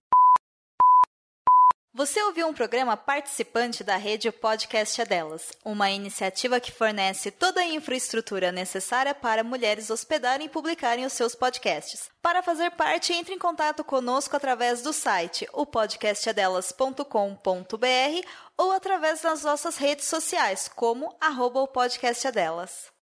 Você 1.95 2.23
ouviu 2.23 2.49
um 2.49 2.55
programa 2.55 2.97
participante 2.97 3.85
da 3.85 3.97
rede 3.97 4.33
Podcast 4.33 4.99
é 4.99 5.05
Delas, 5.05 5.53
uma 5.63 5.91
iniciativa 5.91 6.59
que 6.59 6.73
fornece 6.73 7.31
toda 7.31 7.61
a 7.61 7.67
infraestrutura 7.67 8.51
necessária 8.51 9.15
para 9.15 9.45
mulheres 9.45 9.91
hospedarem 9.91 10.47
e 10.47 10.49
publicarem 10.49 11.05
os 11.05 11.13
seus 11.13 11.35
podcasts. 11.35 12.09
Para 12.23 12.43
fazer 12.43 12.71
parte, 12.71 13.13
entre 13.13 13.35
em 13.35 13.39
contato 13.39 13.85
conosco 13.85 14.35
através 14.35 14.81
do 14.81 14.91
site 14.91 15.47
opodcastadelas.com.br 15.53 18.27
ou 18.63 18.71
através 18.71 19.21
das 19.21 19.43
nossas 19.43 19.77
redes 19.77 20.05
sociais, 20.05 20.69
como 20.69 21.13
arroba 21.21 21.61
o 21.61 21.67
podcast 21.67 22.29
é 22.29 22.31
delas. 22.31 22.92